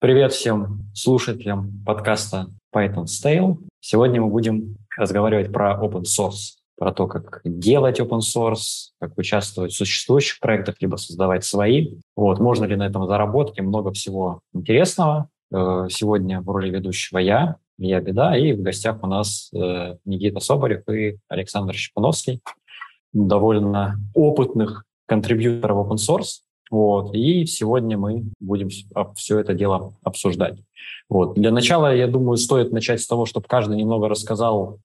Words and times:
Привет 0.00 0.32
всем 0.32 0.90
слушателям 0.94 1.82
подкаста 1.84 2.46
Python 2.74 3.04
Stale. 3.04 3.58
Сегодня 3.80 4.22
мы 4.22 4.30
будем 4.30 4.78
разговаривать 4.96 5.52
про 5.52 5.78
open 5.78 6.04
source, 6.04 6.56
про 6.78 6.90
то, 6.90 7.06
как 7.06 7.42
делать 7.44 8.00
open 8.00 8.20
source, 8.20 8.92
как 8.98 9.18
участвовать 9.18 9.72
в 9.72 9.76
существующих 9.76 10.40
проектах, 10.40 10.76
либо 10.80 10.96
создавать 10.96 11.44
свои. 11.44 11.98
Вот, 12.16 12.40
можно 12.40 12.64
ли 12.64 12.76
на 12.76 12.86
этом 12.86 13.06
заработать, 13.06 13.58
и 13.58 13.60
много 13.60 13.92
всего 13.92 14.40
интересного. 14.54 15.28
Э, 15.52 15.88
сегодня 15.90 16.40
в 16.40 16.48
роли 16.48 16.70
ведущего 16.70 17.18
я, 17.18 17.56
я 17.76 18.00
Беда, 18.00 18.38
и 18.38 18.54
в 18.54 18.62
гостях 18.62 19.02
у 19.02 19.06
нас 19.06 19.50
э, 19.52 19.96
Никита 20.06 20.40
Соболев 20.40 20.88
и 20.88 21.18
Александр 21.28 21.74
Щепановский, 21.74 22.40
довольно 23.12 23.96
опытных 24.14 24.84
контрибьюторов 25.04 25.86
open 25.86 25.96
source. 25.96 26.40
Вот, 26.70 27.14
и 27.14 27.46
сегодня 27.46 27.98
мы 27.98 28.26
будем 28.38 28.68
все 29.16 29.38
это 29.40 29.54
дело 29.54 29.94
обсуждать. 30.04 30.58
Вот. 31.08 31.34
Для 31.34 31.50
начала, 31.50 31.94
я 31.94 32.06
думаю, 32.06 32.36
стоит 32.36 32.70
начать 32.72 33.00
с 33.00 33.06
того, 33.08 33.26
чтобы 33.26 33.46
каждый 33.48 33.76
немного 33.76 34.08
рассказал, 34.08 34.78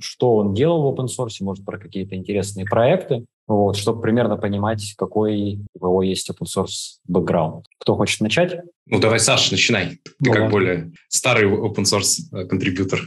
что 0.00 0.36
он 0.36 0.54
делал 0.54 0.82
в 0.82 0.94
open 0.94 1.06
source, 1.06 1.36
может, 1.40 1.64
про 1.66 1.78
какие-то 1.78 2.16
интересные 2.16 2.64
проекты, 2.64 3.26
вот, 3.46 3.76
чтобы 3.76 4.00
примерно 4.00 4.38
понимать, 4.38 4.94
какой 4.96 5.60
у 5.74 5.86
него 5.86 6.02
есть 6.02 6.30
open 6.30 6.46
source 6.46 6.98
бэкграунд. 7.06 7.66
Кто 7.78 7.96
хочет 7.96 8.20
начать? 8.22 8.60
Ну, 8.86 8.98
давай, 8.98 9.20
Саша, 9.20 9.52
начинай. 9.52 9.98
Ты 10.02 10.12
ну, 10.20 10.32
как 10.32 10.42
ладно. 10.42 10.50
более 10.50 10.92
старый 11.08 11.50
open 11.50 11.82
source 11.82 12.20
э, 12.32 12.46
контрибьютор. 12.46 13.00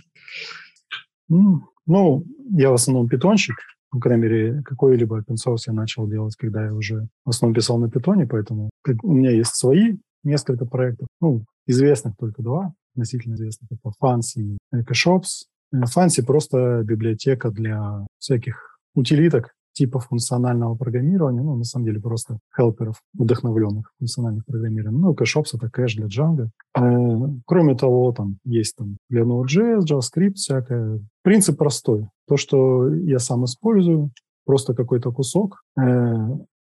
Ну, 1.28 2.24
я 2.52 2.70
в 2.70 2.76
основном 2.76 3.08
питончик, 3.08 3.56
по 3.96 4.02
крайней 4.02 4.24
мере, 4.24 4.62
какой-либо 4.64 5.22
open 5.22 5.36
source 5.36 5.64
я 5.68 5.74
начал 5.74 6.06
делать, 6.06 6.36
когда 6.36 6.66
я 6.66 6.74
уже 6.74 7.08
в 7.24 7.30
основном 7.30 7.56
писал 7.56 7.78
на 7.78 7.90
питоне, 7.90 8.28
поэтому 8.28 8.70
у 9.04 9.14
меня 9.14 9.32
есть 9.32 9.56
свои 9.56 9.96
несколько 10.24 10.66
проектов, 10.66 11.08
ну, 11.22 11.46
известных 11.66 12.18
только 12.18 12.44
два, 12.44 12.74
относительно 12.94 13.36
известных. 13.36 13.72
Это 13.72 13.94
Fancy 14.04 14.42
и 14.42 14.58
EcoShops. 14.76 15.46
Fancy 15.74 16.26
просто 16.26 16.84
библиотека 16.84 17.52
для 17.52 18.06
всяких 18.20 18.78
утилиток, 18.96 19.54
типа 19.72 20.00
функционального 20.00 20.76
программирования, 20.76 21.42
ну, 21.42 21.56
на 21.56 21.64
самом 21.64 21.86
деле 21.86 22.02
просто 22.02 22.40
хелперов, 22.54 23.02
вдохновленных 23.14 23.94
функциональных 23.98 24.46
программированием. 24.46 25.02
Ну, 25.02 25.14
Cache 25.14 25.42
это 25.54 25.70
кэш 25.70 25.96
для 25.96 26.08
Django. 26.08 26.50
Э, 26.78 27.40
кроме 27.46 27.76
того, 27.76 28.12
там 28.12 28.40
есть 28.44 28.76
там 28.76 28.98
для 29.10 29.22
Node.js, 29.22 29.86
JavaScript 29.86 30.34
всякое. 30.34 31.00
Принцип 31.26 31.58
простой. 31.58 32.08
То, 32.28 32.38
что 32.38 32.88
я 32.88 33.18
сам 33.18 33.46
использую, 33.46 34.12
просто 34.46 34.76
какой-то 34.76 35.12
кусок, 35.12 35.64
э, 35.76 35.82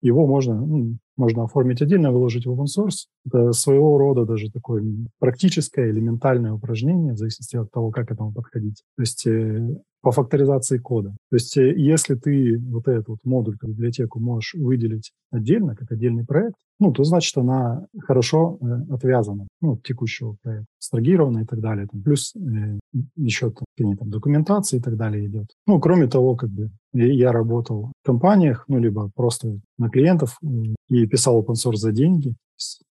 его 0.02 0.26
можно, 0.26 0.54
ну, 0.54 0.96
можно 1.16 1.44
оформить 1.44 1.80
отдельно, 1.80 2.12
выложить 2.12 2.46
в 2.46 2.50
open 2.50 2.66
source. 2.66 3.06
Это 3.24 3.52
своего 3.52 3.98
рода 3.98 4.24
даже 4.24 4.50
такое 4.50 4.84
практическое, 5.18 5.90
элементальное 5.90 6.52
упражнение, 6.52 7.12
в 7.12 7.18
зависимости 7.18 7.56
от 7.56 7.70
того, 7.70 7.90
как 7.90 8.08
к 8.08 8.12
этому 8.12 8.32
подходить. 8.32 8.82
То 8.96 9.02
есть 9.02 9.26
э, 9.26 9.76
по 10.02 10.10
факторизации 10.10 10.78
кода. 10.78 11.10
То 11.30 11.36
есть 11.36 11.56
э, 11.56 11.72
если 11.76 12.16
ты 12.16 12.58
вот 12.58 12.88
этот 12.88 13.08
вот 13.08 13.18
модуль, 13.24 13.56
как 13.56 13.70
библиотеку 13.70 14.20
можешь 14.20 14.54
выделить 14.54 15.12
отдельно, 15.30 15.76
как 15.76 15.92
отдельный 15.92 16.26
проект, 16.26 16.56
ну, 16.80 16.92
то 16.92 17.04
значит 17.04 17.36
она 17.38 17.86
хорошо 18.00 18.58
э, 18.60 18.92
отвязана 18.92 19.46
ну, 19.60 19.74
от 19.74 19.82
текущего 19.84 20.36
проекта, 20.42 20.66
абстрагирована 20.78 21.40
и 21.40 21.44
так 21.44 21.60
далее. 21.60 21.86
Там, 21.86 22.02
плюс 22.02 22.34
э, 22.34 22.78
еще 23.16 23.52
там, 23.52 23.96
там, 23.96 24.10
документация 24.10 24.80
и 24.80 24.82
так 24.82 24.96
далее 24.96 25.26
идет. 25.26 25.46
Ну, 25.66 25.80
кроме 25.80 26.08
того, 26.08 26.34
как 26.34 26.50
бы 26.50 26.70
я 26.92 27.32
работал 27.32 27.92
в 28.02 28.06
компаниях, 28.06 28.64
ну, 28.68 28.78
либо 28.78 29.10
просто 29.14 29.60
на 29.82 29.90
клиентов 29.90 30.38
и 30.88 31.06
писал 31.06 31.42
open 31.42 31.54
source 31.54 31.76
за 31.76 31.92
деньги. 31.92 32.34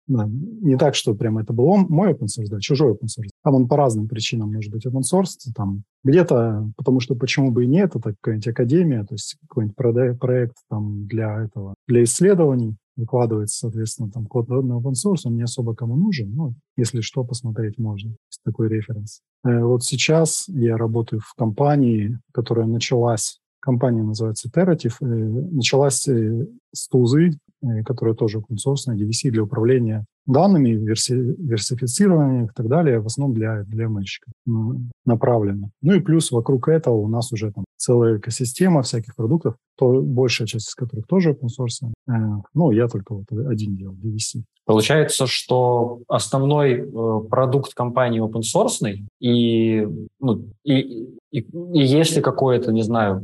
Да, 0.07 0.25
не 0.25 0.77
так, 0.77 0.95
что 0.95 1.13
прямо 1.13 1.41
это 1.41 1.51
был 1.51 1.65
он, 1.65 1.87
мой 1.89 2.13
open 2.13 2.27
source, 2.27 2.47
да, 2.49 2.59
чужой 2.59 2.93
open 2.93 3.07
source. 3.07 3.29
Там 3.43 3.55
он 3.55 3.67
по 3.67 3.75
разным 3.75 4.07
причинам 4.07 4.53
может 4.53 4.71
быть 4.71 4.85
open 4.85 5.01
source. 5.01 5.51
Там 5.53 5.83
где-то, 6.03 6.71
потому 6.77 7.01
что 7.01 7.15
почему 7.15 7.51
бы 7.51 7.65
и 7.65 7.67
нет, 7.67 7.95
это 7.95 8.15
какая-нибудь 8.21 8.47
академия, 8.47 9.03
то 9.03 9.15
есть 9.15 9.35
какой-нибудь 9.47 9.75
проект 10.19 10.55
там 10.69 11.07
для 11.07 11.43
этого, 11.43 11.73
для 11.87 12.03
исследований 12.05 12.77
выкладывается, 12.95 13.59
соответственно, 13.59 14.09
там 14.09 14.25
код 14.25 14.47
на 14.49 14.79
open 14.79 14.93
source, 14.93 15.21
он 15.25 15.35
не 15.35 15.43
особо 15.43 15.75
кому 15.75 15.95
нужен, 15.95 16.33
но 16.33 16.53
если 16.77 17.01
что, 17.01 17.23
посмотреть 17.23 17.77
можно. 17.77 18.09
Есть 18.09 18.41
такой 18.43 18.69
референс. 18.69 19.21
Э, 19.45 19.63
вот 19.63 19.83
сейчас 19.83 20.45
я 20.47 20.77
работаю 20.77 21.21
в 21.21 21.33
компании, 21.35 22.19
которая 22.33 22.65
началась 22.65 23.39
компания 23.59 24.03
называется 24.03 24.49
Terative, 24.49 24.95
э, 25.01 25.05
началась 25.05 26.07
э, 26.07 26.47
с 26.73 26.87
тузы, 26.87 27.31
э, 27.61 27.83
которая 27.83 28.15
тоже 28.15 28.39
open 28.39 28.55
source, 28.55 28.93
DVC 28.93 29.29
для 29.31 29.43
управления 29.43 30.05
данными, 30.25 30.69
верси, 30.69 31.13
версифицирования 31.13 32.45
и 32.45 32.49
так 32.53 32.67
далее, 32.67 32.99
в 32.99 33.05
основном 33.05 33.35
для, 33.35 33.63
для 33.63 33.87
мальчиков 33.87 34.33
направлено. 35.05 35.69
Ну 35.81 35.93
и 35.93 36.01
плюс 36.01 36.31
вокруг 36.31 36.67
этого 36.67 36.95
у 36.95 37.07
нас 37.07 37.31
уже 37.31 37.51
там 37.51 37.63
целая 37.77 38.17
экосистема 38.17 38.81
всяких 38.81 39.15
продуктов, 39.15 39.55
то 39.77 40.01
большая 40.01 40.47
часть 40.47 40.67
из 40.67 40.75
которых 40.75 41.07
тоже 41.07 41.31
open 41.31 41.47
source. 41.47 41.89
Ну, 42.53 42.71
я 42.71 42.89
только 42.89 43.13
вот 43.13 43.25
один 43.31 43.77
делал, 43.77 43.95
DVC. 43.95 44.43
Получается, 44.67 45.27
что 45.27 46.01
основной 46.09 46.81
э, 46.81 47.19
продукт 47.29 47.73
компании 47.73 48.21
open 48.21 48.41
source, 48.41 48.97
и, 49.21 49.87
ну, 50.19 50.43
и, 50.65 51.07
и, 51.31 51.39
и 51.39 51.79
если 51.79 52.19
какое-то, 52.19 52.73
не 52.73 52.81
знаю, 52.81 53.23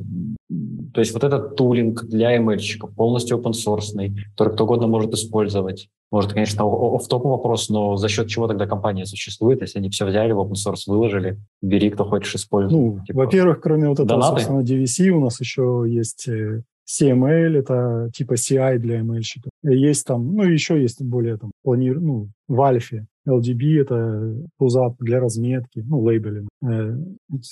то 0.93 1.01
есть 1.01 1.13
вот 1.13 1.25
этот 1.25 1.57
тулинг 1.57 2.05
для 2.05 2.37
ML-щиков 2.37 2.95
полностью 2.95 3.37
open 3.37 3.51
source, 3.51 3.91
который 4.31 4.53
кто 4.53 4.63
угодно 4.63 4.87
может 4.87 5.13
использовать. 5.13 5.89
Может, 6.13 6.31
конечно, 6.31 6.65
в 6.65 7.07
топ 7.09 7.25
вопрос, 7.25 7.67
но 7.67 7.97
за 7.97 8.07
счет 8.07 8.29
чего 8.29 8.47
тогда 8.47 8.65
компания 8.65 9.05
существует, 9.05 9.59
если 9.59 9.79
они 9.79 9.89
все 9.89 10.05
взяли 10.05 10.31
в 10.31 10.39
open 10.39 10.53
source, 10.53 10.83
выложили, 10.87 11.41
бери, 11.61 11.89
кто 11.89 12.05
хочешь 12.05 12.35
использовать. 12.35 12.73
Ну, 12.73 13.03
типа, 13.05 13.17
во-первых, 13.17 13.59
кроме 13.59 13.89
вот 13.89 13.95
этого, 13.99 14.07
донаты? 14.07 14.43
собственно, 14.43 14.61
DVC 14.61 15.09
у 15.09 15.19
нас 15.19 15.41
еще 15.41 15.83
есть 15.89 16.29
э, 16.29 16.61
CML— 16.89 17.57
это 17.57 18.09
типа 18.13 18.33
CI 18.33 18.77
для 18.77 18.99
ML-щиков. 18.99 19.51
Есть 19.63 20.05
там, 20.05 20.33
ну, 20.35 20.43
еще 20.43 20.81
есть 20.81 21.01
более 21.01 21.37
там 21.37 21.51
планир, 21.63 21.99
ну, 21.99 22.29
в 22.47 22.61
альфе. 22.61 23.07
LDB— 23.27 23.81
это 23.81 24.47
туза 24.59 24.95
для 24.99 25.19
разметки, 25.19 25.79
ну, 25.79 26.01
лейбелинг 26.01 26.49
э, 26.63 26.97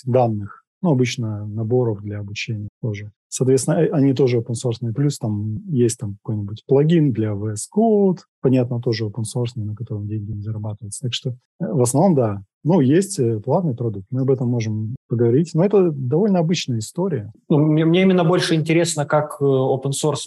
данных. 0.04 0.64
Ну, 0.82 0.90
обычно 0.90 1.46
наборов 1.46 2.02
для 2.02 2.18
обучения 2.18 2.68
тоже. 2.82 3.12
Соответственно, 3.28 3.76
э, 3.76 3.88
они 3.90 4.12
тоже 4.12 4.38
open 4.38 4.52
source. 4.52 4.92
Плюс 4.92 5.18
там 5.18 5.56
есть 5.68 5.98
там 5.98 6.18
какой-нибудь 6.22 6.64
плагин 6.66 7.12
для 7.12 7.30
VS 7.30 7.68
Code, 7.74 8.18
понятно, 8.42 8.80
тоже 8.80 9.06
open 9.06 9.22
source, 9.22 9.52
на 9.54 9.74
котором 9.74 10.06
деньги 10.06 10.32
не 10.32 10.42
зарабатываются. 10.42 11.02
Так 11.02 11.14
что 11.14 11.30
э, 11.30 11.34
в 11.58 11.80
основном, 11.80 12.14
да, 12.14 12.42
ну, 12.64 12.80
есть 12.80 13.18
э, 13.18 13.40
платный 13.40 13.74
продукт, 13.74 14.06
мы 14.10 14.22
об 14.22 14.30
этом 14.30 14.48
можем 14.48 14.96
поговорить, 15.08 15.50
но 15.54 15.64
это 15.64 15.90
довольно 15.90 16.38
обычная 16.38 16.78
история. 16.78 17.32
Ну, 17.48 17.58
мне, 17.58 17.84
мне 17.84 18.02
именно 18.02 18.24
больше 18.24 18.54
интересно, 18.54 19.04
как 19.04 19.40
open 19.40 19.90
source, 19.90 20.26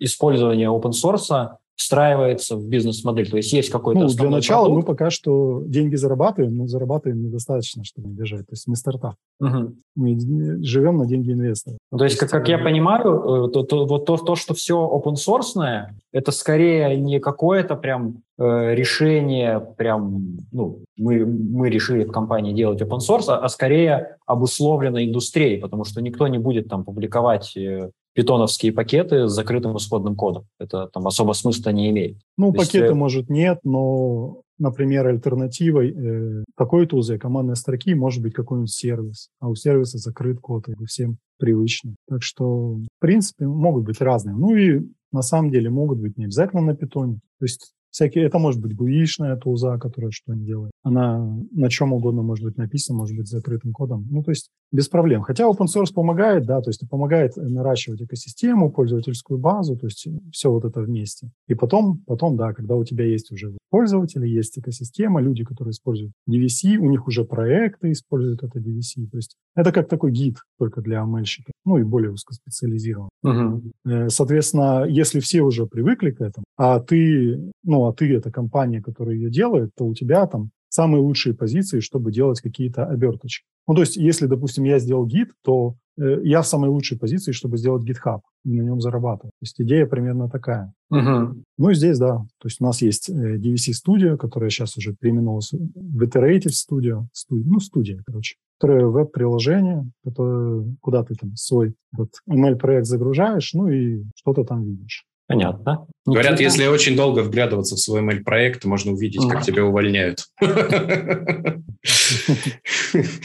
использование 0.00 0.68
open 0.68 0.92
source 0.92 1.56
встраивается 1.76 2.56
в 2.56 2.66
бизнес-модель? 2.66 3.30
То 3.30 3.36
есть 3.36 3.52
есть 3.52 3.70
какой-то 3.70 4.00
Ну, 4.00 4.08
для 4.08 4.30
начала 4.30 4.66
продукт? 4.66 4.88
мы 4.88 4.94
пока 4.94 5.10
что 5.10 5.62
деньги 5.66 5.96
зарабатываем, 5.96 6.56
но 6.56 6.66
зарабатываем 6.66 7.22
недостаточно, 7.22 7.84
чтобы 7.84 8.10
держать. 8.10 8.46
То 8.46 8.52
есть 8.52 8.66
мы 8.66 8.76
стартап. 8.76 9.14
Угу. 9.40 9.74
Мы 9.96 10.62
живем 10.62 10.98
на 10.98 11.06
деньги 11.06 11.32
инвесторов. 11.32 11.78
Ну, 11.90 11.98
то 11.98 12.04
есть, 12.04 12.16
как, 12.16 12.30
как 12.30 12.48
я 12.48 12.58
понимаю, 12.58 13.46
э, 13.46 13.50
то, 13.50 13.62
то, 13.62 13.86
вот 13.86 14.06
то, 14.06 14.16
то, 14.16 14.36
что 14.36 14.54
все 14.54 14.74
open 14.74 15.14
source, 15.14 15.86
это 16.12 16.32
скорее 16.32 16.96
не 16.96 17.20
какое-то 17.20 17.74
прям 17.76 18.22
э, 18.38 18.74
решение, 18.74 19.60
прям, 19.60 20.38
ну, 20.52 20.78
мы, 20.96 21.24
мы 21.26 21.70
решили 21.70 22.04
в 22.04 22.12
компании 22.12 22.52
делать 22.52 22.80
open 22.80 22.98
source, 22.98 23.24
а, 23.28 23.38
а 23.38 23.48
скорее 23.48 24.16
обусловлено 24.26 25.02
индустрией, 25.02 25.60
потому 25.60 25.84
что 25.84 26.00
никто 26.00 26.28
не 26.28 26.38
будет 26.38 26.68
там 26.68 26.84
публиковать 26.84 27.56
э, 27.56 27.90
питоновские 28.14 28.72
пакеты 28.72 29.28
с 29.28 29.32
закрытым 29.32 29.76
исходным 29.76 30.16
кодом. 30.16 30.46
Это 30.58 30.88
там 30.92 31.06
особо 31.06 31.32
смысла 31.32 31.70
не 31.70 31.90
имеет. 31.90 32.18
Ну, 32.36 32.52
То 32.52 32.58
пакеты, 32.58 32.86
есть, 32.86 32.94
может, 32.94 33.30
нет, 33.30 33.60
но, 33.64 34.42
например, 34.58 35.06
альтернативой 35.06 35.90
э, 35.90 36.44
такой 36.56 36.86
тузы 36.86 37.18
командной 37.18 37.56
строки 37.56 37.94
может 37.94 38.22
быть 38.22 38.34
какой-нибудь 38.34 38.72
сервис, 38.72 39.28
а 39.40 39.48
у 39.48 39.54
сервиса 39.54 39.98
закрыт 39.98 40.40
код, 40.40 40.68
и 40.68 40.84
всем 40.86 41.18
привычно. 41.38 41.96
Так 42.08 42.22
что, 42.22 42.74
в 42.74 42.86
принципе, 43.00 43.46
могут 43.46 43.84
быть 43.84 44.00
разные. 44.00 44.36
Ну 44.36 44.54
и 44.54 44.82
на 45.10 45.22
самом 45.22 45.50
деле 45.50 45.70
могут 45.70 45.98
быть 45.98 46.16
не 46.16 46.24
обязательно 46.24 46.62
на 46.62 46.76
питоне. 46.76 47.20
То 47.42 47.46
есть 47.46 47.72
всякие, 47.90 48.24
это 48.24 48.38
может 48.38 48.60
быть 48.60 48.76
гуишная 48.76 49.36
тулза, 49.36 49.76
которая 49.78 50.12
что 50.12 50.32
не 50.32 50.44
делает. 50.44 50.70
Она 50.84 51.18
на 51.50 51.68
чем 51.68 51.92
угодно 51.92 52.22
может 52.22 52.44
быть 52.44 52.56
написана, 52.56 52.98
может 52.98 53.16
быть 53.16 53.26
закрытым 53.26 53.72
кодом. 53.72 54.06
Ну, 54.10 54.22
то 54.22 54.30
есть 54.30 54.48
без 54.70 54.88
проблем. 54.88 55.22
Хотя 55.22 55.44
open 55.44 55.66
source 55.66 55.92
помогает, 55.92 56.46
да, 56.46 56.60
то 56.60 56.70
есть 56.70 56.88
помогает 56.88 57.36
наращивать 57.36 58.00
экосистему, 58.00 58.70
пользовательскую 58.70 59.38
базу, 59.38 59.76
то 59.76 59.86
есть 59.86 60.06
все 60.32 60.50
вот 60.50 60.64
это 60.64 60.80
вместе. 60.80 61.30
И 61.48 61.54
потом, 61.54 61.98
потом, 62.06 62.36
да, 62.36 62.52
когда 62.54 62.76
у 62.76 62.84
тебя 62.84 63.04
есть 63.04 63.30
уже 63.32 63.56
пользователи, 63.70 64.26
есть 64.26 64.58
экосистема, 64.58 65.20
люди, 65.20 65.44
которые 65.44 65.72
используют 65.72 66.12
DVC, 66.30 66.76
у 66.76 66.88
них 66.88 67.06
уже 67.06 67.24
проекты 67.24 67.92
используют 67.92 68.42
это 68.42 68.58
DVC. 68.60 69.08
То 69.10 69.16
есть 69.18 69.34
это 69.54 69.72
как 69.72 69.88
такой 69.88 70.12
гид 70.12 70.36
только 70.58 70.80
для 70.80 71.02
ML-щиков, 71.02 71.52
ну 71.66 71.76
и 71.76 71.82
более 71.82 72.12
узкоспециализирован. 72.12 73.08
Угу. 73.22 74.08
Соответственно, 74.08 74.86
если 74.88 75.20
все 75.20 75.42
уже 75.42 75.66
привыкли 75.66 76.12
к 76.12 76.22
этому, 76.22 76.44
а 76.56 76.80
ты, 76.80 77.31
ну, 77.36 77.52
ну, 77.64 77.86
а 77.86 77.92
ты 77.92 78.14
это 78.14 78.30
компания, 78.30 78.82
которая 78.82 79.16
ее 79.16 79.30
делает, 79.30 79.70
то 79.76 79.84
у 79.84 79.94
тебя 79.94 80.26
там 80.26 80.50
самые 80.68 81.02
лучшие 81.02 81.34
позиции, 81.34 81.80
чтобы 81.80 82.12
делать 82.12 82.40
какие-то 82.40 82.86
оберточки. 82.86 83.44
Ну, 83.68 83.74
то 83.74 83.82
есть, 83.82 83.96
если, 83.96 84.26
допустим, 84.26 84.64
я 84.64 84.78
сделал 84.78 85.06
гид, 85.06 85.28
то 85.44 85.76
э, 85.98 86.20
я 86.24 86.40
в 86.40 86.46
самой 86.46 86.70
лучшей 86.70 86.98
позиции, 86.98 87.32
чтобы 87.32 87.58
сделать 87.58 87.88
GitHub 87.88 88.20
и 88.44 88.52
на 88.52 88.62
нем 88.62 88.80
зарабатывать. 88.80 89.32
То 89.32 89.42
есть 89.42 89.60
идея 89.60 89.86
примерно 89.86 90.28
такая. 90.28 90.72
Угу. 90.90 91.42
Ну 91.58 91.70
и 91.70 91.74
здесь, 91.74 91.98
да, 91.98 92.16
то 92.38 92.46
есть 92.46 92.60
у 92.60 92.64
нас 92.64 92.80
есть 92.82 93.10
э, 93.10 93.36
DVC 93.36 93.72
Studio, 93.72 94.16
которая 94.16 94.50
сейчас 94.50 94.76
уже 94.76 94.94
переименовалась 94.94 95.52
в 95.52 96.02
Iterative 96.02 96.52
Studio, 96.52 97.06
студия, 97.12 97.46
ну, 97.46 97.60
студия, 97.60 98.02
короче, 98.06 98.36
которая 98.58 98.86
веб-приложение, 98.86 99.90
которое, 100.02 100.74
куда 100.80 101.04
ты 101.04 101.14
там 101.14 101.36
свой 101.36 101.74
вот, 101.96 102.08
ML-проект 102.28 102.86
загружаешь, 102.86 103.52
ну 103.52 103.68
и 103.68 104.04
что-то 104.16 104.44
там 104.44 104.64
видишь. 104.64 105.04
Понятно. 105.32 105.86
Говорят, 106.04 106.32
Никита? 106.32 106.44
если 106.44 106.66
очень 106.66 106.96
долго 106.96 107.20
вглядываться 107.20 107.76
в 107.76 107.78
свой 107.78 108.02
ML-проект, 108.02 108.64
можно 108.64 108.92
увидеть, 108.92 109.22
как 109.28 109.44
тебя 109.44 109.64
увольняют. 109.64 110.26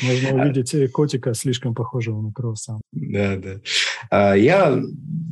Можно 0.01 0.43
увидеть 0.43 0.73
э, 0.73 0.87
котика, 0.87 1.33
слишком 1.33 1.73
похожего 1.75 2.21
на 2.21 2.31
кросса. 2.31 2.79
Да, 2.91 3.35
да. 3.35 3.55
А, 4.09 4.33
я 4.35 4.79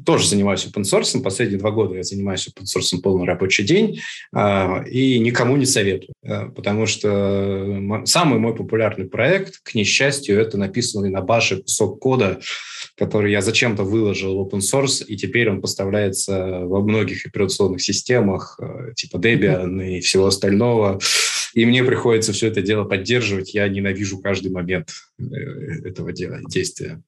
тоже 0.05 0.27
занимаюсь 0.27 0.65
open 0.65 0.83
source. 0.83 1.21
Последние 1.21 1.59
два 1.59 1.71
года 1.71 1.95
я 1.95 2.03
занимаюсь 2.03 2.47
open 2.47 2.63
source 2.63 2.99
полный 3.01 3.25
рабочий 3.25 3.63
день 3.63 3.99
а, 4.33 4.83
и 4.83 5.19
никому 5.19 5.55
не 5.57 5.65
советую, 5.65 6.13
а, 6.23 6.49
потому 6.49 6.85
что 6.87 8.03
самый 8.05 8.39
мой 8.39 8.55
популярный 8.55 9.05
проект, 9.05 9.59
к 9.63 9.75
несчастью, 9.75 10.39
это 10.39 10.57
написанный 10.57 11.09
на 11.09 11.21
баше 11.21 11.61
кусок 11.61 11.99
кода, 11.99 12.39
который 12.97 13.31
я 13.31 13.41
зачем-то 13.41 13.83
выложил 13.83 14.35
в 14.35 14.47
open 14.47 14.59
source, 14.59 15.03
и 15.05 15.17
теперь 15.17 15.49
он 15.49 15.61
поставляется 15.61 16.61
во 16.61 16.81
многих 16.81 17.25
операционных 17.25 17.81
системах, 17.81 18.59
э, 18.61 18.93
типа 18.95 19.17
Debian 19.17 19.97
и 19.97 19.99
всего 19.99 20.27
остального. 20.27 20.99
И 21.53 21.65
мне 21.65 21.83
приходится 21.83 22.33
все 22.33 22.47
это 22.47 22.61
дело 22.61 22.83
поддерживать. 22.83 23.53
Я 23.53 23.67
ненавижу 23.67 24.19
каждый 24.19 24.51
момент 24.51 24.89
э, 25.19 25.23
этого 25.85 26.11
дела, 26.11 26.39
действия. 26.49 27.01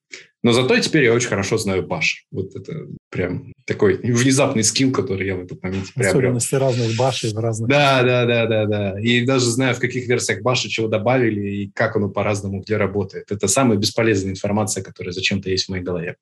Но 0.44 0.52
зато 0.52 0.78
теперь 0.80 1.06
я 1.06 1.14
очень 1.14 1.30
хорошо 1.30 1.58
знаю 1.58 1.86
баш. 1.86 2.26
Вот 2.32 2.56
это 2.56 2.88
прям 3.10 3.54
такой 3.66 3.98
внезапный 3.98 4.64
скилл, 4.64 4.92
который 4.92 5.28
я 5.28 5.36
в 5.36 5.44
этот 5.44 5.62
момент 5.64 5.94
приобрел. 5.94 6.20
Особенности 6.20 6.56
разных 6.56 6.98
башей 6.98 7.34
в 7.34 7.38
разных... 7.38 7.70
Да, 7.70 8.04
да, 8.04 8.26
да, 8.26 8.46
да, 8.46 8.66
да. 8.66 9.00
И 9.00 9.26
даже 9.26 9.46
знаю, 9.46 9.76
в 9.76 9.80
каких 9.80 10.08
версиях 10.08 10.42
баша 10.42 10.70
чего 10.70 10.88
добавили 10.88 11.50
и 11.50 11.72
как 11.74 11.96
оно 11.96 12.10
по-разному 12.10 12.62
где 12.62 12.78
работает. 12.78 13.32
Это 13.32 13.48
самая 13.48 13.78
бесполезная 13.78 14.32
информация, 14.32 14.84
которая 14.84 15.14
зачем-то 15.14 15.50
есть 15.50 15.66
в 15.66 15.70
моей 15.70 15.84
голове. 15.84 16.16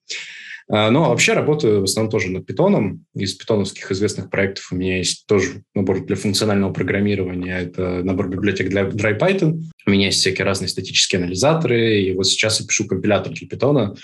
А, 0.67 0.89
но 0.89 1.09
вообще 1.09 1.33
работаю 1.33 1.81
в 1.81 1.83
основном 1.83 2.11
тоже 2.11 2.29
над 2.29 2.45
питоном. 2.45 3.05
Из 3.13 3.33
питоновских 3.35 3.91
известных 3.91 4.29
проектов 4.29 4.71
у 4.71 4.75
меня 4.75 4.97
есть 4.97 5.25
тоже 5.27 5.63
набор 5.75 6.05
для 6.05 6.15
функционального 6.15 6.73
программирования. 6.73 7.59
Это 7.59 8.03
набор 8.03 8.29
библиотек 8.29 8.69
для 8.69 8.83
DryPython. 8.83 9.61
У 9.85 9.89
меня 9.89 10.07
есть 10.07 10.19
всякие 10.19 10.45
разные 10.45 10.67
статические 10.67 11.21
анализаторы. 11.21 12.01
И 12.01 12.13
вот 12.13 12.25
сейчас 12.25 12.59
я 12.59 12.65
пишу 12.65 12.87
компилятор 12.87 13.33
для 13.33 13.47
питона. 13.47 13.95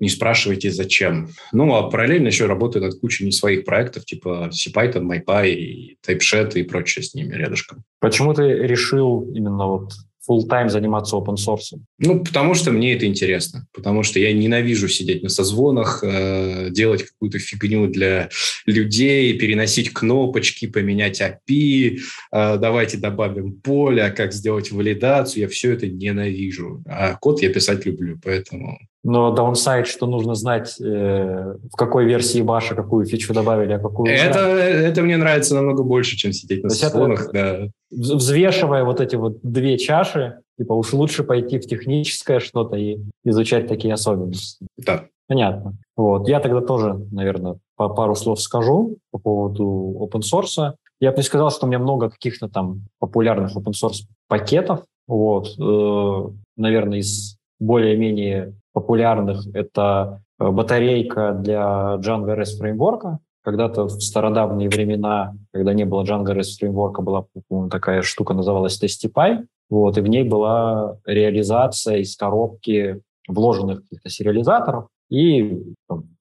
Не 0.00 0.08
спрашивайте, 0.08 0.70
зачем. 0.70 1.28
Ну, 1.52 1.74
а 1.74 1.90
параллельно 1.90 2.28
еще 2.28 2.46
работаю 2.46 2.84
над 2.84 3.00
кучей 3.00 3.24
не 3.24 3.32
своих 3.32 3.64
проектов, 3.64 4.04
типа 4.04 4.50
CPython, 4.52 5.02
MyPy, 5.02 5.96
TypeShed 6.06 6.54
и 6.54 6.62
прочее 6.62 7.02
с 7.02 7.14
ними 7.14 7.34
рядышком. 7.34 7.82
Почему 8.00 8.32
ты 8.32 8.42
решил 8.42 9.28
именно 9.34 9.66
вот 9.66 9.92
full 10.28 10.46
time 10.48 10.68
заниматься 10.68 11.16
open 11.16 11.36
source? 11.36 11.78
Ну, 11.98 12.22
потому 12.22 12.54
что 12.54 12.70
мне 12.70 12.94
это 12.94 13.06
интересно. 13.06 13.66
Потому 13.72 14.02
что 14.02 14.20
я 14.20 14.32
ненавижу 14.32 14.88
сидеть 14.88 15.22
на 15.22 15.28
созвонах, 15.28 16.04
э, 16.04 16.70
делать 16.70 17.04
какую-то 17.04 17.38
фигню 17.38 17.88
для 17.88 18.28
людей, 18.66 19.38
переносить 19.38 19.92
кнопочки, 19.92 20.66
поменять 20.66 21.20
API, 21.20 21.98
э, 22.32 22.56
давайте 22.58 22.98
добавим 22.98 23.52
поле, 23.52 24.10
как 24.10 24.32
сделать 24.32 24.70
валидацию. 24.70 25.42
Я 25.42 25.48
все 25.48 25.72
это 25.72 25.86
ненавижу. 25.88 26.82
А 26.86 27.14
код 27.14 27.42
я 27.42 27.52
писать 27.52 27.86
люблю, 27.86 28.18
поэтому 28.22 28.78
но 29.04 29.30
даунсайд, 29.30 29.86
что 29.86 30.06
нужно 30.06 30.34
знать, 30.34 30.80
э, 30.80 31.54
в 31.72 31.76
какой 31.76 32.04
версии 32.04 32.42
баша 32.42 32.74
какую 32.74 33.06
фичу 33.06 33.32
добавили, 33.32 33.72
а 33.72 33.78
какую... 33.78 34.12
Это, 34.12 34.40
это 34.40 35.02
мне 35.02 35.16
нравится 35.16 35.54
намного 35.54 35.82
больше, 35.82 36.16
чем 36.16 36.32
сидеть 36.32 36.64
на 36.64 36.70
созвонах, 36.70 37.30
да. 37.32 37.68
Взвешивая 37.90 38.84
вот 38.84 39.00
эти 39.00 39.16
вот 39.16 39.38
две 39.42 39.78
чаши, 39.78 40.40
типа 40.58 40.72
уж 40.72 40.92
лучше 40.92 41.22
пойти 41.22 41.58
в 41.58 41.66
техническое 41.66 42.40
что-то 42.40 42.76
и 42.76 42.98
изучать 43.24 43.68
такие 43.68 43.94
особенности. 43.94 44.66
Да. 44.76 45.04
Понятно. 45.28 45.74
Вот. 45.94 46.26
Я 46.26 46.40
тогда 46.40 46.62
тоже, 46.62 46.94
наверное, 47.12 47.58
по 47.76 47.88
пару 47.90 48.14
слов 48.14 48.40
скажу 48.40 48.96
по 49.10 49.18
поводу 49.18 49.96
open 50.00 50.22
source. 50.22 50.74
Я 51.00 51.12
бы 51.12 51.18
не 51.18 51.22
сказал, 51.22 51.50
что 51.50 51.66
у 51.66 51.68
меня 51.68 51.78
много 51.78 52.08
каких-то 52.08 52.48
там 52.48 52.86
популярных 52.98 53.54
open 53.54 53.72
source 53.72 54.06
пакетов. 54.26 54.84
Вот. 55.06 55.48
Э, 55.58 56.30
наверное, 56.56 56.98
из 56.98 57.37
более-менее 57.58 58.54
популярных 58.72 59.46
это 59.54 60.22
э, 60.38 60.48
батарейка 60.50 61.32
для 61.32 61.96
Django 62.00 62.36
REST 62.36 62.58
фреймворка. 62.58 63.18
Когда-то 63.42 63.84
в 63.84 64.00
стародавние 64.00 64.68
времена, 64.68 65.34
когда 65.52 65.72
не 65.72 65.84
было 65.84 66.04
Django 66.04 66.34
REST 66.34 66.58
фреймворка, 66.60 67.02
была 67.02 67.26
такая 67.70 68.02
штука, 68.02 68.34
называлась 68.34 68.82
Testify. 68.82 69.44
Вот, 69.70 69.98
и 69.98 70.00
в 70.00 70.06
ней 70.06 70.24
была 70.24 70.98
реализация 71.04 71.98
из 71.98 72.16
коробки 72.16 73.02
вложенных 73.26 73.82
каких-то 73.82 74.08
сериализаторов. 74.08 74.88
И 75.10 75.62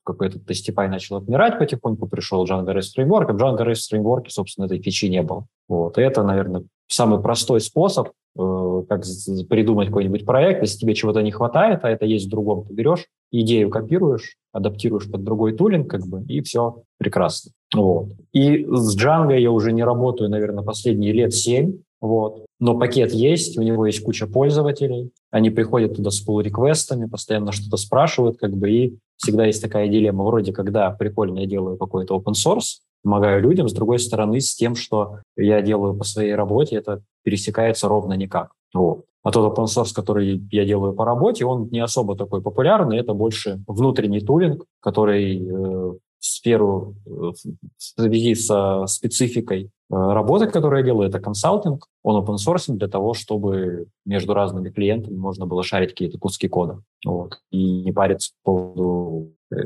какой-то 0.04 0.40
Testify 0.40 0.88
начал 0.88 1.18
отмирать 1.18 1.60
потихоньку, 1.60 2.07
пришел 2.07 2.45
Django 2.45 2.74
REST 2.74 2.94
фреймворк, 2.95 3.30
а 3.30 3.33
в 3.33 3.38
Django 3.38 3.66
REST 3.66 3.90
фреймворке, 3.90 4.31
собственно, 4.31 4.66
этой 4.66 4.81
фичи 4.81 5.06
не 5.06 5.22
было. 5.22 5.45
Вот, 5.68 5.98
и 5.98 6.01
это, 6.01 6.24
наверное, 6.24 6.63
самый 6.88 7.22
простой 7.22 7.62
способ 7.62 8.10
Э, 8.39 8.84
как 8.88 9.04
придумать 9.50 9.88
какой-нибудь 9.88 10.25
проект, 10.25 10.62
если 10.62 10.78
тебе 10.78 10.94
чего-то 10.94 11.22
не 11.22 11.31
хватает, 11.31 11.80
а 11.84 11.89
это 11.89 12.06
есть 12.06 12.28
в 12.28 12.30
другом, 12.30 12.66
ты 12.66 12.74
берешь, 12.74 13.07
идею 13.31 13.72
копируешь, 13.72 14.36
адаптируешь 14.51 15.10
под 15.10 15.24
другой 15.24 15.54
тулинг, 15.54 15.89
как 15.89 16.06
бы, 16.06 16.24
и 16.28 16.42
все 16.42 16.84
прекрасно. 17.00 17.51
Вот. 17.74 18.10
И 18.34 18.63
с 18.69 18.95
Django 18.95 19.38
я 19.38 19.51
уже 19.51 19.72
не 19.72 19.84
работаю, 19.84 20.30
наверное, 20.30 20.63
последние 20.63 21.13
лет 21.13 21.34
семь, 21.34 21.80
вот. 22.00 22.45
Но 22.60 22.78
пакет 22.78 23.12
есть, 23.12 23.57
у 23.57 23.63
него 23.63 23.88
есть 23.88 24.04
куча 24.04 24.28
пользователей, 24.28 25.12
они 25.31 25.50
приходят 25.50 25.95
туда 25.95 26.12
с 26.12 26.24
pull-реквестами, 26.24 27.10
постоянно 27.10 27.51
что-то 27.51 27.78
спрашивают, 27.78 28.38
как 28.38 28.56
бы, 28.56 28.69
и 28.69 28.98
всегда 29.16 29.48
есть 29.48 29.63
такая 29.63 29.88
дилемма, 29.88 30.24
вроде, 30.24 30.54
когда 30.54 30.92
прикольно 30.92 31.40
я 31.40 31.48
делаю 31.48 31.78
какой-то 31.78 32.16
open 32.16 32.33
source, 32.33 32.81
помогаю 33.04 33.42
людям, 33.42 33.68
с 33.68 33.74
другой 33.74 34.00
стороны, 34.00 34.40
с 34.40 34.56
тем, 34.56 34.76
что 34.76 35.20
я 35.36 35.62
делаю 35.62 35.96
по 35.96 36.04
своей 36.04 36.36
работе, 36.36 36.76
это 36.76 37.02
пересекается 37.24 37.88
ровно 37.88 38.14
никак. 38.14 38.52
Вот. 38.74 39.06
А 39.24 39.31
тот 39.31 39.57
open 39.57 39.66
source, 39.66 39.94
который 39.94 40.42
я 40.52 40.66
делаю 40.66 40.94
по 40.94 41.04
работе, 41.04 41.45
он 41.45 41.68
не 41.69 41.80
особо 41.80 42.16
такой 42.16 42.42
популярный, 42.42 42.98
это 42.98 43.14
больше 43.14 43.62
внутренний 43.68 44.21
тулинг, 44.21 44.64
который 44.80 45.45
э, 45.45 45.94
в 46.19 46.26
сферу 46.26 46.95
э, 47.06 47.10
в 47.10 47.36
связи 47.78 48.36
со 48.36 48.86
спецификой 48.88 49.66
э, 49.66 49.69
работы, 49.90 50.48
которую 50.48 50.80
я 50.80 50.86
делаю, 50.86 51.10
это 51.10 51.19
консалтинг. 51.19 51.88
Он 52.04 52.24
open 52.24 52.36
source 52.36 52.74
для 52.74 52.88
того, 52.88 53.14
чтобы 53.14 53.88
между 54.06 54.33
разными 54.33 54.69
клиентами 54.69 55.16
можно 55.16 55.45
было 55.45 55.64
шарить 55.64 55.90
какие-то 55.90 56.18
куски 56.18 56.48
кода. 56.48 56.81
Вот. 57.06 57.40
И 57.52 57.81
не 57.83 57.92
париться 57.92 58.31
по 58.44 58.52
поводу 58.52 59.33
э, 59.52 59.66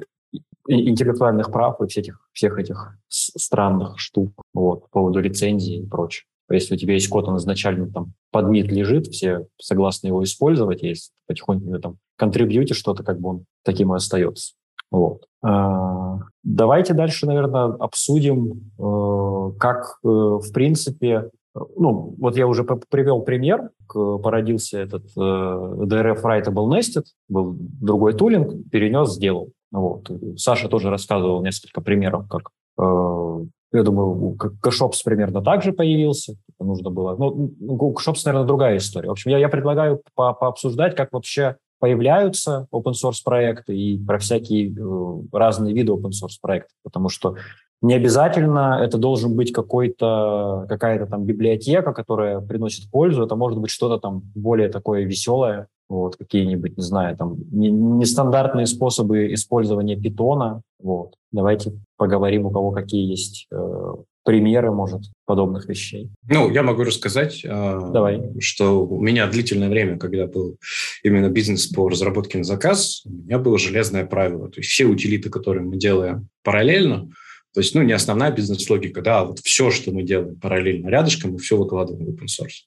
интеллектуальных 0.67 1.51
прав 1.51 1.81
и 1.81 1.87
всех 1.87 2.03
этих, 2.03 2.29
всех 2.33 2.59
этих 2.59 2.97
странных 3.07 3.99
штук 3.99 4.31
вот, 4.53 4.81
по 4.81 4.87
поводу 4.89 5.19
лицензии 5.19 5.79
и 5.79 5.87
прочее. 5.87 6.25
Если 6.49 6.75
у 6.75 6.77
тебя 6.77 6.95
есть 6.95 7.07
код, 7.07 7.27
он 7.27 7.37
изначально 7.37 7.89
там 7.89 8.13
под 8.31 8.49
мид 8.49 8.71
лежит, 8.71 9.07
все 9.07 9.47
согласны 9.57 10.07
его 10.07 10.23
использовать, 10.23 10.83
если 10.83 11.11
потихоньку 11.27 11.79
там 11.79 11.97
контрибьюте 12.17 12.73
что-то, 12.73 13.03
как 13.03 13.19
бы 13.19 13.29
он 13.29 13.45
таким 13.63 13.93
и 13.93 13.95
остается. 13.95 14.53
Вот. 14.91 15.25
А, 15.41 16.19
давайте 16.43 16.93
дальше, 16.93 17.25
наверное, 17.25 17.73
обсудим, 17.79 18.71
э, 18.77 19.57
как, 19.57 19.99
э, 20.03 20.07
в 20.07 20.51
принципе, 20.53 21.29
ну, 21.53 22.15
вот 22.17 22.37
я 22.37 22.47
уже 22.47 22.63
привел 22.63 23.21
пример, 23.21 23.71
породился 23.87 24.79
этот 24.79 25.05
э, 25.17 25.19
DRF 25.19 26.21
Writable 26.23 26.69
Nested, 26.69 27.03
был 27.27 27.55
другой 27.57 28.13
тулинг, 28.13 28.69
перенес, 28.69 29.13
сделал. 29.13 29.51
Вот. 29.71 30.11
Саша 30.37 30.67
тоже 30.67 30.89
рассказывал 30.89 31.41
несколько 31.43 31.81
примеров, 31.81 32.27
как 32.27 32.49
э, 32.79 33.45
я 33.73 33.83
думаю, 33.83 34.35
Кэшопс 34.61 35.01
примерно 35.01 35.41
так 35.41 35.63
же 35.63 35.71
появился. 35.71 36.35
Нужно 36.59 36.89
было. 36.89 37.15
Ну, 37.15 37.93
Кэшопс, 37.93 38.25
наверное, 38.25 38.47
другая 38.47 38.77
история. 38.77 39.07
В 39.07 39.13
общем, 39.13 39.31
я, 39.31 39.37
я 39.37 39.49
предлагаю 39.49 40.01
по 40.13 40.33
пообсуждать, 40.33 40.95
как 40.95 41.13
вообще 41.13 41.55
появляются 41.79 42.67
open 42.71 42.93
source 42.93 43.21
проекты 43.23 43.75
и 43.75 43.97
про 43.97 44.19
всякие 44.19 44.71
э, 44.71 45.21
разные 45.31 45.73
виды 45.73 45.91
open 45.91 46.11
source 46.11 46.37
проектов, 46.39 46.75
потому 46.83 47.09
что 47.09 47.35
не 47.81 47.95
обязательно 47.95 48.79
это 48.83 48.99
должен 48.99 49.35
быть 49.35 49.51
какой-то, 49.51 50.67
какая-то 50.69 51.07
там 51.07 51.23
библиотека, 51.25 51.93
которая 51.93 52.39
приносит 52.39 52.91
пользу. 52.91 53.23
Это 53.23 53.35
может 53.35 53.59
быть 53.59 53.71
что-то 53.71 53.97
там 53.97 54.21
более 54.35 54.69
такое 54.69 55.03
веселое, 55.05 55.67
вот, 55.91 56.15
какие-нибудь, 56.15 56.77
не 56.77 56.83
знаю, 56.83 57.17
там, 57.17 57.37
нестандартные 57.51 58.65
способы 58.65 59.33
использования 59.33 59.97
питона, 59.97 60.61
вот. 60.79 61.15
Давайте 61.31 61.73
поговорим, 61.97 62.45
у 62.45 62.51
кого 62.51 62.71
какие 62.71 63.09
есть 63.09 63.47
э, 63.51 63.93
примеры, 64.23 64.71
может, 64.71 65.01
подобных 65.25 65.67
вещей? 65.67 66.09
Ну, 66.29 66.49
я 66.49 66.63
могу 66.63 66.83
рассказать, 66.83 67.41
Давай. 67.43 68.21
что 68.39 68.85
у 68.85 69.01
меня 69.01 69.27
длительное 69.27 69.69
время, 69.69 69.97
когда 69.97 70.27
был 70.27 70.57
именно 71.03 71.29
бизнес 71.29 71.67
по 71.67 71.89
разработке 71.89 72.37
на 72.37 72.45
заказ, 72.45 73.03
у 73.05 73.09
меня 73.09 73.37
было 73.37 73.57
железное 73.57 74.05
правило. 74.05 74.49
То 74.49 74.61
есть 74.61 74.69
все 74.69 74.85
утилиты, 74.85 75.29
которые 75.29 75.63
мы 75.63 75.77
делаем 75.77 76.29
параллельно, 76.43 77.09
то 77.53 77.59
есть, 77.59 77.75
ну, 77.75 77.81
не 77.81 77.91
основная 77.91 78.31
бизнес-логика, 78.31 79.01
да, 79.01 79.19
а 79.19 79.25
вот 79.25 79.39
все, 79.39 79.71
что 79.71 79.91
мы 79.91 80.03
делаем 80.03 80.39
параллельно 80.39 80.87
рядышком, 80.87 81.31
мы 81.31 81.37
все 81.37 81.57
выкладываем 81.57 82.05
в 82.05 82.09
open 82.09 82.27
source. 82.27 82.63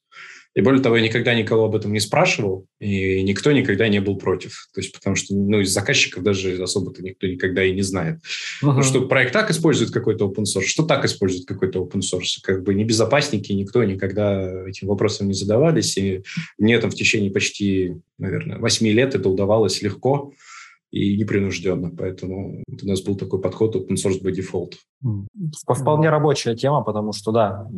И 0.54 0.60
более 0.60 0.80
того, 0.80 0.96
я 0.96 1.02
никогда 1.02 1.34
никого 1.34 1.64
об 1.64 1.74
этом 1.74 1.92
не 1.92 1.98
спрашивал, 1.98 2.66
и 2.78 3.22
никто 3.22 3.50
никогда 3.50 3.88
не 3.88 4.00
был 4.00 4.16
против. 4.16 4.68
То 4.72 4.80
есть, 4.80 4.92
потому 4.92 5.16
что 5.16 5.34
ну, 5.34 5.60
из 5.60 5.72
заказчиков 5.72 6.22
даже 6.22 6.62
особо-то 6.62 7.02
никто 7.02 7.26
никогда 7.26 7.64
и 7.64 7.72
не 7.72 7.82
знает. 7.82 8.20
Uh-huh. 8.62 8.72
Ну, 8.72 8.82
что 8.82 9.06
проект 9.08 9.32
так 9.32 9.50
использует 9.50 9.90
какой-то 9.90 10.26
open 10.26 10.44
source, 10.44 10.66
что 10.66 10.84
так 10.84 11.04
использует 11.04 11.46
какой-то 11.46 11.80
open 11.80 12.00
source. 12.00 12.38
Как 12.42 12.62
бы 12.62 12.74
не 12.74 12.84
безопасники, 12.84 13.52
никто 13.52 13.82
никогда 13.82 14.68
этим 14.68 14.86
вопросом 14.88 15.26
не 15.26 15.34
задавались. 15.34 15.96
И 15.96 16.22
мне 16.56 16.78
там 16.78 16.90
в 16.90 16.94
течение 16.94 17.32
почти, 17.32 17.96
наверное, 18.18 18.58
восьми 18.58 18.92
лет 18.92 19.16
это 19.16 19.28
удавалось 19.28 19.82
легко 19.82 20.32
и 20.92 21.16
непринужденно. 21.16 21.90
Поэтому 21.90 22.62
у 22.68 22.86
нас 22.86 23.02
был 23.02 23.16
такой 23.16 23.40
подход 23.40 23.74
open 23.74 23.96
source 23.96 24.22
by 24.22 24.32
default. 24.32 24.74
Вполне 25.68 26.10
рабочая 26.10 26.54
тема, 26.54 26.82
потому 26.82 27.12
что, 27.12 27.32
да, 27.32 27.68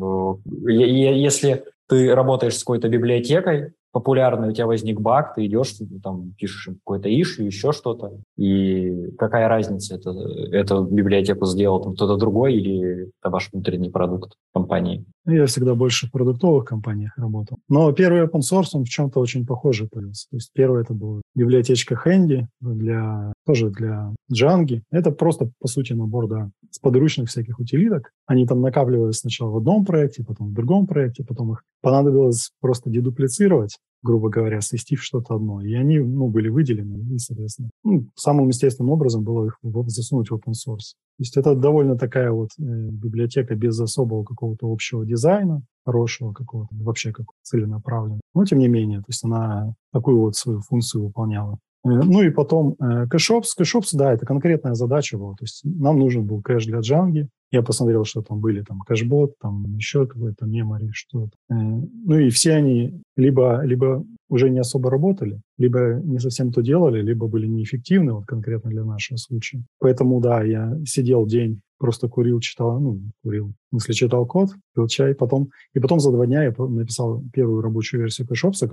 если 0.68 1.64
ты 1.88 2.14
работаешь 2.14 2.56
с 2.56 2.60
какой-то 2.60 2.88
библиотекой, 2.88 3.72
популярный, 3.96 4.50
у 4.50 4.52
тебя 4.52 4.66
возник 4.66 5.00
баг, 5.00 5.34
ты 5.34 5.46
идешь, 5.46 5.74
там 6.02 6.34
пишешь 6.38 6.74
какой-то 6.84 7.08
ишь, 7.08 7.38
еще 7.38 7.72
что-то, 7.72 8.20
и 8.36 9.10
какая 9.16 9.48
разница, 9.48 9.94
это, 9.94 10.10
это 10.52 10.82
библиотеку 10.82 11.46
сделал 11.46 11.82
там 11.82 11.94
кто-то 11.94 12.16
другой 12.18 12.56
или 12.56 13.10
это 13.22 13.30
ваш 13.30 13.50
внутренний 13.50 13.88
продукт 13.88 14.34
компании? 14.52 15.06
Ну, 15.24 15.32
я 15.32 15.46
всегда 15.46 15.74
больше 15.74 16.08
в 16.08 16.12
продуктовых 16.12 16.66
компаниях 16.66 17.12
работал. 17.16 17.58
Но 17.70 17.90
первый 17.92 18.24
open 18.24 18.40
source, 18.40 18.68
он 18.74 18.84
в 18.84 18.88
чем-то 18.88 19.18
очень 19.18 19.46
похожий 19.46 19.88
появился. 19.88 20.28
То 20.30 20.36
есть 20.36 20.50
первый 20.52 20.82
это 20.82 20.92
была 20.92 21.22
библиотечка 21.34 21.98
Handy 22.04 22.44
для, 22.60 23.32
тоже 23.46 23.70
для 23.70 24.12
Django. 24.30 24.82
Это 24.90 25.10
просто, 25.10 25.50
по 25.58 25.68
сути, 25.68 25.94
набор 25.94 26.28
да, 26.28 26.50
с 26.70 26.78
подручных 26.78 27.28
всяких 27.28 27.58
утилиток. 27.58 28.12
Они 28.26 28.46
там 28.46 28.61
накапливались 28.61 29.18
сначала 29.18 29.50
в 29.50 29.56
одном 29.56 29.85
проекте, 29.85 30.25
потом 30.25 30.49
в 30.49 30.52
другом 30.52 30.87
проекте, 30.87 31.25
потом 31.25 31.52
их 31.52 31.62
понадобилось 31.82 32.50
просто 32.61 32.90
дедуплицировать 32.90 33.78
грубо 34.02 34.28
говоря, 34.28 34.61
свести 34.61 34.96
в 34.96 35.02
что-то 35.02 35.35
одно. 35.35 35.61
И 35.61 35.75
они 35.75 35.99
ну, 35.99 36.28
были 36.28 36.49
выделены, 36.49 37.14
и, 37.14 37.18
соответственно, 37.18 37.70
ну, 37.85 38.06
самым 38.14 38.49
естественным 38.49 38.92
образом 38.92 39.25
было 39.25 39.46
их 39.46 39.58
засунуть 39.62 40.30
в 40.30 40.35
open 40.35 40.52
source. 40.52 40.94
То 41.18 41.23
есть 41.23 41.37
это 41.37 41.54
довольно 41.54 41.99
такая 41.99 42.30
вот 42.30 42.50
э, 42.58 42.62
библиотека 42.62 43.54
без 43.56 43.78
особого 43.80 44.23
какого-то 44.23 44.70
общего 44.70 45.04
дизайна, 45.04 45.62
хорошего 45.85 46.32
какого-то, 46.32 46.75
вообще 46.75 47.12
как 47.12 47.26
целенаправленного. 47.42 48.20
Но 48.35 48.44
тем 48.44 48.58
не 48.58 48.68
менее, 48.68 48.99
то 48.99 49.06
есть 49.08 49.25
она 49.25 49.75
такую 49.92 50.20
вот 50.20 50.37
свою 50.37 50.61
функцию 50.61 51.04
выполняла. 51.04 51.58
Э, 51.86 52.02
ну 52.04 52.22
и 52.22 52.30
потом 52.30 52.76
э, 52.80 53.06
cacheops. 53.06 53.54
Cacheops, 53.54 53.94
да, 53.94 54.12
это 54.12 54.26
конкретная 54.26 54.74
задача 54.74 55.18
была. 55.18 55.32
То 55.32 55.44
есть 55.44 55.62
нам 55.64 55.98
нужен 55.98 56.26
был 56.26 56.42
кэш 56.42 56.66
для 56.66 56.80
Django. 56.80 57.26
Я 57.52 57.62
посмотрел, 57.62 58.04
что 58.04 58.22
там 58.22 58.40
были, 58.40 58.62
там 58.62 58.80
cachebot, 58.80 59.34
там 59.40 59.76
еще 59.76 60.06
какой-то 60.06 60.46
memory, 60.46 60.90
что-то. 60.92 61.32
Э, 61.50 61.54
ну 61.54 62.18
и 62.18 62.30
все 62.30 62.54
они 62.54 63.00
либо, 63.16 63.62
либо 63.64 64.04
уже 64.28 64.50
не 64.50 64.58
особо 64.58 64.90
работали, 64.90 65.40
либо 65.58 66.00
не 66.02 66.18
совсем 66.18 66.52
то 66.52 66.60
делали, 66.60 67.00
либо 67.00 67.28
были 67.28 67.46
неэффективны, 67.46 68.12
вот 68.12 68.26
конкретно 68.26 68.70
для 68.70 68.84
нашего 68.84 69.16
случая. 69.18 69.62
Поэтому, 69.78 70.20
да, 70.20 70.42
я 70.42 70.76
сидел 70.84 71.26
день, 71.26 71.60
просто 71.78 72.09
курил, 72.09 72.40
читал, 72.40 72.80
ну, 72.80 73.00
курил, 73.23 73.49
в 73.49 73.71
смысле, 73.71 73.95
читал 73.95 74.26
код, 74.26 74.50
пил 74.75 74.87
чай, 74.87 75.14
потом, 75.14 75.50
и 75.75 75.80
потом 75.80 76.00
за 76.00 76.11
два 76.11 76.26
дня 76.26 76.45
я 76.45 76.54
написал 76.56 77.23
первую 77.33 77.62
рабочую 77.62 78.00
версию 78.00 78.26
Cacheops 78.26 78.60
а, 78.60 78.68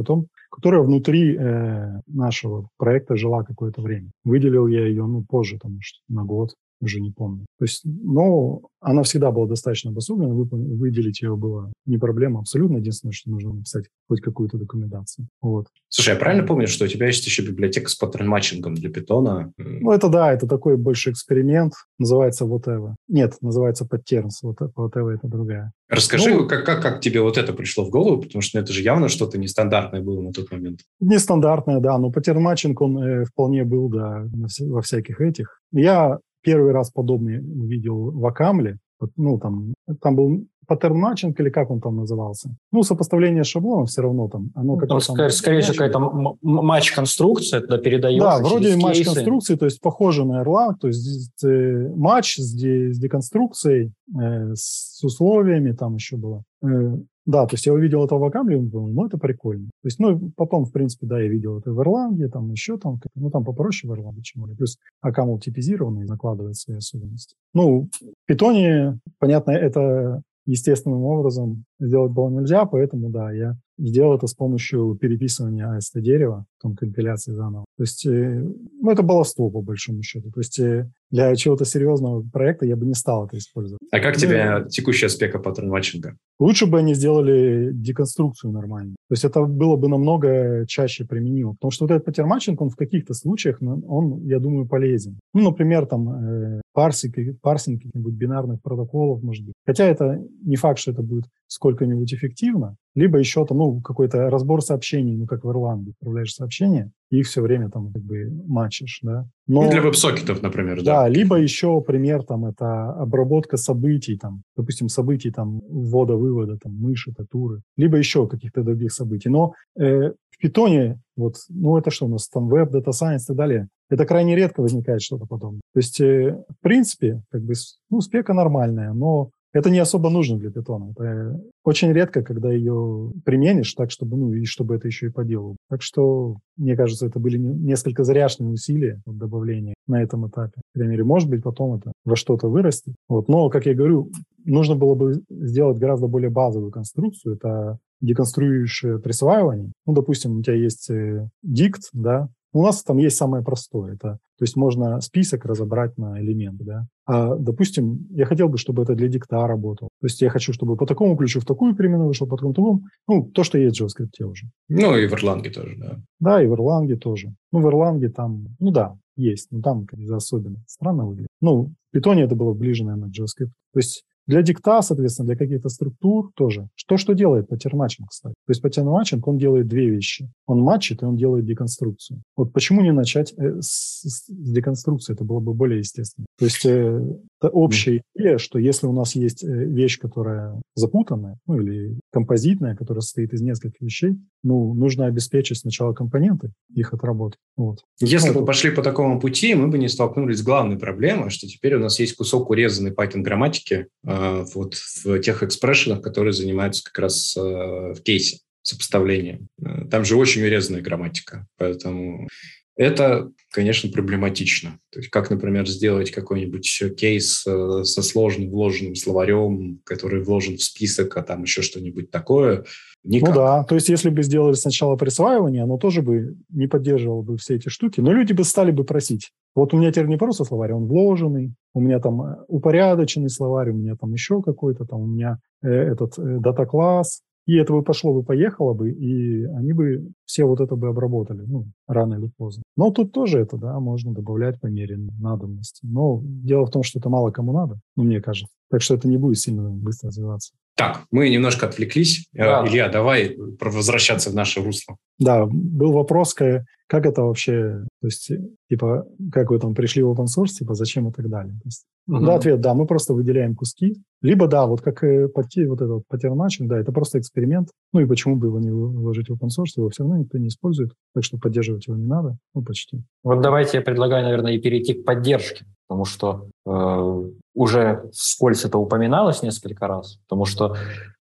которая 0.50 0.82
внутри 0.82 1.36
э, 1.36 2.02
нашего 2.08 2.70
проекта 2.78 3.16
жила 3.16 3.44
какое-то 3.44 3.82
время. 3.82 4.12
Выделил 4.24 4.68
я 4.68 4.86
ее, 4.86 5.06
ну, 5.06 5.24
позже, 5.28 5.60
там, 5.60 5.80
на 6.08 6.24
год, 6.24 6.56
уже 6.84 7.00
не 7.00 7.12
помню. 7.12 7.46
То 7.58 7.66
есть, 7.66 7.82
но 7.84 8.62
она 8.82 9.04
всегда 9.04 9.32
была 9.32 9.48
достаточно 9.48 9.92
обособлена, 9.92 10.34
выделить 10.34 11.22
ее 11.22 11.36
было 11.36 11.72
не 11.86 11.98
проблема 11.98 12.42
абсолютно. 12.42 12.78
Единственное, 12.78 13.14
что 13.14 13.30
нужно 13.30 13.54
написать 13.54 13.86
хоть 14.10 14.22
какую-то 14.22 14.58
документацию. 14.58 15.28
Вот. 15.42 15.68
Слушай, 15.88 16.14
я 16.14 16.20
правильно 16.20 16.46
помню, 16.46 16.68
что 16.68 16.86
у 16.86 16.88
тебя 16.88 17.08
есть 17.08 17.26
еще 17.26 17.44
библиотека 17.44 17.90
с 17.90 17.96
паттерн-матчингом 17.96 18.76
для 18.76 18.90
питона? 18.90 19.54
Ну, 19.58 19.92
это 19.92 20.10
да, 20.10 20.34
это 20.34 20.48
такой 20.48 20.78
больше 20.78 21.12
эксперимент. 21.12 21.74
Называется 21.98 22.46
whatever. 22.46 22.96
Нет, 23.08 23.38
называется 23.42 23.86
patterns. 23.86 24.44
Whatever 24.44 25.10
это 25.10 25.28
другая. 25.28 25.72
Расскажи, 25.90 26.34
ну, 26.34 26.48
как, 26.48 26.66
как, 26.66 26.82
как 26.82 27.02
тебе 27.02 27.22
вот 27.22 27.38
это 27.38 27.54
пришло 27.54 27.86
в 27.86 27.90
голову, 27.90 28.22
потому 28.22 28.42
что 28.42 28.58
ну, 28.58 28.64
это 28.64 28.74
же 28.74 28.82
явно 28.82 29.10
что-то 29.10 29.38
нестандартное 29.38 30.02
было 30.02 30.22
на 30.22 30.32
тот 30.32 30.52
момент. 30.52 30.80
Нестандартное, 31.00 31.80
да, 31.80 31.98
но 31.98 32.12
паттерн-матчинг, 32.12 32.82
он 32.82 32.98
э, 32.98 33.26
вполне 33.26 33.64
был, 33.64 33.90
да, 33.90 34.28
во 34.60 34.82
всяких 34.82 35.22
этих. 35.22 35.62
Я 35.72 36.20
Первый 36.44 36.72
раз 36.72 36.92
подобный 36.92 37.40
увидел 37.40 38.12
в 38.12 38.26
OCaml 38.26 38.64
е. 38.64 38.80
Ну, 39.18 39.38
там, 39.38 39.74
там 40.02 40.16
был 40.16 40.46
паттерн 40.68 40.98
матчинг 40.98 41.40
или 41.40 41.50
как 41.50 41.70
он 41.72 41.82
там 41.82 41.98
назывался. 41.98 42.56
Ну, 42.72 42.84
сопоставление 42.84 43.44
шаблонов 43.44 43.90
все 43.90 44.02
равно 44.02 44.30
там. 44.30 44.52
Оно 44.56 44.78
как 44.78 44.90
там, 44.90 45.00
скорее, 45.00 45.30
скорее 45.30 45.62
всего, 45.62 45.74
какая-то 45.74 46.38
матч-конструкция, 46.42 47.62
туда 47.62 47.78
передаешь. 47.78 48.22
Да, 48.22 48.40
вроде 48.40 48.76
матч-конструкции, 48.78 49.56
то 49.56 49.66
есть 49.66 49.82
похоже 49.82 50.26
на 50.26 50.44
Erlang, 50.44 50.74
то 50.80 50.88
есть 50.88 51.44
э, 51.44 51.90
матч 51.96 52.38
с, 52.38 52.54
де, 52.54 52.94
с 52.94 53.00
деконструкцией, 53.00 53.94
э, 54.18 54.54
с 54.56 55.04
условиями 55.04 55.74
там 55.74 55.96
еще 55.96 56.18
было. 56.18 56.44
Э, 56.64 56.98
да, 57.26 57.46
то 57.46 57.54
есть 57.56 57.66
я 57.66 57.74
увидел 57.74 58.04
это 58.04 58.16
в 58.16 58.24
Акамле, 58.24 58.58
думаю, 58.58 58.94
ну, 58.94 59.06
это 59.06 59.18
прикольно. 59.18 59.68
То 59.82 59.88
есть, 59.88 60.00
ну, 60.00 60.32
потом, 60.36 60.66
в 60.66 60.72
принципе, 60.72 61.08
да, 61.08 61.22
я 61.22 61.30
видел 61.30 61.58
это 61.58 61.72
в 61.72 61.82
Ирландии, 61.82 62.26
там 62.26 62.52
еще 62.52 62.78
там, 62.78 63.00
ну, 63.16 63.30
там 63.30 63.46
попроще 63.46 63.90
в 63.90 63.96
Ирландии, 63.96 64.22
чем. 64.22 64.44
Плюс 64.56 64.78
Акамл 65.02 65.40
типизированный, 65.40 66.06
накладывает 66.06 66.56
свои 66.56 66.78
особенности. 66.78 67.36
Ну, 67.54 67.90
в 68.02 68.28
Питоне, 68.28 69.00
понятно, 69.20 69.52
это 69.52 70.22
естественным 70.46 71.04
образом 71.04 71.64
сделать 71.80 72.12
было 72.12 72.30
нельзя, 72.30 72.66
поэтому, 72.66 73.10
да, 73.10 73.32
я 73.32 73.58
сделал 73.78 74.16
это 74.16 74.28
с 74.28 74.34
помощью 74.34 74.98
переписывания 75.00 75.78
AST 75.78 76.02
дерева, 76.02 76.46
потом 76.64 76.76
компиляции 76.76 77.34
заново. 77.34 77.66
То 77.78 77.84
есть, 77.84 78.06
э, 78.06 78.44
ну, 78.82 78.92
это 78.92 79.04
баловство, 79.04 79.50
по 79.50 79.62
большому 79.62 80.02
счету. 80.02 80.32
То 80.32 80.40
есть, 80.40 80.60
э, 80.60 80.90
для 81.12 81.36
чего-то 81.36 81.66
серьезного 81.66 82.24
проекта 82.24 82.66
я 82.66 82.76
бы 82.76 82.86
не 82.86 82.94
стал 82.94 83.28
это 83.28 83.38
использовать. 83.38 83.80
А 83.92 84.00
как 84.00 84.16
ну, 84.16 84.20
тебе 84.22 84.66
текущая 84.70 85.10
спека 85.10 85.40
паттерн 85.40 85.70
матчинга? 85.70 86.16
Лучше 86.40 86.66
бы 86.66 86.80
они 86.80 86.94
сделали 86.94 87.72
деконструкцию 87.74 88.52
нормально. 88.52 88.96
То 89.10 89.14
есть, 89.14 89.26
это 89.26 89.44
было 89.44 89.76
бы 89.76 89.90
намного 89.90 90.66
чаще 90.68 91.06
применимо. 91.06 91.54
Потому 91.54 91.72
что 91.72 91.86
вот 91.86 91.92
этот 91.92 92.06
паттерн 92.06 92.30
матчинг, 92.30 92.62
он 92.62 92.70
в 92.70 92.76
каких-то 92.76 93.14
случаях, 93.14 93.62
он, 93.62 94.26
я 94.26 94.40
думаю, 94.40 94.68
полезен. 94.68 95.20
Ну, 95.34 95.44
например, 95.44 95.86
там, 95.86 96.10
э, 96.10 96.62
парсинг, 96.74 97.16
парсинг 97.42 97.80
каких-нибудь 97.80 98.14
бинарных 98.14 98.62
протоколов, 98.62 99.22
может 99.22 99.46
быть. 99.46 99.54
Хотя 99.66 99.86
это 99.86 100.22
не 100.44 100.56
факт, 100.56 100.80
что 100.80 100.92
это 100.92 101.04
будет 101.04 101.26
сколько-нибудь 101.48 102.14
эффективно, 102.14 102.76
либо 102.96 103.18
еще 103.20 103.46
там, 103.46 103.58
ну, 103.58 103.82
какой-то 103.82 104.30
разбор 104.30 104.62
сообщений, 104.62 105.16
ну, 105.16 105.26
как 105.26 105.44
в 105.44 105.50
Erlang 105.50 105.81
е, 105.81 105.92
отправляешь 105.92 106.34
сообщения, 106.54 106.92
и 107.12 107.20
их 107.20 107.28
все 107.28 107.42
время 107.42 107.70
там 107.70 107.92
как 107.92 108.04
бы 108.04 108.30
матчишь, 108.48 109.00
да. 109.04 109.26
Но, 109.48 109.64
ну, 109.64 109.72
для 109.72 109.82
веб-сокетов, 109.82 110.42
например, 110.42 110.78
да. 110.84 111.04
Да, 111.04 111.10
либо 111.10 111.36
еще 111.36 111.82
пример 111.82 112.24
там 112.24 112.46
это 112.46 112.92
обработка 112.92 113.58
событий, 113.58 114.18
там, 114.18 114.44
допустим, 114.58 114.90
событий 114.90 115.32
там 115.32 115.62
ввода-вывода, 115.70 116.58
там, 116.62 116.74
мыши, 116.74 117.12
татуры, 117.14 117.62
либо 117.78 117.98
еще 117.98 118.28
каких-то 118.28 118.64
других 118.64 118.92
событий. 118.92 119.30
Но 119.30 119.54
э, 119.80 120.12
в 120.30 120.38
питоне 120.40 121.00
вот, 121.16 121.36
ну, 121.50 121.78
это 121.78 121.92
что 121.92 122.06
у 122.06 122.10
нас 122.10 122.28
там, 122.28 122.48
веб, 122.48 122.72
дата 122.72 122.92
сайенс 122.92 123.24
и 123.24 123.28
так 123.28 123.38
далее, 123.38 123.68
это 123.90 124.06
крайне 124.06 124.36
редко 124.36 124.62
возникает 124.62 125.02
что-то 125.02 125.26
подобное. 125.26 125.62
То 125.74 125.80
есть, 125.80 126.02
э, 126.02 126.44
в 126.50 126.64
принципе, 126.64 127.22
как 127.32 127.44
бы, 127.44 127.54
ну, 127.92 128.02
спека 128.02 128.34
нормальная, 128.34 128.94
но 128.94 129.30
это 129.54 129.70
не 129.70 129.80
особо 129.80 130.10
нужно 130.10 130.38
для 130.38 130.52
питона. 130.52 130.92
Это 130.92 131.40
очень 131.64 131.92
редко, 131.94 132.24
когда 132.24 132.52
ее 132.52 133.12
применишь 133.24 133.74
так, 133.74 133.92
чтобы, 133.92 134.18
ну, 134.18 134.34
и 134.34 134.46
чтобы 134.46 134.76
это 134.76 134.88
еще 134.88 135.08
и 135.08 135.12
поделал. 135.12 135.58
Так 135.70 135.82
что, 135.82 136.38
мне 136.58 136.76
кажется, 136.76 137.06
это 137.06 137.20
были 137.20 137.38
несколько 137.38 138.04
заряженные 138.04 138.54
усилия 138.54 139.02
вот, 139.06 139.18
добавления 139.18 139.76
на 139.88 140.02
этом 140.02 140.28
этапе. 140.28 140.62
По 140.74 140.80
крайней 140.80 140.94
мере, 140.94 141.04
может 141.04 141.30
быть, 141.30 141.44
потом 141.44 141.76
это 141.76 141.92
во 142.04 142.16
что-то 142.16 142.50
вырастет. 142.50 142.96
Вот. 143.08 143.30
Но, 143.30 143.50
как 143.50 143.68
я 143.68 143.76
говорю, 143.76 144.12
нужно 144.44 144.76
было 144.76 144.96
бы 144.96 145.22
сделать 145.30 145.78
гораздо 145.78 146.08
более 146.08 146.32
базовую 146.32 146.72
конструкцию. 146.72 147.36
Это 147.36 147.78
деконструирующее 148.02 149.00
присваивание. 149.00 149.72
Ну, 149.86 149.94
допустим, 149.94 150.38
у 150.38 150.42
тебя 150.42 150.56
есть 150.56 150.90
э, 150.90 151.28
dict, 151.42 151.84
да, 151.94 152.28
у 152.54 152.64
нас 152.64 152.84
там 152.84 152.98
есть 152.98 153.18
самое 153.18 153.44
простое. 153.44 153.96
Это, 153.96 154.20
то 154.38 154.44
есть 154.44 154.56
можно 154.56 155.02
список 155.02 155.46
разобрать 155.46 155.98
на 155.98 156.22
элементы. 156.22 156.64
Да? 156.64 156.88
А, 157.06 157.36
допустим, 157.36 158.08
я 158.12 158.26
хотел 158.26 158.48
бы, 158.48 158.58
чтобы 158.58 158.84
это 158.84 158.96
для 158.96 159.08
dict 159.08 159.38
а 159.38 159.46
работало. 159.48 159.90
То 160.00 160.08
есть 160.08 160.22
я 160.22 160.30
хочу, 160.30 160.54
чтобы 160.54 160.78
по 160.78 160.86
такому 160.86 161.18
ключу 161.18 161.40
в 161.40 161.46
такую 161.46 161.76
переменную 161.76 162.08
вышел, 162.08 162.28
по 162.28 162.38
такому 162.38 162.54
такому. 162.54 162.82
Ну, 163.08 163.30
то, 163.32 163.44
что 163.44 163.58
есть 163.58 163.80
в 163.80 163.84
JavaScript 163.84 164.24
уже. 164.24 164.48
Ну, 164.70 164.96
и 164.96 165.08
в 165.08 165.14
Erlang 165.14 165.50
тоже, 165.50 165.76
да. 165.78 166.00
Да, 166.20 166.44
и 166.44 166.48
в 166.48 166.54
Erlang 166.54 166.96
тоже. 166.98 167.34
Ну, 167.52 167.62
в 167.62 167.68
Erlang 167.68 168.08
там, 168.10 168.48
ну 168.60 168.72
да, 168.72 168.96
есть, 169.16 169.48
но 169.52 169.62
там 169.62 169.86
как-то 169.86 170.16
особенно 170.16 170.64
странно 170.68 171.06
выглядит. 171.06 171.30
Ну, 171.42 171.74
в 171.92 171.98
Python 171.98 172.20
это 172.20 172.36
было 172.36 172.54
ближе, 172.54 172.86
наверное, 172.86 173.10
к 173.10 173.14
JavaScript. 173.14 173.52
То 173.74 173.80
есть 173.80 174.04
Для 174.28 174.42
dict 174.42 174.68
а, 174.68 174.82
соответственно, 174.82 175.28
для 175.28 175.36
каких-то 175.36 175.70
структур 175.70 176.32
тоже. 176.36 176.68
Что, 176.76 176.98
что 176.98 177.14
делает 177.14 177.50
паттерн-матчинг, 177.50 178.10
кстати? 178.10 178.34
То 178.46 178.52
есть 178.52 178.62
паттерн-матчинг, 178.62 179.28
он 179.28 179.38
делает 179.38 179.68
две 179.68 179.90
вещи. 179.90 180.30
Он 180.46 180.62
матчит, 180.62 181.02
и 181.02 181.06
он 181.06 181.18
делает 181.18 181.46
деконструкцию. 181.46 182.22
Вот 182.38 182.54
почему 182.54 182.82
не 182.82 182.92
начать 182.92 183.34
э, 183.38 183.60
с, 183.60 184.02
с 184.04 184.26
деконструкции? 184.30 185.14
Это 185.14 185.24
было 185.24 185.40
бы 185.40 185.54
более 185.54 185.80
естественно. 185.80 186.26
То 186.40 186.46
есть 186.46 186.66
э, 186.66 187.02
это 187.42 187.50
общая 187.50 188.02
идея, 188.16 188.38
что 188.38 188.60
если 188.60 188.88
у 188.88 188.94
нас 188.94 189.16
есть 189.16 189.44
э, 189.44 189.48
вещь, 189.48 190.00
которая 190.00 190.62
запутанная, 190.76 191.38
ну 191.48 191.60
или 191.60 192.00
композитная, 192.12 192.76
которая 192.76 193.02
состоит 193.02 193.34
из 193.34 193.42
нескольких 193.42 193.82
вещей, 193.82 194.18
ну, 194.44 194.74
нужно 194.74 195.06
обеспечить 195.06 195.60
сначала 195.60 195.94
компоненты, 195.94 196.52
их 196.74 196.94
отработать. 196.94 197.40
Вот. 197.56 197.84
Если 198.00 198.32
бы 198.32 198.46
пошли 198.46 198.72
по 198.72 198.82
такому 198.82 199.20
пути, 199.20 199.54
мы 199.56 199.68
бы 199.68 199.78
не 199.78 199.88
столкнулись 199.88 200.40
с 200.40 200.44
главной 200.44 200.78
проблемой, 200.78 201.30
что 201.30 201.48
теперь 201.48 201.76
у 201.76 201.80
нас 201.80 202.00
есть 202.00 202.16
кусок 202.16 202.50
урезанной 202.50 202.92
Python 202.92 203.22
грамматики 203.22 203.88
э, 204.06 204.46
вот 204.54 204.76
в 204.76 205.20
тех 205.20 205.44
экспрессионах, 205.44 206.02
которые 206.02 206.34
занимаются 206.34 206.84
как 206.84 207.00
раз 207.00 207.36
э, 207.38 207.40
в 207.40 208.02
кейсе 208.04 208.40
сопоставления. 208.64 209.46
Э, 209.64 209.86
там 209.90 210.06
же 210.06 210.16
очень 210.16 210.44
урезанная 210.44 210.82
грамматика, 210.82 211.48
поэтому 211.58 212.28
это, 212.76 213.32
конечно, 213.52 213.90
проблематично. 213.92 214.80
То 214.92 215.00
есть 215.00 215.10
как, 215.10 215.30
например, 215.30 215.68
сделать 215.68 216.12
какой-нибудь 216.12 216.84
кейс 216.98 217.46
э, 217.46 217.84
со 217.84 218.02
сложным 218.02 218.50
вложенным 218.50 218.96
словарем, 218.96 219.80
который 219.84 220.24
вложен 220.24 220.58
в 220.58 220.64
список, 220.64 221.16
а 221.18 221.22
там 221.22 221.44
еще 221.44 221.62
что-нибудь 221.62 222.10
такое. 222.10 222.66
Никак. 223.04 223.30
Ну 223.30 223.36
да, 223.36 223.64
то 223.66 223.76
есть 223.76 223.90
если 223.90 224.10
бы 224.10 224.24
сделали 224.24 224.54
сначала 224.54 224.96
присваивание, 224.96 225.64
оно 225.64 225.78
тоже 225.78 226.02
бы 226.02 226.36
не 226.50 226.68
поддерживало 226.68 227.22
бы 227.22 227.38
все 227.38 227.56
эти 227.56 227.70
штуки, 227.70 228.00
но 228.00 228.12
люди 228.14 228.34
бы 228.34 228.44
стали 228.44 228.72
бы 228.72 228.86
просить. 228.86 229.32
Вот 229.56 229.74
у 229.74 229.78
меня 229.78 229.92
теперь 229.92 230.08
не 230.08 230.18
просто 230.18 230.46
словарь, 230.46 230.72
он 230.72 230.86
вложенный, 230.86 231.54
у 231.74 231.82
меня 231.82 232.00
там 232.00 232.22
э, 232.22 232.38
упорядоченный 232.48 233.30
словарь, 233.30 233.70
у 233.70 233.74
меня 233.74 233.96
там 233.96 234.14
еще 234.14 234.42
какой-то, 234.42 234.86
там 234.86 235.02
у 235.02 235.08
меня 235.08 235.38
э, 235.62 235.70
этот 235.70 236.14
дата-класс, 236.18 237.22
и 237.46 237.56
это 237.56 237.74
бы 237.74 237.84
пошло 237.84 238.14
бы, 238.14 238.24
поехало 238.24 238.74
бы, 238.74 238.92
и 238.92 239.44
они 239.44 239.74
бы 239.74 240.12
все 240.26 240.46
вот 240.46 240.62
это 240.62 240.76
бы 240.76 240.88
обработали, 240.88 241.42
ну, 241.42 241.66
рано 241.88 242.16
или 242.16 242.32
поздно. 242.38 242.64
Но 242.78 242.92
тут 242.92 243.12
тоже 243.12 243.40
это, 243.40 243.58
да, 243.58 243.80
можно 243.80 244.14
добавлять 244.14 244.60
по 244.62 244.68
мере 244.68 244.98
надобности. 244.98 245.86
Но 245.86 246.22
дело 246.24 246.66
в 246.66 246.72
том, 246.72 246.84
что 246.84 247.00
это 247.00 247.10
мало 247.10 247.32
кому 247.32 247.52
надо, 247.54 247.80
ну, 247.96 248.04
мне 248.04 248.22
кажется. 248.22 248.54
Так 248.70 248.82
что 248.82 248.96
это 248.96 249.08
не 249.08 249.18
будет 249.18 249.38
сильно 249.38 249.70
быстро 249.70 250.08
развиваться. 250.08 250.54
Так, 250.76 251.06
мы 251.12 251.30
немножко 251.30 251.68
отвлеклись. 251.68 252.28
Да. 252.34 252.66
Илья, 252.68 252.90
давай 252.90 253.38
возвращаться 253.60 254.32
в 254.32 254.34
наше 254.34 254.64
русло. 254.64 254.98
Да, 255.20 255.46
был 255.46 255.92
вопрос, 255.92 256.34
как 256.34 256.64
это 256.90 257.22
вообще, 257.22 257.86
то 258.02 258.08
есть, 258.08 258.32
типа, 258.70 259.06
как 259.32 259.52
вы 259.52 259.60
там 259.60 259.76
пришли 259.76 260.02
в 260.02 260.12
open 260.12 260.26
source, 260.26 260.58
типа, 260.58 260.74
зачем 260.74 261.08
и 261.08 261.12
так 261.12 261.30
далее. 261.30 261.54
То 261.54 261.66
есть, 261.66 261.86
угу. 262.08 262.26
Да, 262.26 262.36
ответ, 262.36 262.62
да, 262.62 262.74
мы 262.74 262.86
просто 262.86 263.14
выделяем 263.14 263.56
куски. 263.56 263.96
Либо, 264.22 264.48
да, 264.48 264.66
вот 264.66 264.82
как 264.82 265.02
пати, 265.34 265.66
вот 265.66 265.82
этот 265.82 266.08
паттерначинг, 266.08 266.70
да, 266.70 266.80
это 266.80 266.92
просто 266.92 267.20
эксперимент. 267.20 267.70
Ну 267.92 268.00
и 268.00 268.06
почему 268.06 268.36
бы 268.36 268.48
его 268.48 268.60
не 268.60 268.72
вложить 268.72 269.30
в 269.30 269.34
open 269.34 269.50
source, 269.50 269.74
его 269.76 269.90
все 269.90 270.04
равно 270.04 270.18
никто 270.18 270.38
не 270.38 270.48
использует, 270.48 270.92
так 271.14 271.24
что 271.24 271.38
поддерживать 271.38 271.88
его 271.88 271.98
не 271.98 272.06
надо, 272.06 272.38
ну, 272.54 272.64
почти. 272.64 273.04
Вот 273.24 273.42
давайте 273.42 273.78
я 273.78 273.82
предлагаю, 273.84 274.24
наверное, 274.24 274.54
и 274.54 274.62
перейти 274.62 274.94
к 274.94 275.06
поддержке, 275.06 275.66
потому 275.88 276.06
что 276.06 276.48
э, 276.66 277.30
уже 277.54 278.10
вскользь 278.14 278.66
это 278.66 278.78
упоминалось 278.78 279.44
несколько 279.44 279.88
раз, 279.88 280.20
потому 280.28 280.46
что 280.46 280.76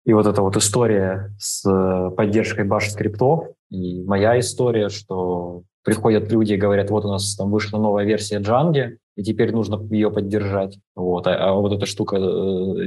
и 0.05 0.13
вот 0.13 0.27
эта 0.27 0.41
вот 0.41 0.55
история 0.55 1.35
с 1.39 1.67
э, 1.67 2.11
поддержкой 2.15 2.63
баш 2.63 2.91
скриптов, 2.91 3.47
и 3.71 4.03
моя 4.03 4.39
история, 4.39 4.89
что 4.89 5.63
приходят 5.83 6.31
люди 6.31 6.53
и 6.53 6.57
говорят, 6.57 6.91
вот 6.91 7.05
у 7.05 7.09
нас 7.09 7.35
там 7.35 7.51
вышла 7.51 7.79
новая 7.79 8.05
версия 8.05 8.39
Django, 8.39 8.97
и 9.15 9.23
теперь 9.23 9.51
нужно 9.51 9.81
ее 9.91 10.11
поддержать. 10.11 10.77
Вот. 10.95 11.27
А, 11.27 11.49
а 11.49 11.53
вот 11.53 11.73
эта 11.73 11.85
штука 11.85 12.17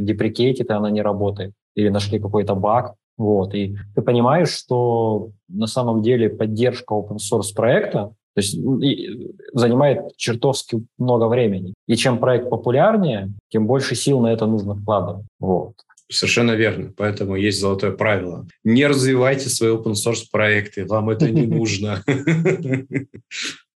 деприкейтит, 0.01 0.71
и 0.71 0.73
она 0.73 0.91
не 0.91 1.03
работает. 1.03 1.53
Или 1.75 1.89
нашли 1.89 2.19
какой-то 2.19 2.55
баг. 2.55 2.95
Вот. 3.17 3.55
И 3.55 3.77
ты 3.95 4.03
понимаешь, 4.03 4.51
что 4.51 5.31
на 5.49 5.67
самом 5.67 6.03
деле 6.03 6.29
поддержка 6.29 6.95
open 6.95 7.17
source 7.17 7.55
проекта 7.55 8.13
то 8.39 8.41
есть 8.41 8.57
занимает 9.53 10.17
чертовски 10.17 10.87
много 10.97 11.27
времени. 11.27 11.75
И 11.89 11.97
чем 11.97 12.21
проект 12.21 12.49
популярнее, 12.51 13.33
тем 13.49 13.67
больше 13.67 13.97
сил 13.97 14.21
на 14.21 14.29
это 14.29 14.47
нужно 14.47 14.77
вкладывать. 14.77 15.27
Вот. 15.41 15.73
Совершенно 16.09 16.53
верно. 16.53 16.93
Поэтому 16.97 17.35
есть 17.35 17.61
золотое 17.61 17.91
правило. 17.91 18.47
Не 18.63 18.87
развивайте 18.87 19.49
свои 19.49 19.71
open 19.71 19.95
source 19.95 20.23
проекты, 20.31 20.87
вам 20.87 21.11
это 21.11 21.29
не 21.29 21.47
нужно. 21.49 22.05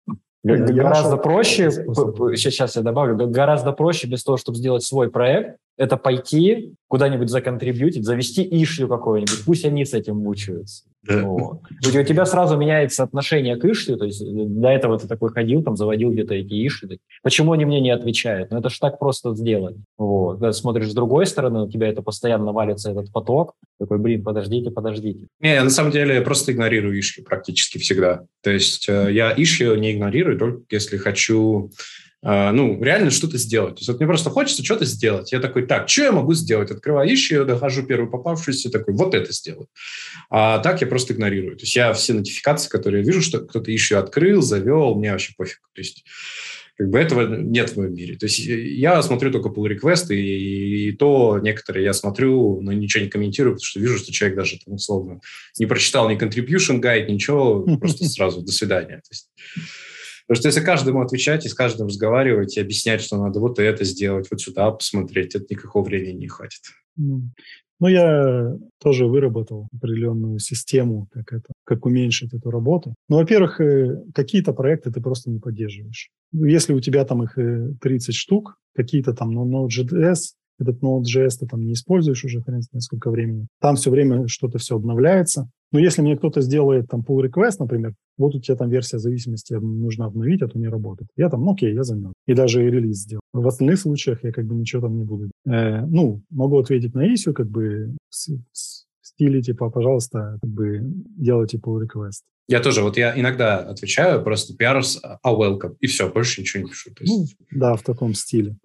Гораздо 0.45 1.17
проще, 1.17 1.71
сейчас 1.71 2.77
я 2.77 2.83
добавлю, 2.83 3.29
гораздо 3.29 3.73
проще 3.73 4.09
без 4.09 4.25
того, 4.25 4.37
чтобы 4.37 4.59
сделать 4.59 4.83
свой 4.83 5.11
проект, 5.11 5.59
это 5.83 5.97
пойти 5.97 6.75
куда-нибудь 6.87 7.29
законтрибьютить, 7.29 8.05
завести 8.05 8.43
ишью 8.45 8.87
какое-нибудь, 8.87 9.45
пусть 9.45 9.65
они 9.65 9.85
с 9.85 9.95
этим 9.95 10.17
мучаются. 10.19 10.85
Да. 11.03 11.23
Вот. 11.23 11.63
У 11.85 11.91
тебя 12.05 12.25
сразу 12.25 12.57
меняется 12.57 13.03
отношение 13.03 13.57
к 13.57 13.65
ишлю, 13.65 13.97
то 13.97 14.05
есть 14.05 14.23
до 14.25 14.69
этого 14.69 14.97
ты 14.97 15.09
такой 15.09 15.31
ходил, 15.31 15.65
там 15.65 15.77
заводил 15.77 16.13
где-то 16.13 16.35
эти 16.35 16.65
ишли. 16.65 17.01
Почему 17.25 17.53
они 17.53 17.65
мне 17.65 17.81
не 17.81 17.91
отвечают? 17.91 18.53
Ну 18.53 18.59
это 18.59 18.71
ж 18.71 18.79
так 18.79 19.01
просто 19.01 19.35
сделать. 19.35 19.75
Вот. 19.99 20.35
Когда 20.35 20.53
смотришь 20.53 20.91
с 20.91 20.95
другой 20.95 21.27
стороны, 21.27 21.65
у 21.65 21.69
тебя 21.69 21.89
это 21.89 22.03
постоянно 22.03 22.53
валится 22.53 22.93
этот 22.93 23.11
поток. 23.11 23.55
Такой, 23.81 23.99
блин, 23.99 24.23
подождите, 24.23 24.71
подождите. 24.71 25.27
Не, 25.41 25.55
я 25.55 25.65
на 25.65 25.71
самом 25.71 25.91
деле 25.91 26.21
просто 26.21 26.53
игнорирую 26.53 26.97
ишки 26.97 27.23
практически 27.23 27.79
всегда. 27.79 28.27
То 28.43 28.51
есть 28.51 28.89
э, 28.89 29.09
я 29.11 29.35
ишью 29.37 29.75
не 29.77 29.93
игнорирую, 29.93 30.39
только 30.39 30.63
если 30.71 30.99
хочу 30.99 31.73
ну, 32.23 32.81
реально 32.83 33.11
что-то 33.11 33.37
сделать. 33.37 33.75
То 33.75 33.81
есть 33.81 33.89
вот 33.89 33.99
мне 33.99 34.07
просто 34.07 34.31
хочется 34.31 34.65
что-то 34.65 34.85
сделать. 34.85 35.33
Я 35.33 35.41
такой, 35.41 35.67
так, 35.67 35.89
что 35.89 36.03
я 36.05 36.13
могу 36.13 36.35
сделать? 36.35 36.71
Открываю 36.71 37.13
ищу, 37.13 37.45
дохожу 37.45 37.83
первую 37.83 38.11
попавшуюся, 38.11 38.71
такой, 38.71 38.95
вот 38.95 39.15
это 39.15 39.33
сделаю. 39.33 39.67
А 40.31 40.59
так 40.59 40.81
я 40.81 40.87
просто 40.87 41.15
игнорирую. 41.15 41.57
То 41.57 41.65
есть 41.65 41.75
я 41.75 41.93
все 41.93 42.13
нотификации, 42.15 42.69
которые 42.69 43.01
я 43.01 43.07
вижу, 43.07 43.23
что 43.23 43.41
кто-то 43.41 43.75
ищу 43.75 43.99
открыл, 43.99 44.41
завел, 44.41 44.95
мне 44.95 45.11
вообще 45.11 45.35
пофиг. 45.37 45.61
То 45.75 45.81
есть 45.81 46.05
как 46.79 46.91
бы 46.91 46.99
этого 46.99 47.37
нет 47.37 47.71
в 47.71 47.77
моем 47.77 47.95
мире. 47.95 48.17
То 48.17 48.27
есть 48.27 48.39
я 48.39 49.03
смотрю 49.03 49.31
только 49.31 49.49
pull 49.49 49.69
request, 49.69 50.15
и, 50.15 50.89
и 50.89 50.93
то 50.93 51.39
некоторые 51.43 51.85
я 51.85 51.93
смотрю, 51.93 52.61
но 52.61 52.73
ничего 52.73 53.05
не 53.05 53.11
комментирую, 53.11 53.55
потому 53.55 53.67
что 53.67 53.81
вижу, 53.81 53.99
что 53.99 54.13
человек 54.13 54.37
даже 54.37 54.59
там, 54.65 54.75
условно 54.75 55.21
не 55.59 55.67
прочитал 55.67 56.09
ни 56.09 56.17
contribution 56.17 56.81
guide, 56.81 57.11
ничего, 57.11 57.63
просто 57.81 58.05
сразу 58.07 58.43
до 58.43 58.53
свидания. 58.53 58.97
То 58.97 59.11
есть 59.11 59.31
Потому 60.33 60.41
что 60.41 60.49
если 60.49 60.65
каждому 60.65 61.03
отвечать 61.03 61.45
и 61.45 61.49
с 61.51 61.53
каждым 61.53 61.89
разговаривать 61.89 62.57
и 62.57 62.61
объяснять, 62.61 63.03
что 63.03 63.19
надо 63.19 63.39
вот 63.39 63.59
это 63.59 63.85
сделать, 63.85 64.29
вот 64.31 64.41
сюда 64.41 64.71
посмотреть, 64.71 65.35
это 65.35 65.45
никакого 65.51 65.85
времени 65.85 66.21
не 66.21 66.29
хватит. 66.29 66.63
Ну, 66.97 67.29
я 67.87 68.57
тоже 68.83 69.05
выработал 69.05 69.69
определенную 69.77 70.39
систему, 70.39 71.07
как, 71.13 71.35
это, 71.35 71.53
как 71.65 71.85
уменьшить 71.85 72.33
эту 72.33 72.51
работу. 72.51 72.95
Ну, 73.11 73.17
во-первых, 73.17 73.61
э, 73.61 74.05
какие-то 74.15 74.55
проекты 74.55 74.91
ты 74.91 75.03
просто 75.03 75.29
не 75.29 75.39
поддерживаешь. 75.39 76.09
Ну, 76.33 76.47
если 76.47 76.73
у 76.73 76.81
тебя 76.81 77.05
там 77.05 77.25
их 77.25 77.35
30 77.35 78.09
э, 78.09 78.13
штук, 78.13 78.57
какие-то 78.75 79.13
там 79.13 79.33
ну, 79.33 79.67
Node.js, 79.67 80.33
этот 80.59 80.83
Node.js 80.83 81.31
ты 81.41 81.47
там 81.47 81.65
не 81.65 81.73
используешь 81.73 82.25
уже, 82.25 82.41
хрен 82.41 82.63
знает 82.63 82.83
сколько 82.83 83.11
времени. 83.11 83.47
Там 83.61 83.77
все 83.77 83.91
время 83.91 84.27
что-то 84.29 84.59
все 84.59 84.77
обновляется. 84.77 85.49
Но 85.73 85.79
если 85.79 86.03
мне 86.03 86.17
кто-то 86.17 86.43
сделает 86.43 86.89
там 86.89 87.01
pull 87.01 87.27
request, 87.27 87.57
например, 87.59 87.95
вот 88.19 88.35
у 88.35 88.41
тебя 88.41 88.57
там 88.57 88.69
версия 88.69 88.99
зависимости 88.99 89.55
нужно 89.55 90.05
обновить, 90.05 90.43
а 90.43 90.49
то 90.49 90.59
не 90.59 90.69
работает. 90.69 91.09
Я 91.17 91.31
там, 91.31 91.45
ну 91.45 91.53
окей, 91.53 91.75
я 91.75 91.83
займу. 91.83 92.13
И 92.27 92.35
даже 92.35 92.63
релиз 92.63 92.99
сделал. 92.99 93.23
В 93.33 93.47
остальных 93.47 93.79
случаях 93.79 94.23
я 94.23 94.33
как 94.33 94.47
бы 94.47 94.55
ничего 94.55 94.83
там 94.83 94.99
не 94.99 95.05
буду. 95.05 95.31
Э, 95.47 95.85
ну, 95.87 96.23
могу 96.31 96.59
ответить 96.59 96.95
на 96.95 97.11
issue, 97.11 97.33
как 97.33 97.49
бы 97.49 97.97
с, 98.11 98.31
с, 98.53 98.85
в 99.01 99.07
стиле 99.07 99.41
типа, 99.41 99.71
пожалуйста, 99.71 100.39
как 100.43 100.51
бы 100.51 100.81
делайте 101.17 101.57
pull 101.57 101.81
request. 101.83 102.21
Я 102.49 102.61
тоже, 102.61 102.83
вот 102.83 102.99
я 102.99 103.19
иногда 103.19 103.59
отвечаю 103.59 104.23
просто 104.23 104.53
PRs, 104.55 104.99
а 105.03 105.33
welcome, 105.33 105.77
и 105.81 105.87
все, 105.87 106.13
больше 106.13 106.43
ничего 106.43 106.65
не 106.65 106.69
пишу. 106.69 106.91
То 106.91 107.05
есть... 107.05 107.37
ну, 107.41 107.59
да, 107.59 107.77
в 107.77 107.83
таком 107.83 108.13
стиле. 108.15 108.57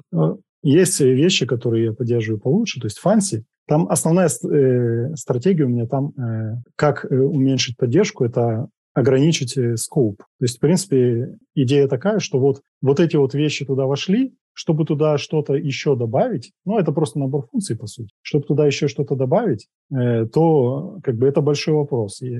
Есть 0.64 1.00
вещи, 1.00 1.46
которые 1.46 1.86
я 1.86 1.94
поддерживаю 1.94 2.40
получше, 2.40 2.80
то 2.80 2.88
есть 2.88 3.00
фанси. 3.00 3.46
Там 3.68 3.88
основная 3.90 4.28
э, 4.28 5.16
стратегия 5.16 5.66
у 5.66 5.70
меня 5.70 5.88
там, 5.88 6.14
э, 6.18 6.62
как 6.76 7.06
э, 7.06 7.16
уменьшить 7.16 7.78
поддержку, 7.78 8.24
это 8.24 8.70
ограничить 8.98 9.56
э, 9.58 9.78
скоп. 9.78 10.18
То 10.18 10.46
есть, 10.46 10.58
в 10.58 10.60
принципе, 10.60 11.38
идея 11.54 11.88
такая, 11.88 12.18
что 12.20 12.40
вот, 12.40 12.62
вот 12.82 13.00
эти 13.00 13.16
вот 13.16 13.34
вещи 13.34 13.66
туда 13.66 13.86
вошли, 13.86 14.34
чтобы 14.58 14.86
туда 14.86 15.20
что-то 15.20 15.54
еще 15.54 15.96
добавить, 15.96 16.52
ну, 16.66 16.80
это 16.80 16.92
просто 16.92 17.20
набор 17.20 17.46
функций, 17.52 17.78
по 17.78 17.86
сути. 17.86 18.10
Чтобы 18.24 18.44
туда 18.44 18.66
еще 18.66 18.88
что-то 18.88 19.16
добавить, 19.16 19.68
э, 19.92 20.26
то 20.26 20.98
как 21.04 21.16
бы 21.16 21.28
это 21.28 21.42
большой 21.42 21.76
вопрос. 21.76 22.24
И 22.24 22.36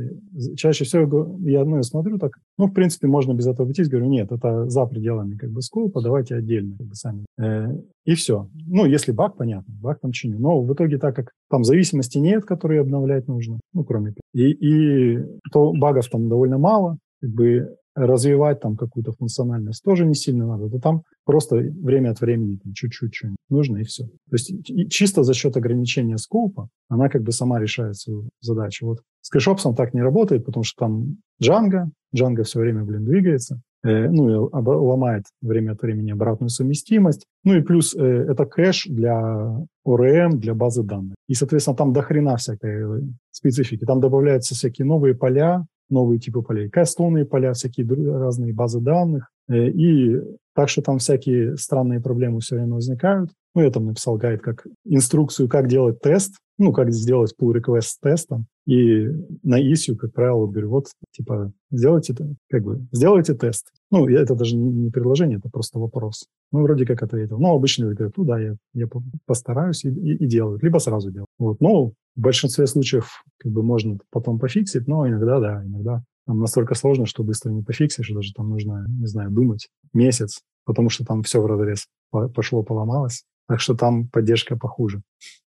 чаще 0.56 0.84
всего 0.84 1.38
я, 1.48 1.64
ну, 1.64 1.76
я 1.76 1.84
смотрю 1.84 2.18
так, 2.18 2.32
ну, 2.58 2.66
в 2.66 2.74
принципе, 2.74 3.06
можно 3.06 3.34
без 3.34 3.46
этого 3.46 3.66
обойтись, 3.66 3.88
говорю, 3.88 4.08
нет, 4.08 4.32
это 4.32 4.68
за 4.68 4.88
пределами 4.88 5.36
как 5.38 5.52
бы 5.52 5.62
скопа, 5.62 6.02
давайте 6.02 6.34
отдельно 6.34 6.76
как 6.76 6.88
бы 6.88 6.96
сами. 6.96 7.26
Э, 7.40 7.68
и 8.04 8.16
все. 8.16 8.50
Ну, 8.66 8.86
если 8.86 9.12
баг, 9.12 9.38
понятно, 9.38 9.76
баг 9.80 10.00
там 10.00 10.12
чиню. 10.12 10.40
Но 10.40 10.64
в 10.64 10.74
итоге, 10.74 10.98
так 10.98 11.16
как 11.16 11.30
там 11.52 11.64
зависимости 11.64 12.18
нет, 12.18 12.46
которые 12.46 12.82
обновлять 12.82 13.28
нужно, 13.28 13.60
ну, 13.74 13.84
кроме... 13.84 14.16
И, 14.34 14.50
и 14.50 15.20
то 15.52 15.72
багов 15.72 16.10
там 16.10 16.30
довольно 16.30 16.58
мало, 16.58 16.98
как 17.22 17.32
бы 17.32 17.76
развивать 17.98 18.60
там 18.60 18.76
какую-то 18.76 19.12
функциональность 19.12 19.84
тоже 19.84 20.06
не 20.06 20.14
сильно 20.14 20.46
надо. 20.46 20.68
Да 20.68 20.78
там 20.80 21.02
просто 21.26 21.56
время 21.56 22.12
от 22.12 22.22
времени 22.22 22.60
там, 22.64 22.74
чуть-чуть 22.74 23.16
что 23.16 23.30
нужно 23.50 23.78
и 23.78 23.84
все. 23.84 24.04
То 24.06 24.34
есть 24.34 24.54
чисто 24.90 25.24
за 25.24 25.34
счет 25.34 25.58
ограничения 25.58 26.18
скопа 26.18 26.70
она 26.90 27.10
как 27.10 27.24
бы 27.24 27.32
сама 27.32 27.60
решает 27.60 27.96
свою 27.98 28.30
задачу. 28.40 28.86
Вот 28.86 29.00
с 29.22 29.30
кэшопсом 29.30 29.76
так 29.76 29.94
не 29.94 30.02
работает, 30.02 30.46
потому 30.46 30.64
что 30.64 30.86
там 30.86 31.18
Django, 31.42 31.86
Django 32.16 32.44
все 32.44 32.60
время, 32.60 32.84
блин, 32.84 33.04
двигается, 33.04 33.62
э, 33.84 34.10
ну, 34.10 34.30
и 34.30 34.50
ломает 34.54 35.26
время 35.42 35.72
от 35.72 35.82
времени 35.82 36.12
обратную 36.12 36.50
совместимость. 36.50 37.26
Ну 37.44 37.56
и 37.56 37.62
плюс 37.62 37.96
э, 37.96 38.00
это 38.00 38.46
кэш 38.46 38.86
для 38.88 39.58
ORM, 39.86 40.38
для 40.38 40.54
базы 40.54 40.84
данных. 40.84 41.16
И, 41.28 41.34
соответственно, 41.34 41.76
там 41.76 41.94
до 41.94 42.04
хрена 42.04 42.38
всякой 42.38 43.16
специфики. 43.32 43.86
Там 43.86 44.00
добавляются 44.00 44.54
всякие 44.54 44.86
новые 44.86 45.16
поля, 45.16 45.66
новые 45.90 46.20
типы 46.20 46.42
полей, 46.42 46.70
кастонные 46.70 47.26
поля, 47.26 47.54
всякие 47.54 47.86
разные 48.18 48.54
базы 48.54 48.80
данных. 48.80 49.32
Э, 49.50 49.70
и 49.70 50.22
так 50.54 50.70
что 50.70 50.82
там 50.82 50.98
всякие 50.98 51.56
странные 51.58 52.02
проблемы 52.02 52.40
все 52.40 52.56
время 52.56 52.74
возникают. 52.74 53.30
Ну, 53.54 53.62
я 53.62 53.70
там 53.70 53.86
написал 53.86 54.18
гайд, 54.18 54.42
как 54.42 54.66
инструкцию, 54.86 55.48
как 55.50 55.68
делать 55.68 56.00
тест, 56.00 56.36
ну, 56.58 56.74
как 56.74 56.92
сделать 56.92 57.34
pull 57.40 57.54
request 57.54 57.98
тестом. 58.02 58.48
И 58.66 59.08
на 59.44 59.62
issue, 59.62 59.96
как 59.96 60.14
правило, 60.14 60.48
говорю, 60.48 60.70
вот, 60.70 60.88
типа, 61.12 61.52
сделайте, 61.72 62.16
как 62.50 62.64
бы, 62.64 62.88
сделайте 62.92 63.34
тест. 63.36 63.72
Ну, 63.92 64.08
это 64.08 64.36
даже 64.36 64.58
не 64.58 64.90
предложение, 64.90 65.38
это 65.38 65.50
просто 65.50 65.80
вопрос. 65.80 66.26
Ну, 66.52 66.64
вроде 66.64 66.86
как 66.86 67.02
ответил. 67.04 67.40
Ну, 67.40 67.56
обычно 67.56 67.86
люди 67.86 67.98
говорят, 67.98 68.18
ну, 68.18 68.24
да, 68.26 68.40
я, 68.40 68.56
я 68.74 68.88
постараюсь 69.26 69.86
и, 69.86 69.90
и, 69.90 70.16
и 70.16 70.28
делаю. 70.28 70.60
Либо 70.62 70.80
сразу 70.80 71.12
делаю. 71.12 71.28
Вот. 71.38 71.62
Ну, 71.62 71.94
в 72.16 72.20
большинстве 72.20 72.68
случаев, 72.68 73.24
как 73.38 73.52
бы, 73.52 73.64
можно 73.64 73.98
потом 74.10 74.40
пофиксить, 74.40 74.88
но 74.88 75.08
иногда, 75.08 75.40
да, 75.40 75.64
иногда 75.64 76.04
там 76.28 76.40
настолько 76.40 76.76
сложно, 76.76 77.06
что 77.06 77.24
быстро 77.24 77.52
не 77.52 77.64
пофиксишь, 77.64 78.10
даже 78.10 78.34
там 78.34 78.50
нужно, 78.50 78.86
не 78.88 79.08
знаю, 79.08 79.32
думать 79.32 79.70
месяц, 79.94 80.42
потому 80.66 80.90
что 80.90 81.06
там 81.06 81.24
все 81.24 81.42
в 81.42 81.46
разрез 81.46 81.88
пошло, 82.12 82.64
поломалось. 82.64 83.24
Так 83.48 83.62
что 83.62 83.76
там 83.76 84.10
поддержка 84.10 84.58
похуже. 84.58 85.02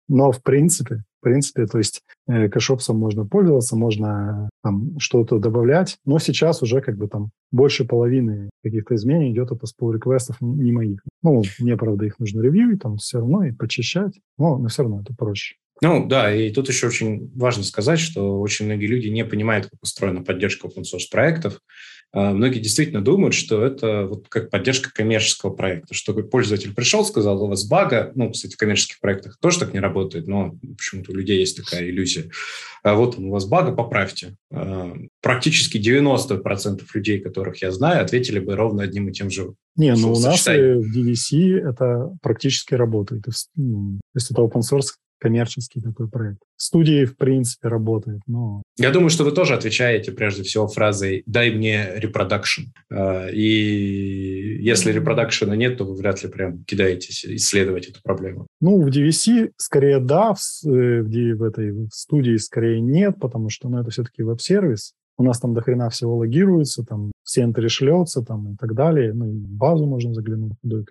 Но 0.08 0.32
в 0.32 0.42
принципе, 0.42 1.04
в 1.20 1.24
принципе, 1.24 1.66
то 1.66 1.80
есть 1.80 2.02
э, 2.28 2.48
кэшопсом 2.48 2.98
можно 2.98 3.26
пользоваться, 3.26 3.76
можно 3.76 4.50
там 4.64 4.98
что-то 5.00 5.40
добавлять, 5.40 5.98
но 6.06 6.20
сейчас 6.20 6.62
уже 6.62 6.80
как 6.80 6.96
бы 6.96 7.08
там 7.08 7.32
больше 7.52 7.84
половины 7.84 8.50
каких-то 8.64 8.96
изменений 8.96 9.34
идет 9.34 9.52
от 9.52 9.62
pull 9.64 9.94
реквестов 9.94 10.38
не 10.40 10.72
моих. 10.72 11.02
Ну, 11.24 11.42
мне, 11.60 11.76
правда, 11.76 12.06
их 12.06 12.20
нужно 12.20 12.42
ревью, 12.42 12.78
там 12.78 12.98
все 12.98 13.20
равно 13.20 13.44
и 13.44 13.52
почищать, 13.52 14.14
но, 14.38 14.58
но 14.58 14.68
все 14.68 14.84
равно 14.84 15.02
это 15.02 15.14
проще. 15.18 15.56
Ну 15.82 16.08
да, 16.08 16.34
и 16.34 16.52
тут 16.52 16.70
еще 16.70 16.88
очень 16.88 17.32
важно 17.36 17.64
сказать, 17.64 18.00
что 18.00 18.40
очень 18.40 18.66
многие 18.66 18.88
люди 18.88 19.08
не 19.08 19.24
понимают, 19.26 19.68
как 19.68 19.82
устроена 19.82 20.24
поддержка 20.24 20.68
open 20.68 20.84
source 20.84 21.10
проектов. 21.12 21.62
А, 22.14 22.34
многие 22.34 22.60
действительно 22.60 23.04
думают, 23.04 23.36
что 23.36 23.64
это 23.64 24.06
вот 24.08 24.28
как 24.30 24.50
поддержка 24.50 24.92
коммерческого 24.92 25.52
проекта, 25.52 25.94
что 25.94 26.14
пользователь 26.14 26.74
пришел, 26.74 27.06
сказал, 27.06 27.44
у 27.44 27.48
вас 27.48 27.66
бага, 27.68 28.12
ну, 28.16 28.32
кстати, 28.32 28.54
в 28.54 28.58
коммерческих 28.58 29.00
проектах 29.00 29.38
тоже 29.40 29.60
так 29.60 29.74
не 29.74 29.80
работает, 29.80 30.28
но 30.28 30.58
почему-то 30.78 31.12
у 31.12 31.16
людей 31.16 31.40
есть 31.40 31.58
такая 31.58 31.88
иллюзия. 31.90 32.30
А 32.82 32.96
вот 32.96 33.20
у 33.20 33.30
вас 33.30 33.46
бага, 33.46 33.74
поправьте. 33.74 34.36
А, 34.52 34.96
практически 35.22 35.78
90% 35.78 36.82
людей, 36.94 37.20
которых 37.20 37.62
я 37.62 37.72
знаю, 37.72 38.04
ответили 38.04 38.40
бы 38.40 38.56
ровно 38.56 38.84
одним 38.84 39.10
и 39.10 39.14
тем 39.14 39.30
же. 39.30 39.54
Не, 39.76 39.94
ну 39.94 40.14
у 40.14 40.20
нас 40.20 40.46
в 40.46 40.50
DVC 40.50 41.58
это 41.58 42.18
практически 42.22 42.74
работает. 42.74 43.24
То 43.24 43.32
есть 44.16 44.32
это 44.32 44.42
open 44.42 44.62
source 44.62 44.94
коммерческий 45.20 45.82
такой 45.82 46.10
проект. 46.10 46.40
Студии, 46.56 47.06
в 47.06 47.18
принципе, 47.18 47.68
работают, 47.68 48.22
но... 48.28 48.64
Я 48.78 48.92
думаю, 48.92 49.10
что 49.10 49.24
вы 49.24 49.32
тоже 49.32 49.54
отвечаете 49.54 50.12
прежде 50.12 50.44
всего 50.44 50.68
фразой 50.68 51.24
«дай 51.26 51.52
мне 51.52 51.92
reproduction». 51.96 52.64
А, 52.92 53.28
и 53.28 54.58
если 54.62 54.92
reproduction 54.92 55.51
а 55.51 55.56
нет, 55.56 55.78
то 55.78 55.86
вы 55.86 55.96
вряд 55.96 56.24
ли 56.24 56.30
прям 56.30 56.64
кидаетесь 56.64 57.26
исследовать 57.26 57.88
эту 57.88 58.02
проблему. 58.02 58.48
Ну, 58.62 58.82
в 58.82 58.90
DVC 58.90 59.52
скорее 59.58 60.00
да, 60.00 60.34
в, 60.34 60.68
э, 60.68 61.02
в, 61.02 61.38
в 61.38 61.44
этой 61.44 61.72
в 61.72 61.90
студии 61.92 62.38
скорее 62.38 62.82
нет, 62.82 63.20
потому 63.20 63.50
что 63.50 63.70
ну, 63.70 63.80
это 63.80 63.90
все-таки 63.92 64.24
веб-сервис 64.24 64.94
у 65.18 65.24
нас 65.24 65.40
там 65.40 65.54
дохрена 65.54 65.90
всего 65.90 66.18
логируется, 66.18 66.84
там 66.84 67.12
в 67.24 67.30
центре 67.30 67.68
шлется 67.70 68.22
там 68.22 68.54
и 68.54 68.56
так 68.56 68.76
далее. 68.76 69.14
Ну, 69.14 69.26
и 69.26 69.34
в 69.34 69.50
базу 69.50 69.86
можно 69.86 70.14
заглянуть. 70.14 70.54
Ну, 70.64 70.86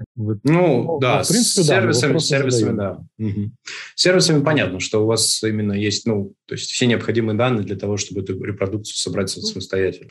ну 0.45 0.99
да, 1.01 1.23
в 1.23 1.29
принципе, 1.29 1.63
с 1.63 1.67
сервисами, 1.67 2.13
да, 2.15 2.19
сервисами, 2.19 2.77
да. 2.77 3.05
Угу. 3.19 3.51
сервисами 3.95 4.43
понятно, 4.43 4.81
что 4.81 5.05
у 5.05 5.07
вас 5.07 5.43
именно 5.45 5.73
есть, 5.73 6.07
ну, 6.07 6.35
то 6.47 6.55
есть 6.55 6.71
все 6.71 6.87
необходимые 6.87 7.39
данные 7.39 7.65
для 7.65 7.77
того, 7.77 7.97
чтобы 7.97 8.23
эту 8.23 8.43
репродукцию 8.43 8.97
собрать 8.97 9.31
самостоятельно. 9.31 10.09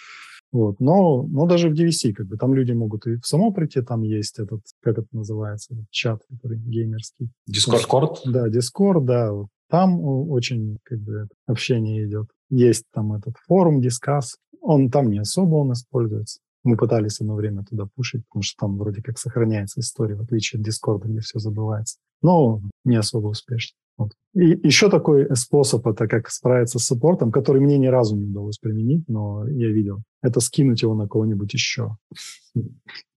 Вот. 0.51 0.79
Но, 0.79 1.23
но 1.23 1.45
даже 1.45 1.69
в 1.69 1.73
DVC, 1.73 2.13
как 2.13 2.27
бы, 2.27 2.37
там 2.37 2.53
люди 2.53 2.71
могут 2.71 3.05
и 3.07 3.17
в 3.17 3.25
само 3.25 3.51
прийти, 3.51 3.81
там 3.81 4.03
есть 4.03 4.39
этот, 4.39 4.61
как 4.81 4.97
это 4.97 5.07
называется, 5.11 5.75
чат, 5.89 6.21
который 6.29 6.57
геймерский. 6.57 7.29
Discord? 7.49 8.19
Да, 8.25 8.47
Discord, 8.47 9.01
да. 9.01 9.33
Вот. 9.33 9.47
Там 9.69 9.99
очень, 10.01 10.77
как 10.83 10.99
бы, 10.99 11.27
общение 11.45 12.05
идет. 12.05 12.27
Есть 12.49 12.85
там 12.93 13.13
этот 13.13 13.35
форум, 13.47 13.81
дискас. 13.81 14.37
Он 14.61 14.89
там 14.89 15.09
не 15.09 15.19
особо 15.19 15.55
он 15.55 15.73
используется. 15.73 16.39
Мы 16.63 16.77
пытались 16.77 17.21
одно 17.21 17.35
время 17.35 17.63
туда 17.63 17.87
пушить, 17.95 18.25
потому 18.27 18.41
что 18.41 18.65
там 18.65 18.77
вроде 18.77 19.01
как 19.03 19.19
сохраняется 19.19 19.81
история, 19.81 20.15
в 20.15 20.21
отличие 20.21 20.59
от 20.59 20.65
Дискорда, 20.65 21.07
где 21.07 21.19
все 21.19 21.37
забывается. 21.37 21.97
Но 22.23 22.61
не 22.83 22.95
особо 22.95 23.27
успешно. 23.27 23.77
Вот. 23.97 24.13
И 24.33 24.59
еще 24.67 24.89
такой 24.89 25.33
способ, 25.35 25.85
это 25.87 26.07
как 26.07 26.29
справиться 26.29 26.79
с 26.79 26.85
саппортом, 26.85 27.31
который 27.31 27.61
мне 27.61 27.77
ни 27.77 27.87
разу 27.87 28.15
не 28.15 28.25
удалось 28.25 28.57
применить, 28.57 29.07
но 29.07 29.47
я 29.47 29.69
видел. 29.69 30.01
Это 30.23 30.39
скинуть 30.39 30.81
его 30.81 30.95
на 30.95 31.07
кого-нибудь 31.07 31.53
еще. 31.53 31.95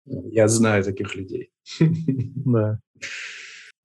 Я 0.05 0.47
знаю 0.49 0.83
таких 0.83 1.15
людей. 1.15 1.49
Да. 1.79 2.79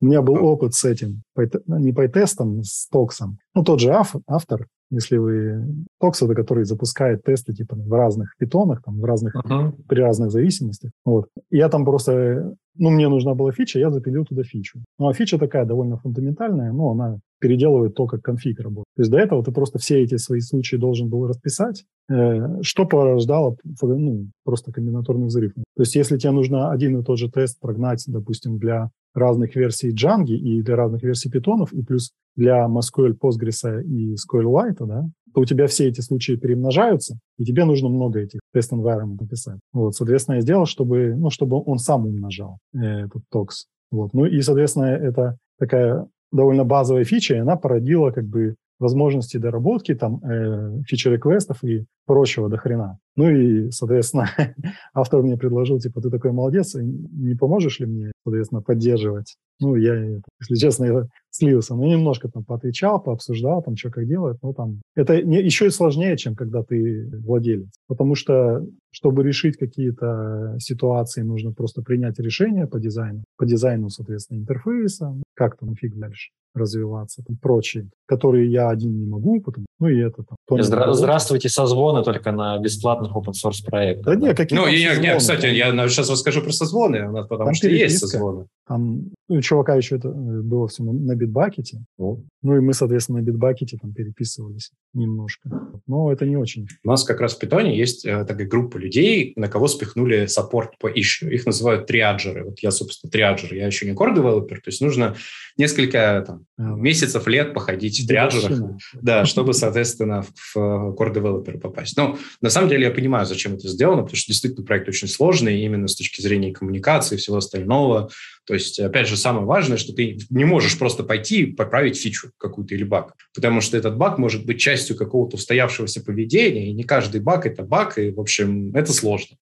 У 0.01 0.05
меня 0.05 0.21
был 0.21 0.43
опыт 0.43 0.73
с 0.73 0.83
этим, 0.83 1.23
не 1.67 1.93
по 1.93 2.05
тестам, 2.09 2.63
с 2.63 2.89
токсом. 2.89 3.39
Ну, 3.55 3.63
тот 3.63 3.79
же 3.79 3.93
автор, 4.27 4.67
если 4.93 5.17
вы... 5.17 5.85
Токс 5.99 6.21
это 6.21 6.35
который 6.35 6.65
запускает 6.65 7.23
тесты 7.23 7.53
типа 7.53 7.75
в 7.75 7.91
разных 7.91 8.35
питонах, 8.37 8.81
там, 8.83 8.99
в 8.99 9.05
разных, 9.05 9.35
uh-huh. 9.35 9.73
при 9.87 10.01
разных 10.01 10.31
зависимостях. 10.31 10.91
Вот. 11.05 11.27
Я 11.49 11.69
там 11.69 11.85
просто... 11.85 12.55
Ну, 12.75 12.89
мне 12.89 13.07
нужна 13.07 13.35
была 13.35 13.51
фича, 13.51 13.79
я 13.79 13.89
запилил 13.89 14.25
туда 14.25 14.43
фичу. 14.43 14.79
Ну, 14.97 15.07
а 15.07 15.13
фича 15.13 15.37
такая 15.37 15.65
довольно 15.65 15.97
фундаментальная, 15.97 16.71
но 16.71 16.91
она 16.91 17.19
переделывает 17.43 17.93
то, 17.93 18.07
как 18.07 18.21
конфиг 18.21 18.61
работает. 18.61 18.85
То 18.95 19.01
есть 19.01 19.11
до 19.11 19.17
этого 19.17 19.43
ты 19.43 19.51
просто 19.51 19.77
все 19.77 20.01
эти 20.01 20.15
свои 20.15 20.39
случаи 20.39 20.77
должен 20.77 21.09
был 21.09 21.27
расписать, 21.27 21.83
э, 22.09 22.61
что 22.61 22.85
порождало 22.85 23.57
ну, 23.81 24.29
просто 24.45 24.71
комбинаторный 24.71 25.27
взрыв. 25.27 25.51
То 25.53 25.81
есть 25.81 25.93
если 25.95 26.17
тебе 26.17 26.31
нужно 26.31 26.71
один 26.71 26.97
и 26.97 27.03
тот 27.03 27.19
же 27.19 27.29
тест 27.29 27.59
прогнать, 27.59 28.01
допустим, 28.07 28.59
для 28.59 28.91
разных 29.13 29.57
версий 29.57 29.93
Django 29.93 30.33
и 30.33 30.61
для 30.61 30.77
разных 30.77 31.03
версий 31.03 31.29
питонов, 31.29 31.73
и 31.73 31.83
плюс 31.83 32.11
для 32.37 32.65
MySQL, 32.65 33.17
Postgres 33.21 33.83
и 33.83 34.15
SQLite, 34.15 34.85
да, 34.87 35.03
то 35.33 35.41
у 35.41 35.45
тебя 35.45 35.67
все 35.67 35.89
эти 35.89 35.99
случаи 35.99 36.37
перемножаются, 36.37 37.19
и 37.37 37.43
тебе 37.43 37.65
нужно 37.65 37.89
много 37.89 38.21
этих 38.21 38.39
тест 38.53 38.71
environment 38.71 39.17
написать. 39.19 39.59
Вот, 39.73 39.95
соответственно, 39.95 40.35
я 40.35 40.41
сделал, 40.41 40.65
чтобы, 40.65 41.13
ну, 41.17 41.29
чтобы 41.29 41.61
он 41.61 41.77
сам 41.77 42.05
умножал 42.05 42.59
э, 42.73 43.05
этот 43.05 43.23
токс. 43.29 43.65
Вот. 43.91 44.13
Ну 44.13 44.25
и, 44.25 44.39
соответственно, 44.39 44.85
это 44.85 45.37
такая 45.59 46.07
довольно 46.33 46.65
базовая 46.65 47.05
фича, 47.05 47.35
и 47.35 47.39
она 47.39 47.55
породила 47.55 48.11
как 48.11 48.25
бы 48.25 48.55
возможности 48.79 49.37
доработки, 49.37 49.95
там, 49.95 50.19
э, 50.23 50.81
фичер-реквестов 50.87 51.63
и 51.63 51.85
прочего 52.05 52.49
до 52.49 52.57
хрена. 52.57 52.99
Ну 53.15 53.29
и, 53.29 53.69
соответственно, 53.71 54.27
автор 54.93 55.21
мне 55.21 55.37
предложил, 55.37 55.79
типа, 55.79 56.01
ты 56.01 56.09
такой 56.09 56.31
молодец, 56.31 56.75
не 56.75 57.35
поможешь 57.35 57.79
ли 57.79 57.85
мне, 57.85 58.11
соответственно, 58.25 58.61
поддерживать? 58.61 59.35
Ну, 59.59 59.75
я, 59.75 59.95
если 59.95 60.55
честно, 60.55 60.85
я 60.85 61.07
слился. 61.29 61.75
Ну, 61.75 61.85
немножко 61.85 62.27
там 62.27 62.43
поотвечал, 62.43 63.01
пообсуждал, 63.01 63.61
там, 63.61 63.75
что 63.75 63.91
как 63.91 64.07
делать. 64.07 64.37
Ну, 64.41 64.53
там, 64.53 64.81
это 64.95 65.21
не, 65.21 65.41
еще 65.41 65.67
и 65.67 65.69
сложнее, 65.69 66.17
чем 66.17 66.35
когда 66.35 66.63
ты 66.63 67.09
владелец. 67.23 67.69
Потому 67.87 68.15
что, 68.15 68.65
чтобы 68.91 69.23
решить 69.23 69.57
какие-то 69.57 70.55
ситуации, 70.59 71.21
нужно 71.21 71.53
просто 71.53 71.81
принять 71.81 72.19
решение 72.19 72.67
по 72.67 72.79
дизайну. 72.79 73.23
По 73.37 73.45
дизайну, 73.45 73.89
соответственно, 73.89 74.39
интерфейса, 74.39 75.13
как 75.35 75.57
там 75.57 75.75
фиг 75.75 75.95
дальше 75.95 76.31
развиваться, 76.55 77.23
там, 77.25 77.37
прочие, 77.37 77.89
которые 78.05 78.51
я 78.51 78.69
один 78.69 78.97
не 78.97 79.05
могу, 79.05 79.41
потому, 79.41 79.65
ну 79.79 79.87
и 79.87 79.99
это 79.99 80.23
там. 80.23 80.59
Здра- 80.59 80.93
здравствуйте, 80.93 81.49
созвоны 81.93 82.03
только 82.03 82.31
на 82.31 82.57
бесплатных 82.57 83.11
open 83.15 83.33
source 83.33 83.63
проектах. 83.63 84.05
Да, 84.05 84.15
да. 84.15 84.27
нет, 84.27 84.37
какие 84.37 84.57
Ну, 84.57 84.67
я, 84.67 84.93
я, 84.93 85.17
кстати, 85.17 85.45
я 85.47 85.71
сейчас 85.89 86.09
расскажу 86.09 86.41
про 86.41 86.51
созвоны, 86.51 87.23
потому 87.23 87.45
там 87.45 87.53
что 87.53 87.69
есть 87.69 87.99
созвоны. 87.99 88.47
Там 88.67 89.11
у 89.27 89.41
чувака 89.41 89.75
еще 89.75 89.97
это 89.97 90.09
э, 90.09 90.11
было 90.11 90.67
все 90.67 90.83
на, 90.83 90.93
на 90.93 91.15
битбакете. 91.15 91.83
Ну. 91.97 92.25
ну 92.41 92.55
и 92.55 92.59
мы, 92.59 92.73
соответственно, 92.73 93.19
на 93.19 93.23
битбакете 93.23 93.77
там 93.77 93.93
переписывались 93.93 94.71
немножко. 94.93 95.49
Но 95.87 96.11
это 96.11 96.25
не 96.25 96.37
очень. 96.37 96.67
У 96.83 96.89
нас 96.89 97.03
как 97.03 97.19
раз 97.19 97.35
в 97.35 97.39
питоне 97.39 97.77
есть 97.77 98.05
э, 98.05 98.23
такая 98.25 98.47
группа 98.47 98.77
людей, 98.77 99.33
на 99.35 99.49
кого 99.49 99.67
спихнули 99.67 100.27
саппорт 100.27 100.77
по 100.77 100.87
issue. 100.87 101.29
Их 101.29 101.45
называют 101.45 101.87
триаджеры. 101.87 102.45
Вот 102.45 102.59
я, 102.59 102.71
собственно, 102.71 103.11
триаджер. 103.11 103.53
Я 103.53 103.65
еще 103.65 103.85
не 103.85 103.93
core 103.93 104.15
developer, 104.15 104.55
то 104.55 104.67
есть 104.67 104.81
нужно 104.81 105.15
несколько 105.57 106.23
там, 106.25 106.45
а, 106.57 106.75
месяцев, 106.75 107.27
лет 107.27 107.53
походить 107.53 107.99
в 107.99 108.07
триаджерах, 108.07 108.77
да, 109.01 109.25
чтобы, 109.25 109.53
соответственно, 109.53 110.23
в 110.23 110.55
core 110.55 111.13
developer 111.13 111.59
попасть. 111.59 111.97
Но 111.97 112.17
на 112.41 112.49
самом 112.49 112.69
деле 112.69 112.83
я 112.83 112.91
понимаю, 112.91 113.25
зачем 113.25 113.55
это 113.55 113.67
сделано, 113.67 114.03
потому 114.03 114.17
что 114.17 114.31
действительно 114.31 114.65
проект 114.65 114.87
очень 114.87 115.07
сложный 115.07 115.61
именно 115.61 115.87
с 115.87 115.95
точки 115.95 116.21
зрения 116.21 116.53
коммуникации 116.53 117.15
и 117.15 117.17
всего 117.17 117.37
остального. 117.37 118.09
То 118.45 118.53
есть, 118.53 118.79
опять 118.79 119.07
же, 119.07 119.15
самое 119.15 119.45
важное, 119.45 119.77
что 119.77 119.93
ты 119.93 120.17
не 120.29 120.43
можешь 120.43 120.77
просто 120.77 121.03
пойти 121.03 121.43
и 121.43 121.51
поправить 121.53 121.97
фичу 121.97 122.31
какую-то 122.37 122.75
или 122.75 122.83
баг, 122.83 123.15
потому 123.33 123.61
что 123.61 123.77
этот 123.77 123.97
баг 123.97 124.17
может 124.17 124.45
быть 124.45 124.59
частью 124.59 124.97
какого-то 124.97 125.37
устоявшегося 125.37 126.03
поведения, 126.03 126.69
и 126.69 126.73
не 126.73 126.83
каждый 126.83 127.21
баг– 127.21 127.45
это 127.47 127.63
баг, 127.63 127.97
и, 127.97 128.11
в 128.11 128.19
общем, 128.19 128.75
это 128.75 128.91
сложно. 128.91 129.37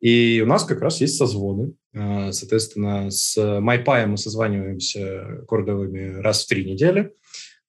И 0.00 0.40
у 0.42 0.46
нас 0.46 0.64
как 0.64 0.80
раз 0.80 1.00
есть 1.00 1.16
созвоны. 1.16 1.72
А, 1.94 2.30
соответственно, 2.32 3.10
с 3.10 3.36
MyPy 3.36 4.06
мы 4.06 4.16
созваниваемся 4.16 5.44
кордовыми 5.48 6.20
раз 6.20 6.44
в 6.44 6.48
три 6.48 6.64
недели. 6.64 7.10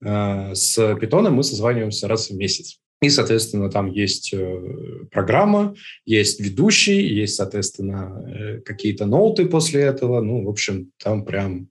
А, 0.04 0.54
с 0.54 0.96
питоном 0.96 1.34
мы 1.34 1.44
созваниваемся 1.44 2.08
раз 2.08 2.30
в 2.30 2.36
месяц. 2.36 2.80
И, 3.02 3.10
соответственно, 3.10 3.70
там 3.70 3.90
есть 3.90 4.34
э, 4.34 5.06
программа, 5.10 5.74
есть 6.06 6.42
ведущий, 6.42 7.02
есть, 7.02 7.36
соответственно, 7.36 8.26
э, 8.28 8.62
какие-то 8.62 9.06
ноуты 9.06 9.46
после 9.46 9.82
этого. 9.82 10.20
Ну, 10.22 10.44
в 10.44 10.50
общем, 10.50 10.92
там 11.02 11.24
прям 11.24 11.70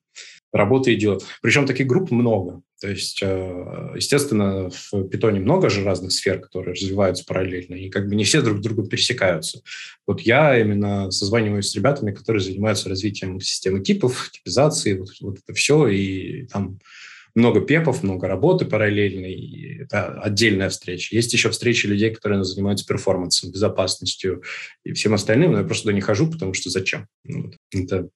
работа 0.53 0.95
идет. 0.95 1.25
Причем 1.43 1.67
таких 1.67 1.87
групп 1.87 2.11
много. 2.11 2.63
То 2.81 2.89
есть, 2.89 3.21
э, 3.23 3.93
естественно, 3.97 4.71
в 4.71 5.09
питоне 5.09 5.41
много 5.41 5.69
же 5.69 5.83
разных 5.83 6.13
сфер, 6.13 6.39
которые 6.39 6.75
развиваются 6.75 7.25
параллельно, 7.27 7.75
и 7.75 7.91
как 7.91 8.09
бы 8.09 8.15
не 8.15 8.25
все 8.25 8.41
друг 8.41 8.59
с 8.59 8.63
другом 8.63 8.89
пересекаются. 8.89 9.61
Вот 10.07 10.21
я 10.21 10.59
именно 10.59 11.11
созваниваюсь 11.11 11.69
с 11.69 11.75
ребятами, 11.75 12.13
которые 12.13 12.41
занимаются 12.41 12.89
развитием 12.89 13.41
системы 13.41 13.81
типов, 13.81 14.31
типизации, 14.33 14.97
вот, 14.97 15.09
вот 15.21 15.39
это 15.45 15.53
все, 15.55 15.89
и 15.89 16.47
там 16.47 16.79
много 17.35 17.61
пепов, 17.61 18.03
много 18.03 18.29
работы 18.29 18.65
параллельной, 18.65 19.33
и 19.33 19.83
это 19.83 20.21
отдельная 20.21 20.69
встреча. 20.69 21.15
Есть 21.15 21.33
еще 21.33 21.51
встречи 21.51 21.87
людей, 21.87 22.15
которые 22.15 22.45
занимаются 22.45 22.87
перформансом, 22.87 23.51
безопасностью 23.51 24.43
и 24.85 24.93
всем 24.93 25.15
остальным, 25.15 25.53
но 25.53 25.59
я 25.59 25.65
просто 25.65 25.85
туда 25.85 25.95
не 25.95 26.01
хожу, 26.01 26.31
потому 26.31 26.55
что 26.55 26.71
зачем? 26.71 27.07
Ну 27.25 27.45
вот. 27.45 27.57
Это 27.73 28.09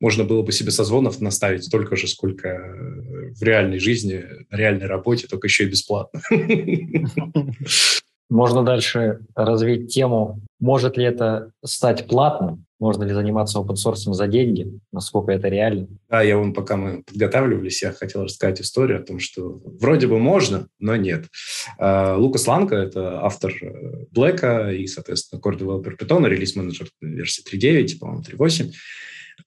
можно 0.00 0.24
было 0.24 0.42
бы 0.42 0.52
себе 0.52 0.70
созвонов 0.70 1.20
наставить 1.20 1.64
столько 1.64 1.96
же, 1.96 2.08
сколько 2.08 2.48
э, 2.48 3.32
в 3.34 3.42
реальной 3.42 3.78
жизни, 3.78 4.24
реальной 4.50 4.86
работе, 4.86 5.26
только 5.26 5.46
еще 5.46 5.64
и 5.64 5.68
бесплатно. 5.68 6.20
Можно 8.30 8.64
дальше 8.64 9.20
развить 9.34 9.92
тему, 9.92 10.40
может 10.60 10.96
ли 10.96 11.04
это 11.04 11.50
стать 11.64 12.06
платным, 12.06 12.64
можно 12.78 13.02
ли 13.02 13.12
заниматься 13.12 13.58
open 13.58 13.74
source 13.74 14.12
за 14.12 14.26
деньги, 14.28 14.72
насколько 14.92 15.32
это 15.32 15.48
реально. 15.48 15.88
Да, 16.08 16.22
я 16.22 16.38
вам, 16.38 16.54
пока 16.54 16.76
мы 16.76 17.02
подготавливались, 17.02 17.82
я 17.82 17.92
хотел 17.92 18.24
рассказать 18.24 18.60
историю 18.60 19.00
о 19.00 19.02
том, 19.02 19.18
что 19.18 19.60
вроде 19.80 20.06
бы 20.06 20.18
можно, 20.18 20.68
но 20.78 20.96
нет. 20.96 21.26
А, 21.78 22.16
Лукас 22.16 22.46
Ланка– 22.46 22.76
это 22.76 23.20
автор 23.22 23.52
Блэка 24.12 24.70
и, 24.70 24.86
соответственно, 24.86 25.40
Core 25.40 25.58
Developer 25.58 25.98
Python, 25.98 26.26
релиз-менеджер 26.26 26.88
версии 27.00 27.44
3.9, 27.44 27.98
по-моему, 27.98 28.22
3.8. 28.22 28.70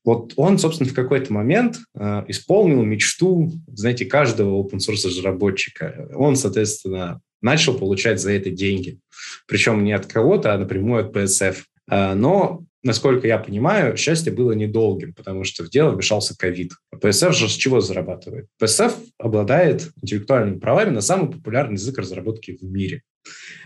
Вот 0.03 0.33
он, 0.35 0.59
собственно, 0.59 0.89
в 0.89 0.93
какой-то 0.93 1.31
момент 1.31 1.77
э, 1.95 2.23
исполнил 2.27 2.83
мечту, 2.83 3.51
знаете, 3.67 4.05
каждого 4.05 4.61
open 4.61 4.77
source 4.77 5.07
разработчика. 5.07 6.09
Он, 6.15 6.35
соответственно, 6.35 7.21
начал 7.43 7.77
получать 7.77 8.19
за 8.19 8.31
это 8.31 8.49
деньги. 8.49 8.99
Причем 9.47 9.83
не 9.83 9.93
от 9.93 10.07
кого-то, 10.07 10.53
а 10.53 10.57
напрямую 10.57 11.05
от 11.05 11.15
PSF. 11.15 11.57
А, 11.87 12.15
но, 12.15 12.63
насколько 12.81 13.27
я 13.27 13.37
понимаю, 13.37 13.97
счастье 13.97 14.31
было 14.31 14.53
недолгим, 14.53 15.13
потому 15.13 15.43
что 15.43 15.63
в 15.63 15.69
дело 15.69 15.91
вмешался 15.91 16.35
ковид. 16.35 16.71
А 16.91 16.95
PSF 16.95 17.33
же 17.33 17.49
с 17.49 17.53
чего 17.53 17.81
зарабатывает? 17.81 18.47
PSF 18.61 18.93
обладает 19.19 19.91
интеллектуальными 20.01 20.59
правами 20.59 20.89
на 20.89 21.01
самый 21.01 21.31
популярный 21.31 21.75
язык 21.75 21.97
разработки 21.97 22.57
в 22.59 22.63
мире. 22.63 23.03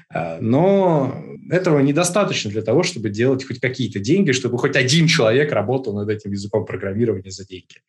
А, 0.10 0.40
но 0.40 1.24
этого 1.50 1.80
недостаточно 1.80 2.50
для 2.52 2.62
того, 2.62 2.84
чтобы 2.84 3.10
делать 3.10 3.46
хоть 3.46 3.60
какие-то 3.60 4.00
деньги, 4.00 4.32
чтобы 4.32 4.58
хоть 4.58 4.76
один 4.76 5.08
человек 5.08 5.52
работал 5.52 5.94
над 5.94 6.10
этим 6.10 6.32
языком 6.32 6.66
программирования 6.66 7.32
за 7.32 7.46
деньги. 7.46 7.82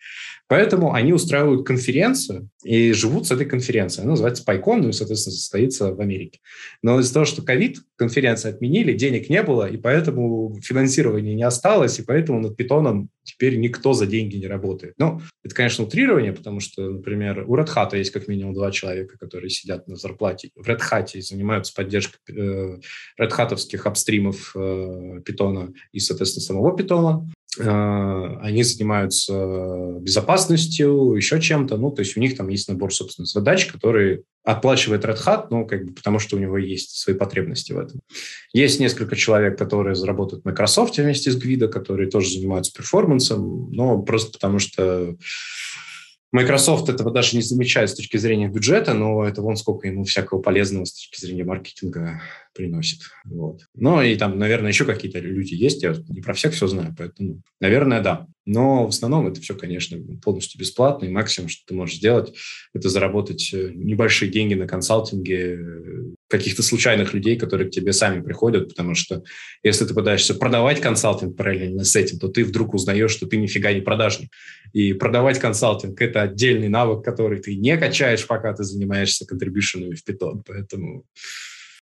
Поэтому 0.49 0.95
они 0.95 1.13
устраивают 1.13 1.67
конференцию 1.67 2.49
и 2.65 2.93
живут 2.93 3.27
с 3.27 3.31
этой 3.31 3.47
конференцией. 3.47 4.05
Она 4.05 4.13
называется 4.13 4.45
PyCon, 4.47 4.83
ну 4.83 4.89
и, 4.89 4.93
соответственно, 4.93 5.35
состоится 5.35 5.95
в 5.95 6.01
Америке. 6.01 6.41
Но 6.83 6.99
из-за 7.01 7.15
того, 7.15 7.27
что 7.27 7.43
ковид, 7.43 7.79
конференцию 7.97 8.55
отменили, 8.55 8.95
денег 8.95 9.29
не 9.29 9.43
было, 9.43 9.69
и 9.69 9.77
поэтому 9.77 10.59
финансирования 10.63 11.35
не 11.35 11.43
осталось, 11.43 11.99
и 11.99 12.03
поэтому 12.03 12.41
над 12.41 12.57
питоном 12.57 13.11
теперь 13.25 13.59
никто 13.59 13.93
за 13.93 14.07
деньги 14.07 14.37
не 14.37 14.47
работает. 14.47 14.95
Ну, 14.97 15.21
это, 15.45 15.55
конечно, 15.55 15.85
утрирование, 15.85 16.33
потому 16.33 16.61
что, 16.61 16.91
например, 16.91 17.45
у 17.47 17.57
Red 17.57 17.69
Hat 17.75 17.97
есть 17.97 18.11
как 18.11 18.27
минимум 18.27 18.55
два 18.55 18.71
человека, 18.71 19.19
которые 19.19 19.51
сидят 19.51 19.87
на 19.87 19.97
зарплате 19.97 20.51
в 20.55 20.67
Red 20.67 20.81
Hat 20.91 21.11
и 21.13 21.21
занимаются 21.21 21.75
поддержкой 21.75 22.08
э, 22.29 22.79
Red 23.21 23.31
Hat 23.31 23.55
апстримов 23.85 24.53
э, 24.55 25.21
питона 25.25 25.73
и, 25.92 26.01
соответственно, 26.01 26.44
самого 26.44 26.77
питона. 26.77 27.29
Э, 27.59 28.37
они 28.40 28.62
занимаются 28.62 29.97
безопасностью, 30.01 31.14
еще 31.14 31.40
чем-то. 31.40 31.77
Ну, 31.77 31.90
то 31.90 32.01
есть 32.01 32.16
у 32.16 32.21
них 32.21 32.37
там 32.37 32.49
есть 32.49 32.68
набор, 32.68 32.94
собственно, 32.94 33.27
задач, 33.27 33.66
которые 33.66 34.23
оплачивает 34.44 35.05
Red 35.05 35.18
Hat, 35.27 35.47
ну, 35.51 35.66
как 35.66 35.85
бы 35.85 35.92
потому 35.92 36.18
что 36.18 36.37
у 36.37 36.38
него 36.38 36.57
есть 36.57 36.99
свои 36.99 37.14
потребности 37.14 37.73
в 37.73 37.79
этом. 37.79 38.01
Есть 38.53 38.81
несколько 38.81 39.14
человек, 39.16 39.59
которые 39.59 39.94
заработают 39.94 40.44
в 40.44 40.47
Microsoft 40.47 40.97
вместе 40.97 41.31
с 41.31 41.37
Гвидо, 41.37 41.68
которые 41.68 42.09
тоже 42.09 42.31
занимаются 42.31 42.73
перформансом, 42.73 43.71
но 43.71 44.01
просто 44.03 44.33
потому 44.33 44.59
что 44.59 45.16
Microsoft 46.31 46.91
этого 46.91 47.11
даже 47.11 47.37
не 47.37 47.43
замечает 47.43 47.88
с 47.88 47.95
точки 47.95 48.19
зрения 48.19 48.49
бюджета, 48.49 48.93
но 48.93 49.25
это 49.25 49.41
вон 49.41 49.57
сколько 49.57 49.88
ему 49.88 50.05
всякого 50.05 50.43
полезного 50.43 50.85
с 50.85 50.93
точки 50.93 51.21
зрения 51.21 51.45
маркетинга 51.45 52.21
приносит. 52.55 53.01
Вот. 53.25 53.62
Ну 53.75 54.03
и 54.03 54.14
там, 54.17 54.38
наверное, 54.38 54.71
еще 54.71 54.85
какие-то 54.85 55.21
люди 55.21 55.55
есть, 55.55 55.83
я 55.83 55.95
не 56.09 56.21
про 56.21 56.35
всех 56.35 56.53
все 56.53 56.67
знаю, 56.67 56.95
поэтому, 56.99 57.41
наверное, 57.61 58.03
да. 58.03 58.27
Но 58.45 58.87
в 58.87 58.91
основном 58.91 59.27
это 59.27 59.41
все, 59.41 59.55
конечно, 59.55 59.99
полностью 60.23 60.61
бесплатно, 60.61 61.07
и 61.07 61.11
максимум, 61.11 61.49
что 61.49 61.64
ты 61.67 61.75
можешь 61.75 61.97
сделать, 61.97 62.35
это 62.75 62.88
заработать 62.88 63.51
э, 63.55 63.73
небольшие 63.75 64.31
деньги 64.31 64.55
на 64.55 64.67
консалтинге 64.67 65.55
э, 65.55 66.14
каких-то 66.29 66.62
случайных 66.62 67.14
людей, 67.14 67.37
которые 67.37 67.69
к 67.69 67.73
тебе 67.73 67.93
сами 67.93 68.23
приходят, 68.23 68.69
потому 68.69 68.95
что 68.95 69.23
если 69.62 69.85
ты 69.85 69.95
пытаешься 69.95 70.35
продавать 70.35 70.81
консалтинг 70.81 71.37
параллельно 71.37 71.85
с 71.85 71.97
этим, 71.97 72.19
то 72.19 72.29
ты 72.29 72.45
вдруг 72.45 72.75
узнаешь, 72.75 73.11
что 73.11 73.27
ты 73.27 73.37
нифига 73.38 73.73
не 73.73 73.81
продажник. 73.81 74.31
И 74.73 74.93
продавать 74.93 75.38
консалтинг– 75.38 76.01
это 76.03 76.23
отдельный 76.23 76.69
навык, 76.69 77.05
который 77.05 77.41
ты 77.41 77.57
не 77.57 77.77
качаешь, 77.77 78.27
пока 78.27 78.53
ты 78.53 78.64
занимаешься 78.64 79.27
контрибьюшенами 79.27 79.95
в 79.95 80.05
Python. 80.07 80.43
Поэтому 80.47 81.05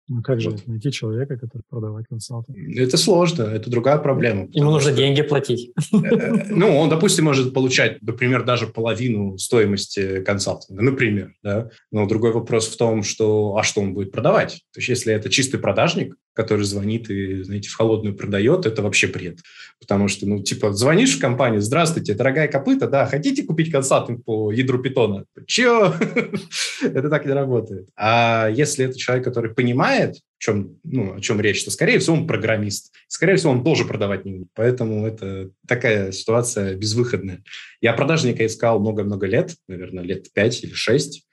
ну 0.08 0.22
как 0.22 0.40
же 0.40 0.50
вот. 0.50 0.66
найти 0.66 0.90
человека, 0.92 1.38
который 1.38 1.62
продавать 1.68 2.06
консалтинг? 2.06 2.56
Это 2.76 2.96
сложно, 2.96 3.42
это 3.42 3.70
другая 3.70 3.98
проблема. 3.98 4.48
Ему 4.52 4.70
нужно 4.70 4.90
что, 4.90 4.98
деньги 4.98 5.22
платить. 5.22 5.72
Э, 5.92 5.96
э, 5.96 6.44
ну, 6.50 6.76
он, 6.76 6.90
допустим, 6.90 7.24
может 7.24 7.54
получать, 7.54 8.02
например, 8.02 8.44
даже 8.44 8.66
половину 8.66 9.38
стоимости 9.38 10.20
консалтинга, 10.22 10.82
например, 10.82 11.34
да. 11.42 11.70
Но 11.90 12.06
другой 12.06 12.32
вопрос 12.32 12.68
в 12.68 12.76
том, 12.76 13.02
что, 13.02 13.56
а 13.56 13.62
что 13.62 13.80
он 13.80 13.94
будет 13.94 14.12
продавать? 14.12 14.62
То 14.72 14.80
есть, 14.80 14.88
если 14.88 15.14
это 15.14 15.30
чистый 15.30 15.58
продажник, 15.58 16.16
который 16.34 16.64
звонит 16.64 17.08
и, 17.10 17.42
знаете, 17.42 17.68
в 17.68 17.76
холодную 17.76 18.16
продает, 18.16 18.66
это 18.66 18.82
вообще 18.82 19.06
бред. 19.06 19.38
Потому 19.80 20.08
что, 20.08 20.26
ну, 20.26 20.42
типа, 20.42 20.72
звонишь 20.72 21.16
в 21.16 21.20
компанию, 21.20 21.60
здравствуйте, 21.60 22.14
дорогая 22.14 22.48
копыта, 22.48 22.88
да, 22.88 23.06
хотите 23.06 23.44
купить 23.44 23.70
консалтинг 23.70 24.24
по 24.24 24.50
ядру 24.52 24.80
питона? 24.80 25.24
Чего? 25.46 25.94
это 26.82 27.08
так 27.08 27.24
не 27.24 27.32
работает. 27.32 27.88
А 27.96 28.48
если 28.48 28.84
это 28.86 28.98
человек, 28.98 29.24
который 29.24 29.54
понимает, 29.54 30.16
чем, 30.38 30.78
ну, 30.84 31.14
о 31.14 31.20
чем 31.20 31.40
речь, 31.40 31.64
то, 31.64 31.70
скорее 31.70 31.98
всего, 31.98 32.16
он 32.16 32.26
программист. 32.26 32.92
Скорее 33.08 33.36
всего, 33.36 33.52
он 33.52 33.64
тоже 33.64 33.84
продавать 33.84 34.24
не 34.24 34.32
умеет. 34.32 34.48
Поэтому 34.54 35.06
это 35.06 35.50
такая 35.66 36.12
ситуация 36.12 36.74
безвыходная. 36.74 37.42
Я 37.80 37.92
продажника 37.94 38.44
искал 38.44 38.80
много-много 38.80 39.26
лет, 39.26 39.54
наверное, 39.68 40.04
лет 40.04 40.32
пять 40.32 40.62
или 40.62 40.72
шесть, 40.72 41.24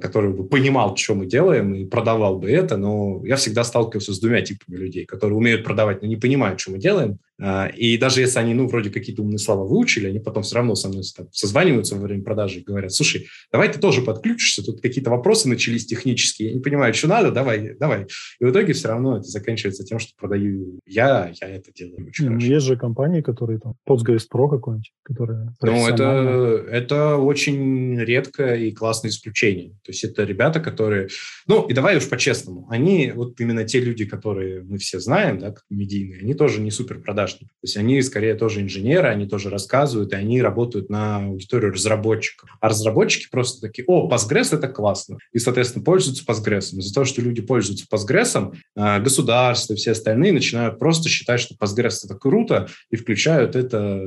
который 0.00 0.30
бы 0.30 0.44
понимал, 0.44 0.96
что 0.96 1.14
мы 1.14 1.26
делаем, 1.26 1.74
и 1.74 1.84
продавал 1.84 2.38
бы 2.38 2.50
это, 2.50 2.76
но 2.76 3.22
я 3.24 3.36
всегда 3.36 3.64
сталкивался 3.64 4.12
с 4.12 4.20
двумя 4.20 4.42
типами 4.42 4.76
людей, 4.76 5.06
которые 5.06 5.36
умеют 5.36 5.64
продавать, 5.64 6.02
но 6.02 6.08
не 6.08 6.16
понимают, 6.16 6.60
что 6.60 6.72
мы 6.72 6.78
делаем, 6.78 7.18
и 7.38 7.98
даже 7.98 8.22
если 8.22 8.38
они, 8.38 8.54
ну, 8.54 8.66
вроде 8.66 8.90
какие-то 8.90 9.22
умные 9.22 9.38
слова 9.38 9.64
выучили, 9.64 10.08
они 10.08 10.20
потом 10.20 10.42
все 10.42 10.56
равно 10.56 10.74
со 10.74 10.88
мной 10.88 11.02
там, 11.14 11.28
созваниваются 11.32 11.96
во 11.96 12.02
время 12.02 12.22
продажи 12.22 12.60
и 12.60 12.64
говорят, 12.64 12.92
слушай, 12.92 13.26
давай 13.52 13.70
ты 13.70 13.78
тоже 13.78 14.00
подключишься, 14.00 14.64
тут 14.64 14.80
какие-то 14.80 15.10
вопросы 15.10 15.48
начались 15.48 15.86
технические, 15.86 16.48
я 16.48 16.54
не 16.54 16.60
понимаю, 16.60 16.94
что 16.94 17.08
надо, 17.08 17.30
давай, 17.30 17.74
давай. 17.78 18.06
И 18.40 18.44
в 18.44 18.50
итоге 18.50 18.72
все 18.72 18.88
равно 18.88 19.18
это 19.18 19.26
заканчивается 19.26 19.84
тем, 19.84 19.98
что 19.98 20.12
продаю 20.16 20.80
я, 20.86 21.30
я 21.40 21.48
это 21.48 21.72
делаю 21.72 22.06
очень 22.06 22.24
не, 22.24 22.30
ну, 22.30 22.40
Есть 22.40 22.66
же 22.66 22.76
компании, 22.76 23.20
которые 23.20 23.58
там, 23.58 23.74
Postgres 23.86 24.24
Pro 24.32 24.48
какой-нибудь, 24.48 24.92
которые 25.02 25.54
Ну, 25.60 25.88
это, 25.88 26.64
это 26.70 27.16
очень 27.16 27.98
редкое 28.00 28.56
и 28.56 28.72
классное 28.72 29.10
исключение. 29.10 29.72
То 29.84 29.92
есть 29.92 30.04
это 30.04 30.24
ребята, 30.24 30.60
которые... 30.60 31.08
Ну, 31.46 31.66
и 31.66 31.74
давай 31.74 31.98
уж 31.98 32.08
по-честному, 32.08 32.66
они, 32.70 33.12
вот 33.14 33.38
именно 33.40 33.64
те 33.64 33.80
люди, 33.80 34.06
которые 34.06 34.62
мы 34.62 34.78
все 34.78 35.00
знаем, 35.00 35.38
да, 35.38 35.54
медийные, 35.68 36.20
они 36.20 36.34
тоже 36.34 36.60
не 36.60 36.70
супер 36.70 37.00
продажные 37.00 37.25
продажники. 37.26 37.44
То 37.44 37.64
есть 37.64 37.76
они 37.76 38.02
скорее 38.02 38.34
тоже 38.34 38.62
инженеры, 38.62 39.08
они 39.08 39.26
тоже 39.26 39.50
рассказывают, 39.50 40.12
и 40.12 40.16
они 40.16 40.42
работают 40.42 40.90
на 40.90 41.18
аудиторию 41.18 41.72
разработчиков. 41.72 42.48
А 42.60 42.68
разработчики 42.68 43.28
просто 43.30 43.66
такие, 43.66 43.84
о, 43.86 44.08
Postgres 44.08 44.54
это 44.54 44.68
классно. 44.68 45.18
И, 45.32 45.38
соответственно, 45.38 45.84
пользуются 45.84 46.24
Postgres. 46.24 46.76
Из-за 46.76 46.94
того, 46.94 47.04
что 47.04 47.22
люди 47.22 47.42
пользуются 47.42 47.86
Postgres, 47.92 48.54
а, 48.76 49.00
государство 49.00 49.74
и 49.74 49.76
все 49.76 49.92
остальные 49.92 50.32
начинают 50.32 50.78
просто 50.78 51.08
считать, 51.08 51.40
что 51.40 51.54
Postgres 51.54 51.98
это 52.04 52.14
круто, 52.14 52.68
и 52.90 52.96
включают 52.96 53.56
это 53.56 54.00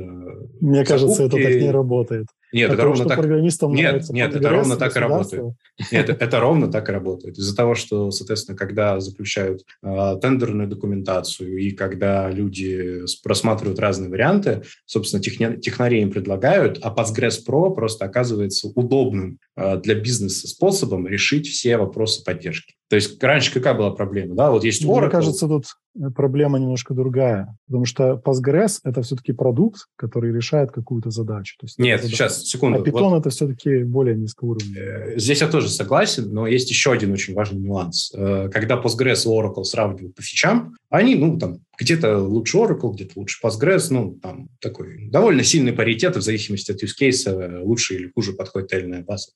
Мне 0.60 0.84
кажется, 0.84 1.24
это 1.24 1.36
так 1.36 1.54
не 1.54 1.70
работает. 1.70 2.26
Нет, 2.52 2.72
это 2.72 2.82
ровно 2.82 3.04
так. 3.04 3.18
Программистам 3.18 3.72
нет, 3.72 4.08
нет, 4.10 4.34
это 4.34 4.48
ровно 4.48 4.76
так 4.76 4.96
и 4.96 4.98
работает. 4.98 5.54
Нет, 5.92 6.08
это 6.08 6.40
ровно 6.40 6.70
так 6.70 6.88
и 6.88 6.92
работает. 6.92 7.38
Из-за 7.38 7.54
того, 7.56 7.74
что, 7.74 8.10
соответственно, 8.10 8.56
когда 8.56 9.00
заключают 9.00 9.62
э, 9.82 10.16
тендерную 10.20 10.68
документацию 10.68 11.58
и 11.58 11.70
когда 11.70 12.30
люди 12.30 13.00
просматривают 13.22 13.78
разные 13.78 14.10
варианты, 14.10 14.62
собственно, 14.84 15.22
техни- 15.22 15.58
технари 15.60 16.00
им 16.02 16.10
предлагают, 16.10 16.78
а 16.82 16.94
Postgres 16.94 17.38
Pro 17.46 17.74
просто 17.74 18.04
оказывается 18.04 18.68
удобным 18.68 19.38
э, 19.56 19.80
для 19.80 19.94
бизнеса 19.94 20.48
способом 20.48 21.06
решить 21.06 21.46
все 21.48 21.76
вопросы 21.76 22.24
поддержки. 22.24 22.74
То 22.90 22.96
есть 22.96 23.22
раньше 23.22 23.54
какая 23.54 23.74
была 23.74 23.92
проблема? 23.92 24.34
Да, 24.34 24.50
вот 24.50 24.64
есть 24.64 24.84
Oracle. 24.84 25.02
Мне 25.02 25.10
кажется, 25.10 25.46
тут 25.46 25.66
э, 25.94 26.10
проблема 26.10 26.58
немножко 26.58 26.92
другая, 26.92 27.56
потому 27.68 27.84
что 27.84 28.20
Postgres— 28.22 28.80
это 28.84 29.02
все-таки 29.02 29.32
продукт, 29.32 29.86
который 29.94 30.32
решает 30.32 30.72
какую-то 30.72 31.10
задачу. 31.10 31.54
То 31.60 31.66
есть 31.66 31.78
Нет, 31.78 32.00
задача. 32.00 32.16
сейчас, 32.16 32.42
секунду. 32.42 32.80
А 32.80 32.82
Python 32.82 33.10
вот.— 33.10 33.18
это 33.20 33.30
все-таки 33.30 33.84
более 33.84 34.16
низкоуровневый. 34.16 35.14
Э, 35.14 35.18
здесь 35.20 35.40
я 35.40 35.46
тоже 35.46 35.68
согласен, 35.68 36.34
но 36.34 36.48
есть 36.48 36.68
еще 36.68 36.90
один 36.90 37.12
очень 37.12 37.32
важный 37.32 37.60
нюанс. 37.60 38.12
Э, 38.12 38.48
когда 38.52 38.74
Postgres 38.74 39.24
и 39.24 39.28
Oracle 39.28 39.62
сравнивают 39.62 40.16
по 40.16 40.22
фичам, 40.22 40.74
они, 40.88 41.14
ну, 41.14 41.38
там, 41.38 41.58
где-то 41.78 42.18
лучше 42.18 42.58
Oracle, 42.58 42.92
где-то 42.92 43.12
лучше 43.20 43.38
Postgres, 43.40 43.86
ну, 43.90 44.18
там 44.20 44.48
такой 44.60 45.08
довольно 45.10 45.44
сильный 45.44 45.72
паритет 45.72 46.16
в 46.16 46.22
зависимости 46.22 46.72
от 46.72 46.82
use 46.82 47.00
case, 47.00 47.62
лучше 47.62 47.94
или 47.94 48.10
хуже 48.12 48.32
подходит 48.32 48.74
иная 48.74 49.04
база. 49.04 49.28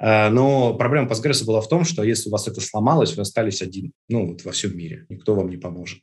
Э, 0.00 0.30
но 0.30 0.74
проблема 0.74 1.08
Postgres 1.08 1.44
была 1.44 1.60
в 1.60 1.68
том, 1.68 1.84
что 1.84 2.02
если 2.02 2.28
у 2.28 2.32
вас 2.32 2.48
это 2.48 2.60
сломалось, 2.60 3.16
вы 3.16 3.22
остались 3.22 3.62
один, 3.62 3.92
ну, 4.08 4.28
вот 4.28 4.44
во 4.44 4.52
всем 4.52 4.76
мире. 4.76 5.06
Никто 5.08 5.34
вам 5.34 5.50
не 5.50 5.56
поможет. 5.56 6.00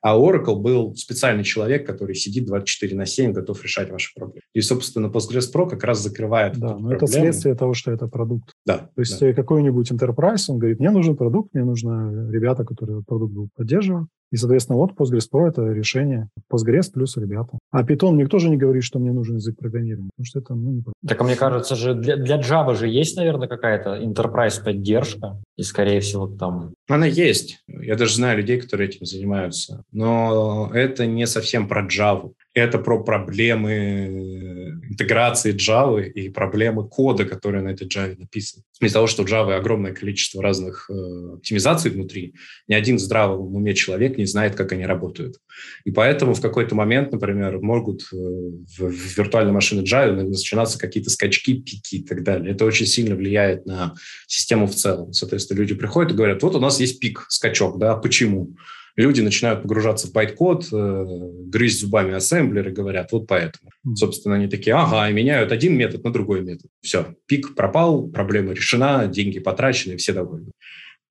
А 0.00 0.16
Oracle 0.16 0.54
был 0.54 0.94
специальный 0.94 1.42
человек, 1.42 1.84
который 1.84 2.14
сидит 2.14 2.46
24 2.46 2.96
на 2.96 3.04
7, 3.04 3.32
готов 3.32 3.62
решать 3.64 3.90
ваши 3.90 4.14
проблемы. 4.14 4.42
И, 4.54 4.60
собственно, 4.60 5.06
Postgres 5.06 5.52
Pro 5.52 5.68
как 5.68 5.82
раз 5.82 6.00
закрывает 6.00 6.56
Да, 6.56 6.76
но 6.76 6.92
это 6.92 7.06
следствие 7.08 7.56
того, 7.56 7.74
что 7.74 7.90
это 7.90 8.06
продукт. 8.06 8.52
Да. 8.64 8.90
То 8.94 9.00
есть 9.00 9.18
да. 9.18 9.32
какой-нибудь 9.32 9.90
enterprise, 9.90 10.44
он 10.48 10.58
говорит, 10.58 10.78
мне 10.78 10.90
нужен 10.90 11.16
продукт, 11.16 11.52
мне 11.52 11.64
нужны 11.64 12.30
ребята, 12.30 12.64
которые 12.64 13.02
продукт 13.02 13.32
будут 13.32 13.50
поддерживать. 13.54 14.06
И, 14.30 14.36
соответственно, 14.36 14.78
вот 14.78 14.92
Postgres 14.92 15.26
Pro— 15.32 15.48
это 15.48 15.62
решение. 15.72 16.28
Postgres 16.52 16.90
плюс 16.92 17.16
ребята. 17.16 17.58
А 17.70 17.82
Python 17.82 18.12
никто 18.12 18.38
же 18.38 18.50
не 18.50 18.56
говорит, 18.56 18.84
что 18.84 18.98
мне 18.98 19.12
нужен 19.12 19.36
язык 19.36 19.56
программирования, 19.56 20.10
потому 20.14 20.26
что 20.26 20.38
это, 20.40 20.54
ну, 20.54 20.70
не 20.70 20.82
Так, 21.06 21.20
а 21.20 21.24
мне 21.24 21.36
кажется 21.36 21.76
же, 21.76 21.94
для, 21.94 22.16
для 22.16 22.38
Java 22.38 22.74
же 22.74 22.88
есть, 22.88 23.16
наверное, 23.16 23.48
какая-то 23.48 23.96
enterprise 23.96 24.62
поддержка, 24.62 25.40
и, 25.56 25.62
скорее 25.62 26.00
всего, 26.00 26.26
там... 26.26 26.74
Она 26.88 27.06
есть. 27.06 27.62
Я 27.66 27.96
даже 27.96 28.14
знаю 28.14 28.38
людей, 28.38 28.60
которые 28.60 28.88
этим 28.88 29.06
занимаются. 29.06 29.82
Но 29.92 30.70
это 30.72 31.06
не 31.06 31.26
совсем 31.26 31.68
про 31.68 31.86
Java 31.86 32.32
это 32.58 32.78
про 32.78 33.02
проблемы 33.02 34.78
интеграции 34.90 35.54
Java 35.54 36.04
и 36.04 36.28
проблемы 36.28 36.88
кода, 36.88 37.24
который 37.24 37.62
на 37.62 37.70
этой 37.70 37.86
Java 37.86 38.16
написан. 38.18 38.62
Из-за 38.80 38.94
того, 38.94 39.06
что 39.06 39.24
в 39.24 39.26
Java 39.26 39.54
огромное 39.54 39.92
количество 39.92 40.42
разных 40.42 40.88
э, 40.90 41.34
оптимизаций 41.34 41.90
внутри, 41.90 42.34
ни 42.68 42.74
один 42.74 42.98
здравый 42.98 43.38
в 43.38 43.54
уме 43.54 43.74
человек 43.74 44.18
не 44.18 44.26
знает, 44.26 44.54
как 44.54 44.72
они 44.72 44.86
работают. 44.86 45.36
И 45.84 45.90
поэтому 45.90 46.34
в 46.34 46.40
какой-то 46.40 46.74
момент, 46.74 47.12
например, 47.12 47.60
могут 47.60 48.02
э, 48.12 48.16
в, 48.16 48.78
в 48.78 49.18
виртуальной 49.18 49.52
машине 49.52 49.82
Java 49.82 50.22
начинаться 50.22 50.78
какие-то 50.78 51.10
скачки, 51.10 51.60
пики 51.60 51.96
и 51.96 52.02
так 52.02 52.22
далее. 52.22 52.52
Это 52.52 52.64
очень 52.64 52.86
сильно 52.86 53.14
влияет 53.14 53.66
на 53.66 53.94
систему 54.26 54.66
в 54.66 54.74
целом. 54.74 55.12
Соответственно, 55.12 55.58
люди 55.58 55.74
приходят 55.74 56.12
и 56.12 56.16
говорят, 56.16 56.42
вот 56.42 56.54
у 56.54 56.60
нас 56.60 56.80
есть 56.80 57.00
пик, 57.00 57.26
скачок, 57.28 57.78
да, 57.78 57.94
почему? 57.96 58.56
Люди 58.98 59.20
начинают 59.20 59.62
погружаться 59.62 60.08
в 60.08 60.12
байт-код, 60.12 60.68
э, 60.72 61.06
грызть 61.46 61.80
зубами 61.80 62.14
ассемблеры, 62.14 62.72
говорят, 62.72 63.12
вот 63.12 63.26
поэтому. 63.26 63.70
Собственно, 63.94 64.34
они 64.34 64.48
такие, 64.48 64.74
ага, 64.74 65.08
и 65.08 65.12
меняют 65.12 65.52
один 65.52 65.76
метод 65.76 66.04
на 66.04 66.12
другой 66.12 66.42
метод. 66.42 66.70
Все, 66.82 67.14
пик 67.26 67.54
пропал, 67.54 68.08
проблема 68.08 68.52
решена, 68.52 69.06
деньги 69.06 69.38
потрачены, 69.38 69.96
все 69.96 70.12
довольны. 70.12 70.50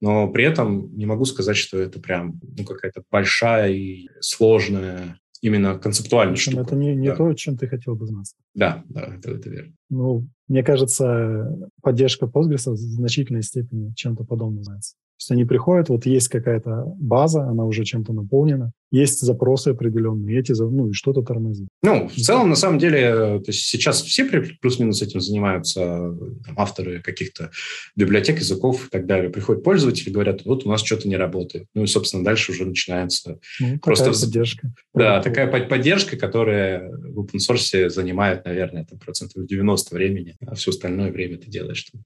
Но 0.01 0.27
при 0.27 0.43
этом 0.43 0.95
не 0.95 1.05
могу 1.05 1.25
сказать, 1.25 1.57
что 1.57 1.79
это 1.79 1.99
прям 1.99 2.39
ну, 2.57 2.65
какая-то 2.65 3.03
большая 3.09 3.71
и 3.71 4.09
сложная 4.19 5.17
именно 5.41 5.79
концептуальная 5.79 6.35
штука. 6.35 6.61
Это 6.61 6.75
не, 6.75 6.93
не 6.93 7.07
да. 7.07 7.15
то, 7.15 7.33
чем 7.33 7.57
ты 7.57 7.67
хотел 7.67 7.95
бы 7.95 8.05
знать. 8.05 8.33
Да, 8.53 8.83
да, 8.89 9.15
это, 9.17 9.31
это 9.31 9.49
верно. 9.49 9.73
Ну, 9.89 10.27
мне 10.47 10.61
кажется, 10.61 11.57
поддержка 11.81 12.25
Postgres 12.25 12.69
в 12.69 12.75
значительной 12.75 13.43
степени 13.43 13.93
чем-то 13.95 14.23
подобным 14.23 14.63
занимается. 14.63 14.95
То 15.17 15.21
есть 15.21 15.31
они 15.31 15.45
приходят, 15.45 15.89
вот 15.89 16.05
есть 16.05 16.27
какая-то 16.27 16.83
база, 16.99 17.43
она 17.43 17.65
уже 17.65 17.83
чем-то 17.83 18.13
наполнена, 18.13 18.71
есть 18.91 19.19
запросы 19.19 19.69
определенные, 19.69 20.39
эти, 20.39 20.53
ну, 20.59 20.89
и 20.89 20.93
что-то 20.93 21.21
тормозит. 21.21 21.67
Ну, 21.83 22.07
в 22.07 22.15
целом, 22.15 22.49
на 22.49 22.55
самом 22.55 22.79
деле, 22.79 23.39
то 23.39 23.43
есть 23.47 23.65
сейчас 23.65 24.01
все 24.01 24.25
плюс-минус 24.25 25.01
этим 25.01 25.19
занимаются, 25.19 26.15
там, 26.45 26.55
авторы 26.57 27.01
каких-то 27.01 27.51
библиотек, 27.95 28.39
языков 28.39 28.87
и 28.87 28.89
так 28.89 29.05
далее. 29.05 29.29
Приходят 29.29 29.63
пользователи, 29.63 30.09
говорят, 30.09 30.45
вот 30.45 30.65
у 30.65 30.69
нас 30.69 30.83
что-то 30.83 31.07
не 31.07 31.17
работает. 31.17 31.67
Ну, 31.75 31.83
и, 31.83 31.87
собственно, 31.87 32.23
дальше 32.23 32.51
уже 32.51 32.65
начинается 32.65 33.39
ну, 33.59 33.79
просто... 33.79 34.11
поддержка. 34.11 34.71
Да, 34.93 35.21
такая 35.21 35.47
поддержка, 35.67 36.17
которая 36.17 36.89
в 36.89 37.19
open 37.19 37.39
source 37.39 37.89
занимает, 37.89 38.45
наверное, 38.45 38.85
там, 38.85 38.99
процентов 38.99 39.45
90 39.45 39.93
времени, 39.93 40.35
а 40.45 40.55
все 40.55 40.71
остальное 40.71 41.11
время 41.11 41.37
ты 41.37 41.49
делаешь. 41.49 41.87
Там, 41.91 42.01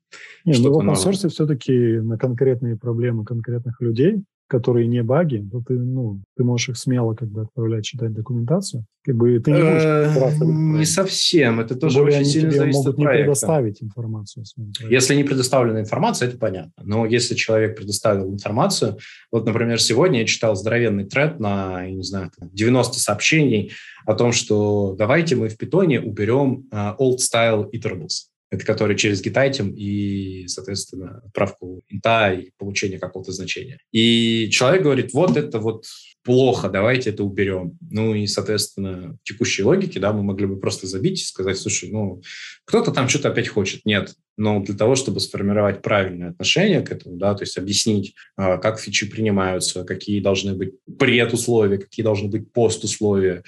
не, 0.45 0.57
ну, 0.59 0.73
в 0.73 0.81
open 0.81 0.95
source 0.95 1.29
все-таки 1.29 1.99
на 1.99 2.17
конкретные 2.17 2.75
проблемы 2.75 3.23
конкретных 3.23 3.79
людей, 3.81 4.23
которые 4.51 4.85
не 4.85 5.01
баги, 5.01 5.47
то 5.49 5.61
ты, 5.65 5.75
ну, 5.75 6.21
ты 6.35 6.43
можешь 6.43 6.69
их 6.69 6.77
смело 6.77 7.15
как 7.15 7.29
бы 7.29 7.43
отправлять 7.43 7.85
читать 7.85 8.11
документацию. 8.11 8.85
Как 9.01 9.15
бы 9.15 9.39
ты 9.39 9.51
не 9.51 9.61
будешь 9.61 9.81
э, 9.81 10.77
Не 10.77 10.85
совсем. 10.85 11.61
Это 11.61 11.75
тоже 11.75 12.01
очень 12.01 12.25
сильно 12.25 12.51
зависит 12.51 12.79
могут 12.79 12.97
не 12.97 13.05
предоставить 13.05 13.81
информацию. 13.81 14.43
Если 14.89 15.15
не 15.15 15.23
предоставлена 15.23 15.79
информация, 15.79 16.27
это 16.27 16.37
понятно. 16.37 16.83
Но 16.83 17.05
если 17.05 17.33
человек 17.33 17.77
предоставил 17.77 18.29
информацию, 18.33 18.97
вот, 19.31 19.45
например, 19.45 19.81
сегодня 19.81 20.19
я 20.19 20.25
читал 20.25 20.55
здоровенный 20.55 21.05
тред 21.05 21.39
на, 21.39 21.83
я 21.85 21.91
не 21.91 22.03
знаю, 22.03 22.29
90 22.41 22.99
сообщений 22.99 23.71
о 24.05 24.15
том, 24.15 24.33
что 24.33 24.95
давайте 24.97 25.37
мы 25.37 25.47
в 25.47 25.55
питоне 25.55 26.01
уберем 26.01 26.67
uh, 26.73 26.97
old 26.97 27.19
style 27.19 27.69
iterables 27.71 28.30
это 28.51 28.65
который 28.65 28.97
через 28.97 29.21
гитайтим 29.21 29.73
и, 29.73 30.45
соответственно, 30.47 31.21
отправку 31.25 31.83
инта 31.87 32.33
и 32.33 32.51
получение 32.57 32.99
какого-то 32.99 33.31
значения. 33.31 33.79
И 33.93 34.49
человек 34.51 34.83
говорит, 34.83 35.13
вот 35.13 35.37
это 35.37 35.57
вот 35.59 35.85
плохо, 36.23 36.69
давайте 36.69 37.11
это 37.11 37.23
уберем. 37.23 37.77
Ну 37.89 38.13
и, 38.13 38.27
соответственно, 38.27 39.17
в 39.21 39.23
текущей 39.23 39.63
логике, 39.63 40.01
да, 40.01 40.11
мы 40.11 40.21
могли 40.21 40.45
бы 40.45 40.59
просто 40.59 40.85
забить 40.85 41.21
и 41.21 41.25
сказать, 41.25 41.57
слушай, 41.57 41.89
ну, 41.89 42.21
кто-то 42.65 42.91
там 42.91 43.07
что-то 43.07 43.29
опять 43.29 43.47
хочет. 43.47 43.85
Нет. 43.85 44.13
Но 44.37 44.61
для 44.61 44.75
того, 44.75 44.95
чтобы 44.95 45.21
сформировать 45.21 45.81
правильное 45.81 46.31
отношение 46.31 46.81
к 46.81 46.91
этому, 46.91 47.17
да, 47.17 47.33
то 47.33 47.43
есть 47.43 47.57
объяснить, 47.57 48.15
а, 48.35 48.57
как 48.57 48.79
фичи 48.79 49.09
принимаются, 49.09 49.83
какие 49.85 50.21
должны 50.21 50.53
быть 50.53 50.73
предусловия, 50.99 51.77
какие 51.77 52.03
должны 52.03 52.29
быть 52.29 52.51
постусловия, 52.51 53.43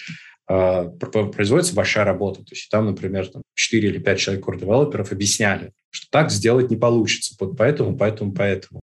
производится 0.45 1.73
большая 1.73 2.05
работа. 2.05 2.39
То 2.41 2.51
есть 2.51 2.69
там, 2.69 2.85
например, 2.85 3.27
там 3.27 3.43
4 3.55 3.87
или 3.87 3.97
5 3.97 4.19
человек 4.19 4.45
core-девелоперов 4.45 5.11
объясняли, 5.11 5.71
что 5.89 6.07
так 6.09 6.31
сделать 6.31 6.69
не 6.69 6.75
получится, 6.75 7.35
вот 7.39 7.57
поэтому, 7.57 7.97
поэтому, 7.97 8.33
поэтому. 8.33 8.81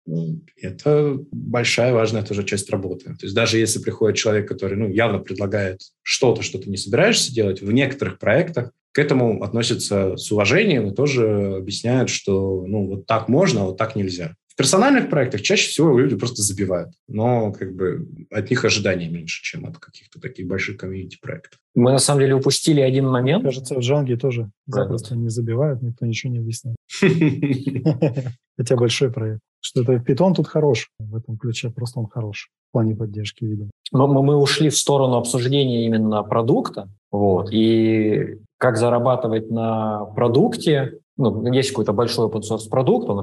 Это 0.62 1.18
большая, 1.32 1.94
важная 1.94 2.24
тоже 2.24 2.44
часть 2.44 2.70
работы. 2.70 3.06
То 3.06 3.26
есть 3.26 3.36
даже 3.36 3.58
если 3.58 3.80
приходит 3.80 4.18
человек, 4.18 4.48
который 4.48 4.78
ну, 4.78 4.90
явно 4.90 5.20
предлагает 5.20 5.82
что-то, 6.02 6.44
что 6.44 6.60
ты 6.60 6.70
не 6.70 6.78
собираешься 6.78 7.34
делать, 7.34 7.62
в 7.62 7.72
некоторых 7.72 8.20
проектах 8.20 8.72
к 8.92 9.00
этому 9.00 9.44
относятся 9.44 10.18
с 10.18 10.32
уважением 10.32 10.88
и 10.88 10.96
тоже 10.96 11.56
объясняют, 11.58 12.10
что 12.10 12.66
ну, 12.66 12.88
вот 12.88 13.06
так 13.06 13.28
можно, 13.28 13.62
а 13.62 13.66
вот 13.66 13.78
так 13.78 13.96
нельзя 13.96 14.36
персональных 14.60 15.10
проектах 15.10 15.42
чаще 15.42 15.70
всего 15.70 15.98
люди 15.98 16.18
просто 16.18 16.42
забивают, 16.42 16.90
но 17.08 17.54
как 17.54 17.74
бы 17.74 18.10
от 18.30 18.50
них 18.50 18.66
ожидания 18.66 19.08
меньше, 19.08 19.42
чем 19.42 19.66
от 19.66 19.78
каких-то 19.78 20.20
таких 20.20 20.48
больших 20.48 20.76
комьюнити-проектов. 20.76 21.58
Мы 21.76 21.94
на 21.94 21.98
самом 21.98 22.20
деле 22.20 22.36
упустили 22.36 22.82
один 22.82 23.08
момент. 23.08 23.46
Кажется, 23.46 23.76
в 23.76 23.80
Джанге 23.80 24.18
тоже 24.18 24.52
запросто 24.68 25.16
не 25.16 25.30
забивают, 25.30 25.82
никто 25.82 26.06
ничего 26.06 26.34
не 26.34 26.40
объясняет. 26.40 26.76
Хотя 28.58 28.76
большой 28.76 29.14
проект. 29.14 29.40
Что 29.62 29.82
это 29.82 29.94
Python 29.94 30.34
тут 30.34 30.50
хорош 30.50 30.90
в 31.00 31.16
этом 31.16 31.38
ключе, 31.38 31.70
просто 31.70 32.02
он 32.02 32.08
хорош 32.08 32.50
в 32.70 32.74
плане 32.74 32.98
поддержки, 32.98 33.46
видимо. 33.46 33.70
Мы, 33.94 34.24
мы 34.24 34.36
ушли 34.36 34.70
в 34.70 34.78
сторону 34.78 35.16
обсуждения 35.16 35.86
именно 35.86 36.22
продукта, 36.24 36.90
вот, 37.12 37.54
и 37.54 38.40
как 38.58 38.76
зарабатывать 38.76 39.50
на 39.50 40.04
продукте, 40.16 41.00
ну, 41.20 41.52
есть 41.52 41.70
какой-то 41.70 41.94
большой 41.94 42.28
open 42.28 42.42
source 42.42 42.70
продукт, 42.70 43.10
он 43.10 43.20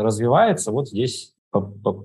развивается, 0.00 0.70
вот 0.70 0.88
здесь 0.88 1.34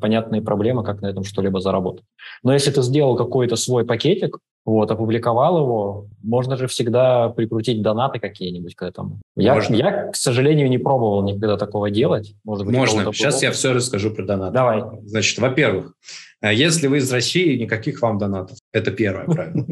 понятные 0.01 0.41
проблемы, 0.41 0.83
как 0.83 1.01
на 1.01 1.07
этом 1.07 1.23
что-либо 1.23 1.61
заработать. 1.61 2.03
Но 2.43 2.53
если 2.53 2.71
ты 2.71 2.81
сделал 2.81 3.15
какой-то 3.15 3.55
свой 3.55 3.85
пакетик, 3.85 4.39
вот, 4.65 4.91
опубликовал 4.91 5.59
его, 5.59 6.07
можно 6.21 6.57
же 6.57 6.67
всегда 6.67 7.29
прикрутить 7.29 7.81
донаты 7.81 8.19
какие-нибудь 8.19 8.75
к 8.75 8.81
этому. 8.81 9.21
Я, 9.37 9.53
можно. 9.53 9.75
я, 9.75 10.07
к 10.11 10.15
сожалению, 10.17 10.69
не 10.69 10.77
пробовал 10.77 11.23
никогда 11.23 11.55
такого 11.55 11.89
делать. 11.89 12.35
Может 12.43 12.65
быть, 12.65 12.75
можно. 12.75 13.13
Сейчас 13.13 13.41
я 13.41 13.51
все 13.51 13.71
расскажу 13.71 14.11
про 14.11 14.25
донаты. 14.25 14.53
Давай. 14.53 14.83
Значит, 15.05 15.39
во-первых, 15.39 15.93
если 16.41 16.87
вы 16.87 16.97
из 16.97 17.11
России, 17.11 17.57
никаких 17.57 18.01
вам 18.01 18.17
донатов. 18.17 18.57
Это 18.71 18.91
первое 18.91 19.25
правило. 19.25 19.67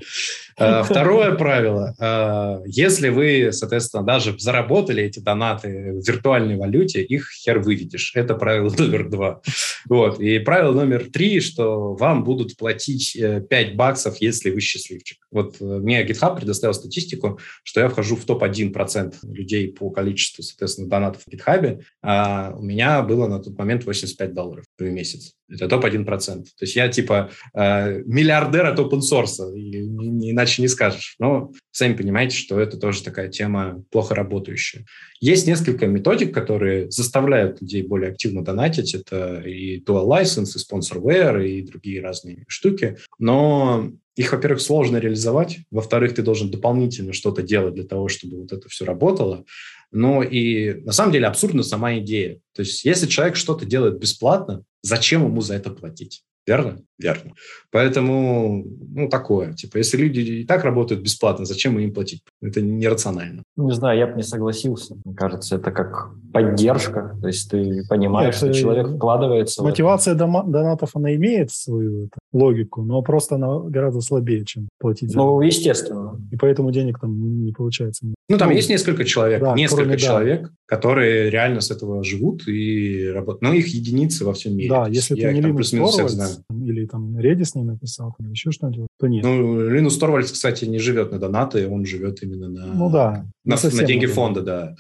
Э, 0.57 0.84
второе 0.84 1.36
правило. 1.36 1.93
Э, 1.99 2.63
если 2.66 3.09
вы, 3.09 3.51
соответственно, 3.51 4.03
даже 4.03 4.39
заработали 4.39 5.03
эти 5.03 5.20
донаты 5.20 5.91
в 5.93 6.07
виртуальной 6.07 6.55
валюте, 6.55 7.03
их 7.03 7.30
хер 7.30 7.59
выведешь. 7.59 8.13
Это 8.16 8.36
правило 8.36 8.74
номер 8.78 9.09
два. 9.09 9.41
Вот. 9.89 10.20
И 10.20 10.39
правило 10.39 10.74
номер 10.74 11.09
три, 11.11 11.39
что 11.41 11.93
вам 11.95 12.24
будут 12.24 12.55
платить 12.57 13.18
5 13.49 13.76
баксов, 13.76 14.18
если 14.22 14.49
вы 14.49 14.61
счастливчик. 14.61 15.18
Вот 15.30 15.59
мне 15.59 16.05
GitHub 16.05 16.38
предоставил 16.38 16.74
статистику, 16.74 17.39
что 17.63 17.82
я 17.82 17.89
вхожу 17.89 18.16
в 18.16 18.26
топ-1% 18.26 19.16
людей 19.24 19.72
по 19.72 19.89
количеству, 19.89 20.41
соответственно, 20.41 20.88
донатов 20.88 21.24
в 21.24 21.28
GitHub. 21.28 21.82
А 22.01 22.53
у 22.57 22.63
меня 22.63 23.01
было 23.01 23.28
на 23.28 23.39
тот 23.39 23.57
момент 23.57 23.86
85 23.86 24.34
долларов 24.34 24.66
в 24.80 24.84
месяц. 24.84 25.36
Это 25.49 25.67
топ-1%. 25.67 26.05
То 26.05 26.43
есть 26.61 26.75
я 26.75 26.87
типа 26.87 27.29
э, 27.53 28.01
миллиардер 28.05 28.65
от 28.65 28.79
open 28.79 28.99
source, 28.99 29.39
иначе 29.53 30.61
не 30.61 30.67
скажешь. 30.67 31.15
Но 31.19 31.51
сами 31.71 31.93
понимаете, 31.93 32.35
что 32.35 32.59
это 32.59 32.77
тоже 32.77 33.03
такая 33.03 33.29
тема 33.29 33.83
плохо 33.91 34.15
работающая. 34.15 34.85
Есть 35.19 35.47
несколько 35.47 35.85
методик, 35.87 36.33
которые 36.33 36.89
заставляют 36.89 37.61
людей 37.61 37.83
более 37.83 38.11
активно 38.11 38.43
донатить. 38.43 38.95
Это 38.95 39.41
и 39.41 39.79
dual 39.81 40.07
license, 40.07 40.55
и 40.55 40.59
sponsorware, 40.59 41.47
и 41.47 41.61
другие 41.61 42.01
разные 42.01 42.45
штуки. 42.47 42.97
Но 43.19 43.91
их, 44.15 44.31
во-первых, 44.31 44.61
сложно 44.61 44.97
реализовать, 44.97 45.59
во-вторых, 45.71 46.15
ты 46.15 46.21
должен 46.21 46.49
дополнительно 46.49 47.11
что-то 47.13 47.43
делать 47.43 47.75
для 47.75 47.83
того, 47.83 48.07
чтобы 48.07 48.37
вот 48.37 48.53
это 48.53 48.69
все 48.69 48.85
работало. 48.85 49.45
Но 49.91 50.23
и 50.23 50.81
на 50.81 50.91
самом 50.93 51.11
деле 51.11 51.27
абсурдна 51.27 51.63
сама 51.63 51.97
идея. 51.99 52.39
То 52.53 52.61
есть 52.61 52.85
если 52.85 53.07
человек 53.07 53.35
что-то 53.35 53.65
делает 53.65 53.99
бесплатно, 53.99 54.63
зачем 54.86 55.25
ему 55.25 55.41
за 55.41 55.55
это 55.55 55.71
платить? 55.71 56.23
Верно? 56.47 56.77
Верно. 56.99 57.31
Поэтому, 57.71 58.63
ну, 58.93 59.09
такое. 59.09 59.53
Типа, 59.53 59.77
если 59.77 59.97
люди 59.97 60.19
и 60.19 60.45
так 60.45 60.63
работают 60.63 61.01
бесплатно, 61.01 61.43
зачем 61.45 61.79
им 61.79 61.91
платить? 61.91 62.21
Это 62.39 62.61
нерационально. 62.61 63.41
Не 63.55 63.73
знаю, 63.73 63.97
я 63.97 64.05
бы 64.05 64.15
не 64.15 64.23
согласился. 64.23 64.95
Мне 65.03 65.15
кажется, 65.15 65.55
это 65.55 65.71
как 65.71 66.11
поддержка. 66.31 67.17
То 67.19 67.27
есть 67.27 67.49
ты 67.49 67.81
понимаешь, 67.89 68.36
Нет, 68.41 68.53
что 68.53 68.53
человек 68.53 68.95
вкладывается. 68.95 69.63
Мотивация 69.63 70.13
донатов, 70.13 70.91
она 70.93 71.15
имеет 71.15 71.51
свою 71.51 72.05
это, 72.05 72.17
логику, 72.36 72.83
но 72.83 73.01
просто 73.01 73.36
она 73.36 73.59
гораздо 73.59 74.01
слабее, 74.01 74.43
чем 74.45 74.67
платить 74.79 75.11
за 75.11 75.17
Ну, 75.17 75.41
естественно. 75.41 76.19
И 76.31 76.36
поэтому 76.36 76.71
денег 76.71 76.99
там 76.99 77.45
не 77.45 77.53
получается. 77.53 78.05
Ну, 78.27 78.38
там 78.38 78.49
ну, 78.49 78.55
есть 78.55 78.69
несколько 78.69 79.05
человек, 79.05 79.41
да, 79.41 79.53
несколько 79.55 79.83
кроме, 79.83 79.97
человек, 79.97 80.41
да. 80.43 80.49
которые 80.65 81.29
реально 81.29 81.61
с 81.61 81.71
этого 81.71 82.03
живут 82.03 82.47
и 82.47 83.07
работают. 83.07 83.41
Но 83.41 83.53
их 83.53 83.67
единицы 83.67 84.25
во 84.25 84.33
всем 84.33 84.57
мире. 84.57 84.69
Да, 84.69 84.88
если 84.88 85.15
ты 85.15 85.33
не 85.33 85.39
Linux 85.39 85.73
Torvalds, 85.73 86.41
или 86.51 86.86
там 86.86 87.17
Redis 87.17 87.51
не 87.55 87.63
написал, 87.63 88.15
или 88.19 88.29
еще 88.29 88.51
что-нибудь, 88.51 88.88
то 88.99 89.07
нет. 89.07 89.23
Ну, 89.23 89.69
Linus 89.69 89.99
Torvalds, 89.99 90.33
кстати, 90.33 90.65
не 90.65 90.79
живет 90.79 91.11
на 91.11 91.19
донаты, 91.19 91.69
он 91.69 91.86
живет 91.86 92.21
именно 92.21 92.49
на, 92.49 92.65
ну, 92.73 92.91
да, 92.91 93.25
на, 93.45 93.55
на 93.55 93.83
деньги 93.83 94.07
фонда, 94.07 94.41
да. 94.41 94.75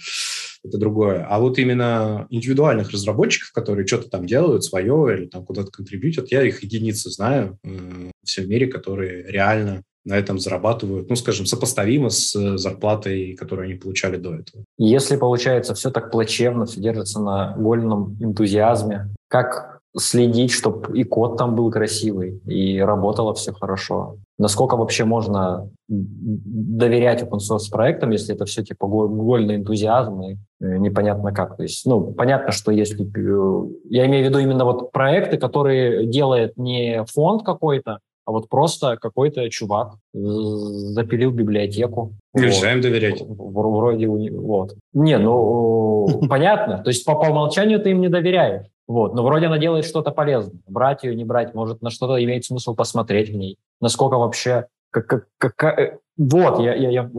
Это 0.65 0.79
другое. 0.79 1.25
А 1.29 1.39
вот 1.39 1.59
именно 1.59 2.25
индивидуальных 2.29 2.89
разработчиков, 2.89 3.51
которые 3.51 3.85
что-то 3.85 4.09
там 4.09 4.25
делают 4.25 4.63
свое 4.63 5.15
или 5.15 5.25
там 5.27 5.45
куда-то 5.45 5.69
контрибьютят, 5.69 6.31
я 6.31 6.41
их 6.43 6.63
единицы 6.63 7.11
знаю 7.11 7.59
э, 7.63 7.69
в 7.69 8.47
мире, 8.47 8.67
которые 8.67 9.23
реально 9.31 9.83
на 10.05 10.17
этом 10.17 10.39
зарабатывают, 10.39 11.09
ну, 11.09 11.15
скажем, 11.15 11.45
сопоставимо 11.45 12.09
с 12.09 12.35
э, 12.35 12.57
зарплатой, 12.57 13.35
которую 13.35 13.65
они 13.65 13.75
получали 13.75 14.17
до 14.17 14.35
этого. 14.35 14.63
Если, 14.77 15.17
получается, 15.17 15.73
все 15.75 15.91
так 15.91 16.11
плачевно, 16.11 16.65
все 16.65 16.79
держится 16.79 17.19
на 17.19 17.55
гольном 17.57 18.17
энтузиазме, 18.21 19.13
как 19.27 19.74
следить, 19.97 20.51
чтобы 20.51 20.97
и 20.97 21.03
код 21.03 21.37
там 21.37 21.55
был 21.55 21.71
красивый, 21.71 22.41
и 22.45 22.79
работало 22.79 23.33
все 23.33 23.53
хорошо? 23.53 24.17
Насколько 24.37 24.75
вообще 24.75 25.05
можно 25.05 25.69
доверять 25.87 27.23
open 27.23 27.39
source 27.39 27.71
проектам, 27.71 28.11
если 28.11 28.35
это 28.35 28.45
все 28.45 28.63
типа 28.63 28.87
гольный 28.87 29.55
энтузиазм 29.55 30.21
и 30.21 30.37
э, 30.59 30.77
непонятно 30.77 31.31
как. 31.31 31.57
То 31.57 31.63
есть, 31.63 31.85
ну, 31.85 32.13
понятно, 32.13 32.51
что 32.51 32.71
если... 32.71 33.05
Э, 33.05 33.69
я 33.89 34.05
имею 34.07 34.25
в 34.25 34.27
виду 34.29 34.39
именно 34.39 34.65
вот 34.65 34.91
проекты, 34.91 35.37
которые 35.37 36.07
делает 36.07 36.57
не 36.57 37.05
фонд 37.05 37.43
какой-то, 37.43 37.99
а 38.25 38.31
вот 38.31 38.49
просто 38.49 38.97
какой-то 38.97 39.49
чувак 39.49 39.95
запилил 40.13 41.31
библиотеку. 41.31 42.13
Нельзя 42.33 42.67
вот. 42.67 42.75
им 42.75 42.81
доверять. 42.81 43.21
Вроде 43.27 44.07
вот. 44.07 44.75
Не, 44.93 45.17
ну 45.17 46.07
понятно. 46.29 46.79
То 46.79 46.89
есть 46.89 47.05
по, 47.05 47.15
по 47.15 47.29
умолчанию 47.29 47.79
ты 47.79 47.91
им 47.91 48.01
не 48.01 48.09
доверяешь. 48.09 48.65
Вот, 48.87 49.15
но 49.15 49.23
вроде 49.23 49.47
она 49.47 49.57
делает 49.57 49.85
что-то 49.85 50.11
полезное. 50.11 50.61
Брать 50.67 51.03
ее, 51.03 51.15
не 51.15 51.25
брать, 51.25 51.55
может, 51.55 51.81
на 51.81 51.89
что-то 51.89 52.23
имеет 52.23 52.45
смысл 52.45 52.75
посмотреть 52.75 53.29
в 53.29 53.35
ней. 53.35 53.57
Насколько 53.81 54.17
вообще... 54.17 54.67
Как, 54.91 55.07
как, 55.07 55.55
как, 55.55 55.79
э, 55.79 55.97
вот, 56.17 56.59
я, 56.59 56.73
я, 56.73 56.89
я 56.89 57.11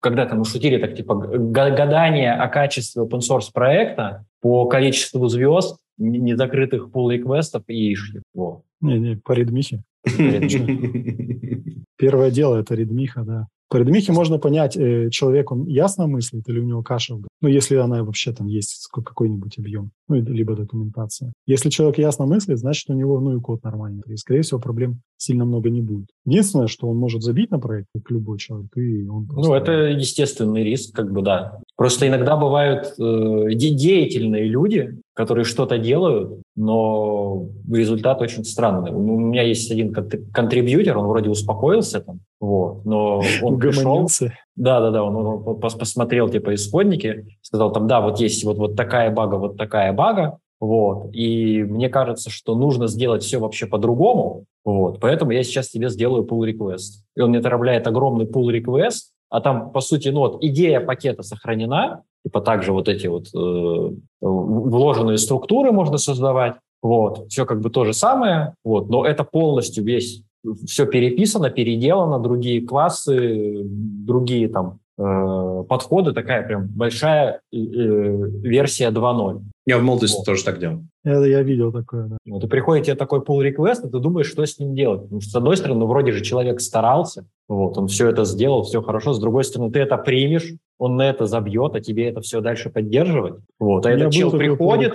когда-то 0.00 0.34
мы 0.34 0.44
шутили 0.44 0.78
так, 0.78 0.96
типа, 0.96 1.14
гадание 1.14 2.32
о 2.32 2.48
качестве 2.48 3.02
open 3.02 3.20
source 3.20 3.50
проекта 3.52 4.24
по 4.40 4.66
количеству 4.66 5.28
звезд, 5.28 5.78
незакрытых 5.98 6.88
pull 6.88 7.12
реквестов 7.12 7.62
и 7.68 7.92
ишьев. 7.92 8.22
Вот. 8.34 8.62
Не, 8.80 8.98
не, 8.98 9.16
по 9.16 9.32
редмихе. 9.32 9.82
Первое 11.96 12.30
дело 12.30 12.56
это 12.56 12.74
редмиха, 12.74 13.22
да. 13.22 13.46
По 13.70 13.76
редмихе 13.76 14.10
можно 14.10 14.38
понять, 14.38 14.76
э, 14.76 15.10
человек, 15.10 15.52
он 15.52 15.64
ясно 15.66 16.08
мыслит 16.08 16.48
или 16.48 16.58
у 16.58 16.64
него 16.64 16.82
каша 16.82 17.14
в 17.14 17.22
Ну, 17.40 17.48
если 17.48 17.76
она 17.76 18.02
вообще 18.02 18.32
там 18.32 18.48
есть 18.48 18.88
какой-нибудь 18.92 19.58
объем, 19.58 19.92
ну, 20.08 20.16
либо 20.16 20.56
документация. 20.56 21.32
Если 21.46 21.70
человек 21.70 21.98
ясно 21.98 22.26
мыслит, 22.26 22.58
значит, 22.58 22.90
у 22.90 22.94
него, 22.94 23.20
ну, 23.20 23.36
и 23.36 23.40
код 23.40 23.62
нормальный. 23.62 24.02
И, 24.08 24.16
скорее 24.16 24.42
всего, 24.42 24.58
проблем 24.58 25.02
сильно 25.18 25.44
много 25.44 25.70
не 25.70 25.82
будет. 25.82 26.08
Единственное, 26.26 26.66
что 26.66 26.88
он 26.88 26.96
может 26.96 27.22
забить 27.22 27.52
на 27.52 27.60
проект, 27.60 27.86
как 27.94 28.10
любой 28.10 28.38
человек, 28.38 28.76
и 28.76 29.06
он 29.06 29.26
просто... 29.28 29.48
Ну, 29.48 29.54
это 29.54 29.72
естественный 29.72 30.64
риск, 30.64 30.92
как 30.92 31.12
бы, 31.12 31.22
да. 31.22 31.60
Просто 31.76 32.08
иногда 32.08 32.36
бывают 32.36 32.94
э, 32.98 33.54
деятельные 33.54 34.48
люди, 34.48 34.98
которые 35.20 35.44
что-то 35.44 35.76
делают, 35.76 36.40
но 36.56 37.46
результат 37.70 38.22
очень 38.22 38.42
странный. 38.42 38.90
У 38.90 39.18
меня 39.18 39.42
есть 39.42 39.70
один 39.70 39.92
контрибьютор, 40.32 40.96
он 40.96 41.08
вроде 41.08 41.28
успокоился 41.28 42.00
там, 42.00 42.20
вот, 42.40 42.86
но 42.86 43.22
он 43.42 43.58
пришел... 43.58 44.08
Да, 44.56 44.80
да, 44.80 44.90
да, 44.90 45.04
он, 45.04 45.14
он 45.46 45.60
посмотрел 45.60 46.30
типа 46.30 46.54
исходники, 46.54 47.26
сказал 47.42 47.70
там, 47.70 47.86
да, 47.86 48.00
вот 48.00 48.18
есть 48.18 48.44
вот, 48.44 48.56
вот 48.56 48.76
такая 48.76 49.10
бага, 49.10 49.34
вот 49.34 49.58
такая 49.58 49.92
бага, 49.92 50.38
вот, 50.58 51.14
и 51.14 51.62
мне 51.64 51.90
кажется, 51.90 52.30
что 52.30 52.54
нужно 52.54 52.86
сделать 52.86 53.22
все 53.22 53.38
вообще 53.38 53.66
по-другому, 53.66 54.46
вот, 54.64 55.00
поэтому 55.00 55.32
я 55.32 55.42
сейчас 55.42 55.68
тебе 55.68 55.90
сделаю 55.90 56.24
pull 56.24 56.50
request. 56.50 57.02
И 57.14 57.20
он 57.20 57.28
мне 57.28 57.40
отправляет 57.40 57.86
огромный 57.86 58.24
pull 58.24 58.50
request, 58.58 59.10
а 59.28 59.42
там, 59.42 59.70
по 59.70 59.80
сути, 59.80 60.08
ну 60.08 60.20
вот 60.20 60.42
идея 60.42 60.80
пакета 60.80 61.22
сохранена, 61.22 62.04
типа 62.24 62.40
также 62.40 62.72
вот 62.72 62.88
эти 62.88 63.06
вот 63.06 63.28
э, 63.34 64.26
вложенные 64.60 65.18
структуры 65.18 65.72
можно 65.72 65.98
создавать, 65.98 66.54
вот, 66.82 67.26
все 67.28 67.46
как 67.46 67.60
бы 67.60 67.70
то 67.70 67.84
же 67.84 67.92
самое, 67.92 68.54
вот, 68.64 68.88
но 68.88 69.04
это 69.04 69.24
полностью 69.24 69.84
весь, 69.84 70.22
все 70.66 70.86
переписано, 70.86 71.50
переделано, 71.50 72.18
другие 72.18 72.66
классы, 72.66 73.62
другие 73.64 74.48
там 74.48 74.78
э, 75.00 75.64
подходы, 75.68 76.12
такая 76.12 76.46
прям 76.46 76.66
большая 76.68 77.40
э, 77.52 77.56
версия 77.56 78.90
2.0. 78.90 79.42
Я 79.66 79.78
в 79.78 79.82
молодости 79.82 80.16
вот. 80.16 80.26
тоже 80.26 80.44
так 80.44 80.58
делал. 80.58 80.82
Я, 81.04 81.24
я 81.24 81.42
видел 81.42 81.72
такое, 81.72 82.06
да. 82.08 82.18
Вот, 82.26 82.44
и 82.44 82.46
приходит 82.46 82.86
тебе 82.86 82.96
такой 82.96 83.20
pull 83.20 83.40
request, 83.40 83.86
и 83.86 83.90
ты 83.90 83.98
думаешь, 83.98 84.26
что 84.26 84.44
с 84.44 84.58
ним 84.58 84.74
делать. 84.74 85.02
Потому 85.02 85.20
что, 85.20 85.30
с 85.30 85.34
одной 85.34 85.56
стороны, 85.56 85.80
ну, 85.80 85.86
вроде 85.86 86.12
же 86.12 86.22
человек 86.22 86.60
старался, 86.60 87.24
вот, 87.48 87.78
он 87.78 87.88
все 87.88 88.08
это 88.08 88.24
сделал, 88.24 88.62
все 88.62 88.82
хорошо. 88.82 89.12
С 89.12 89.18
другой 89.18 89.44
стороны, 89.44 89.72
ты 89.72 89.80
это 89.80 89.96
примешь, 89.96 90.52
он 90.78 90.96
на 90.96 91.08
это 91.08 91.26
забьет, 91.26 91.74
а 91.74 91.80
тебе 91.80 92.08
это 92.08 92.20
все 92.20 92.40
дальше 92.40 92.70
поддерживать. 92.70 93.34
Вот, 93.58 93.86
а 93.86 93.90
этот 93.90 94.12
чел 94.12 94.30
приходит, 94.30 94.94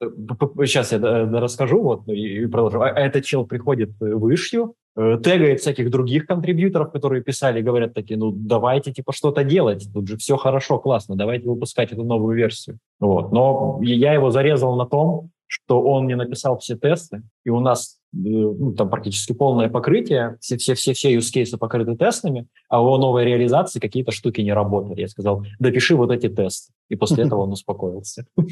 сейчас 0.00 0.92
я 0.92 0.98
расскажу 0.98 1.82
вот 1.82 2.08
и 2.08 2.46
продолжу. 2.46 2.82
А 2.82 2.88
этот 2.88 3.24
чел 3.24 3.46
приходит 3.46 3.90
в 4.00 4.34
ишью, 4.34 4.74
тегает 4.96 5.60
всяких 5.60 5.90
других 5.90 6.26
контрибьюторов, 6.26 6.90
которые 6.92 7.22
писали, 7.22 7.62
говорят 7.62 7.94
такие, 7.94 8.18
ну 8.18 8.32
давайте 8.32 8.92
типа 8.92 9.12
что-то 9.12 9.44
делать, 9.44 9.88
тут 9.92 10.08
же 10.08 10.16
все 10.16 10.36
хорошо, 10.36 10.78
классно, 10.78 11.16
давайте 11.16 11.48
выпускать 11.48 11.92
эту 11.92 12.02
новую 12.02 12.36
версию. 12.36 12.78
Вот. 12.98 13.32
Но 13.32 13.78
я 13.82 14.12
его 14.12 14.30
зарезал 14.30 14.76
на 14.76 14.86
том, 14.86 15.30
что 15.46 15.82
он 15.82 16.06
не 16.06 16.16
написал 16.16 16.58
все 16.58 16.76
тесты, 16.76 17.22
и 17.44 17.50
у 17.50 17.60
нас 17.60 17.96
э, 17.96 17.99
ну, 18.12 18.72
там 18.72 18.90
практически 18.90 19.32
полное 19.32 19.68
покрытие, 19.68 20.36
все, 20.40 20.56
все, 20.56 20.74
все, 20.74 20.92
все 20.92 21.16
use 21.16 21.32
cases 21.34 21.56
покрыты 21.58 21.96
тестами, 21.96 22.46
а 22.68 22.82
у 22.82 22.96
новой 22.98 23.24
реализации 23.24 23.78
какие-то 23.78 24.10
штуки 24.10 24.40
не 24.40 24.52
работали. 24.52 25.00
Я 25.00 25.08
сказал, 25.08 25.44
допиши 25.58 25.96
вот 25.96 26.10
эти 26.10 26.28
тесты. 26.28 26.72
И 26.88 26.96
после 26.96 27.24
этого 27.24 27.42
он 27.42 27.52
успокоился. 27.52 28.26
У 28.36 28.42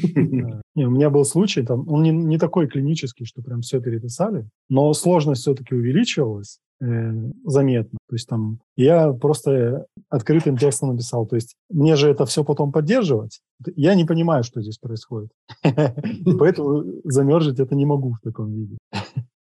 меня 0.75 1.09
был 1.09 1.25
случай, 1.25 1.61
там, 1.63 1.87
он 1.89 2.03
не, 2.03 2.37
такой 2.37 2.67
клинический, 2.67 3.25
что 3.25 3.41
прям 3.41 3.61
все 3.61 3.81
переписали, 3.81 4.47
но 4.69 4.93
сложность 4.93 5.41
все-таки 5.41 5.75
увеличивалась 5.75 6.59
э, 6.81 7.11
заметно. 7.43 7.97
То 8.07 8.15
есть 8.15 8.27
там 8.29 8.59
я 8.77 9.11
просто 9.11 9.87
открытым 10.09 10.57
текстом 10.57 10.91
написал. 10.91 11.27
То 11.27 11.35
есть 11.35 11.55
мне 11.69 11.97
же 11.97 12.09
это 12.09 12.25
все 12.25 12.45
потом 12.45 12.71
поддерживать. 12.71 13.41
Я 13.75 13.93
не 13.93 14.05
понимаю, 14.05 14.43
что 14.43 14.61
здесь 14.61 14.77
происходит. 14.77 15.31
Поэтому 16.39 16.85
замержить 17.03 17.59
это 17.59 17.75
не 17.75 17.85
могу 17.85 18.13
в 18.13 18.21
таком 18.21 18.53
виде. 18.53 18.77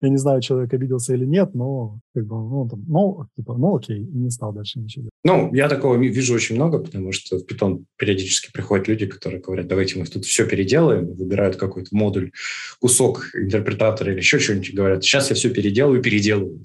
Я 0.03 0.09
не 0.09 0.17
знаю, 0.17 0.41
человек 0.41 0.75
обиделся 0.75 1.15
или 1.15 1.25
нет, 1.25 1.55
но 1.55 2.01
как 2.13 2.27
бы, 2.27 2.35
ну, 2.35 2.69
там, 2.69 2.85
ну, 2.89 3.27
типа, 3.37 3.55
ну, 3.57 3.77
окей, 3.77 4.01
и 4.01 4.19
не 4.19 4.31
стал 4.31 4.53
дальше 4.53 4.81
ничего 4.81 5.03
делать. 5.03 5.15
Ну, 5.25 5.55
я 5.55 5.69
такого 5.69 5.97
вижу 5.97 6.35
очень 6.35 6.57
много, 6.57 6.81
потому 6.81 7.13
что 7.13 7.39
в 7.39 7.45
Python 7.47 7.85
периодически 7.97 8.51
приходят 8.53 8.89
люди, 8.89 9.07
которые 9.07 9.41
говорят, 9.41 9.69
давайте 9.69 10.01
мы 10.01 10.07
тут 10.07 10.25
все 10.25 10.45
переделаем, 10.47 11.15
выбирают 11.15 11.55
какой-то 11.57 11.95
модуль, 11.95 12.33
кусок 12.81 13.31
интерпретатора 13.35 14.11
или 14.11 14.19
еще 14.19 14.41
что-нибудь, 14.41 14.75
говорят, 14.75 15.05
сейчас 15.05 15.31
я 15.31 15.37
все 15.37 15.51
переделаю, 15.51 16.03
переделаю. 16.03 16.65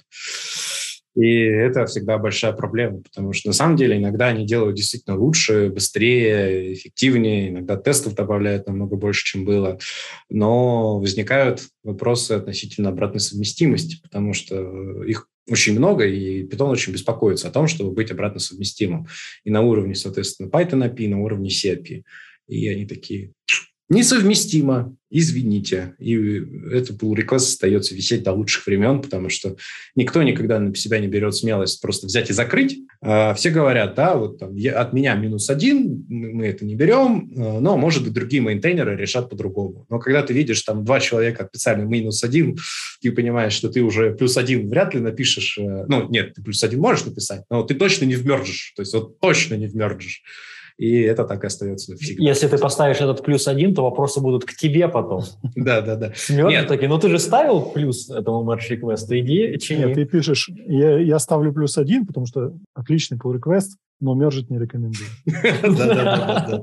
И 1.18 1.40
это 1.40 1.84
всегда 1.86 2.16
большая 2.16 2.52
проблема, 2.52 3.00
потому 3.00 3.32
что 3.32 3.48
на 3.48 3.52
самом 3.52 3.76
деле 3.76 3.96
иногда 3.96 4.28
они 4.28 4.46
делают 4.46 4.76
действительно 4.76 5.18
лучше, 5.18 5.68
быстрее, 5.68 6.74
эффективнее, 6.74 7.48
иногда 7.48 7.76
тестов 7.76 8.14
добавляют 8.14 8.68
намного 8.68 8.94
больше, 8.94 9.24
чем 9.24 9.44
было, 9.44 9.80
но 10.30 11.00
возникают 11.00 11.62
вопросы 11.82 12.32
относительно 12.32 12.90
обратной 12.90 13.18
совместимости, 13.18 14.00
потому 14.00 14.32
что 14.32 15.02
их 15.02 15.26
очень 15.50 15.76
много, 15.76 16.06
и 16.06 16.44
Python 16.44 16.70
очень 16.70 16.92
беспокоится 16.92 17.48
о 17.48 17.50
том, 17.52 17.66
чтобы 17.66 17.90
быть 17.90 18.12
обратно 18.12 18.38
совместимым. 18.38 19.08
И 19.42 19.50
на 19.50 19.62
уровне, 19.62 19.96
соответственно, 19.96 20.48
Python 20.48 20.88
API, 20.88 21.04
и 21.04 21.08
на 21.08 21.20
уровне 21.20 21.50
C 21.50 21.74
API. 21.74 22.04
И 22.46 22.68
они 22.68 22.86
такие, 22.86 23.32
Несовместимо, 23.90 24.94
извините. 25.10 25.94
И 25.98 26.14
это 26.70 26.92
pull 26.92 27.14
request 27.14 27.36
остается 27.36 27.94
висеть 27.94 28.22
до 28.22 28.32
лучших 28.32 28.66
времен, 28.66 29.00
потому 29.00 29.30
что 29.30 29.56
никто 29.94 30.22
никогда 30.22 30.58
на 30.60 30.74
себя 30.74 30.98
не 30.98 31.08
берет 31.08 31.34
смелость 31.34 31.80
просто 31.80 32.06
взять 32.06 32.28
и 32.28 32.34
закрыть. 32.34 32.78
А, 33.00 33.32
все 33.32 33.48
говорят, 33.48 33.94
да, 33.94 34.16
вот 34.16 34.38
там, 34.38 34.54
от 34.54 34.92
меня 34.92 35.14
минус 35.14 35.48
один, 35.48 36.04
мы 36.08 36.46
это 36.46 36.66
не 36.66 36.74
берем, 36.74 37.32
а, 37.34 37.60
но, 37.60 37.78
может 37.78 38.04
быть, 38.04 38.12
другие 38.12 38.42
мейнтейнеры 38.42 38.94
решат 38.94 39.30
по-другому. 39.30 39.86
Но 39.88 39.98
когда 39.98 40.22
ты 40.22 40.34
видишь 40.34 40.60
там 40.62 40.84
два 40.84 41.00
человека 41.00 41.46
специально 41.48 41.84
минус 41.84 42.22
один, 42.22 42.58
ты 43.00 43.10
понимаешь, 43.12 43.54
что 43.54 43.70
ты 43.70 43.80
уже 43.80 44.14
плюс 44.14 44.36
один 44.36 44.68
вряд 44.68 44.94
ли 44.94 45.00
напишешь. 45.00 45.56
Э, 45.58 45.86
ну, 45.88 46.08
нет, 46.10 46.34
ты 46.34 46.42
плюс 46.42 46.62
один 46.62 46.80
можешь 46.80 47.06
написать, 47.06 47.44
но 47.48 47.62
ты 47.62 47.74
точно 47.74 48.04
не 48.04 48.16
вмержишь. 48.16 48.74
То 48.76 48.82
есть 48.82 48.92
вот 48.92 49.18
точно 49.18 49.54
не 49.54 49.66
вмержишь 49.66 50.22
и 50.78 51.00
это 51.00 51.24
так 51.24 51.42
и 51.42 51.48
остается 51.48 51.96
всегда. 51.96 52.22
Если 52.22 52.46
ты 52.46 52.56
поставишь 52.56 53.00
этот 53.00 53.24
плюс 53.24 53.48
один, 53.48 53.74
то 53.74 53.82
вопросы 53.82 54.20
будут 54.20 54.44
к 54.44 54.54
тебе 54.54 54.88
потом. 54.88 55.24
Да, 55.56 55.80
да, 55.80 55.96
да. 55.96 56.12
Нет, 56.28 56.68
такие, 56.68 56.88
ну 56.88 56.98
ты 56.98 57.08
же 57.08 57.18
ставил 57.18 57.60
плюс 57.60 58.08
этому 58.08 58.44
merge 58.44 58.78
request, 58.78 59.06
иди 59.10 59.58
Нет, 59.74 59.94
ты 59.94 60.04
пишешь, 60.04 60.48
я, 60.66 60.98
я 60.98 61.18
ставлю 61.18 61.52
плюс 61.52 61.76
один, 61.76 62.06
потому 62.06 62.26
что 62.26 62.52
отличный 62.74 63.18
pull 63.18 63.38
request, 63.38 63.70
но 64.00 64.14
мержить 64.14 64.50
не 64.50 64.58
рекомендую. 64.58 65.08
Да-да-да. 65.26 66.62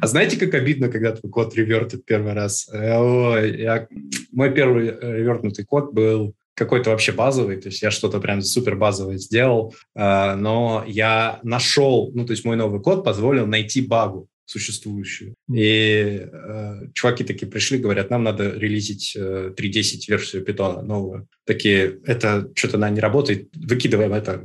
А 0.00 0.06
знаете, 0.06 0.38
как 0.38 0.54
обидно, 0.54 0.88
когда 0.88 1.12
твой 1.12 1.30
код 1.30 1.54
ревертит 1.56 2.04
первый 2.04 2.34
раз? 2.34 2.68
Э, 2.72 3.86
мой 4.32 4.54
первый 4.54 4.88
э, 4.88 5.18
ревертнутый 5.18 5.64
код 5.64 5.92
был 5.92 6.34
какой-то 6.60 6.90
вообще 6.90 7.12
базовый, 7.12 7.56
то 7.56 7.68
есть 7.68 7.80
я 7.80 7.90
что-то 7.90 8.20
прям 8.20 8.42
супер 8.42 8.76
базовое 8.76 9.16
сделал, 9.16 9.74
э, 9.96 10.34
но 10.34 10.84
я 10.86 11.40
нашел, 11.42 12.10
ну, 12.14 12.26
то 12.26 12.32
есть 12.32 12.44
мой 12.44 12.56
новый 12.56 12.82
код 12.82 13.02
позволил 13.02 13.46
найти 13.46 13.80
багу 13.80 14.28
существующую. 14.50 15.34
И 15.52 16.26
э, 16.32 16.80
чуваки 16.92 17.24
такие 17.24 17.46
пришли, 17.46 17.78
говорят, 17.78 18.10
нам 18.10 18.24
надо 18.24 18.50
релизить 18.50 19.14
э, 19.16 19.52
3.10 19.56 20.08
версию 20.08 20.44
питона 20.44 20.82
новую. 20.82 21.28
Такие, 21.46 22.00
это 22.04 22.50
что-то 22.54 22.76
она 22.76 22.90
не 22.90 23.00
работает, 23.00 23.48
выкидываем 23.54 24.12
это, 24.12 24.44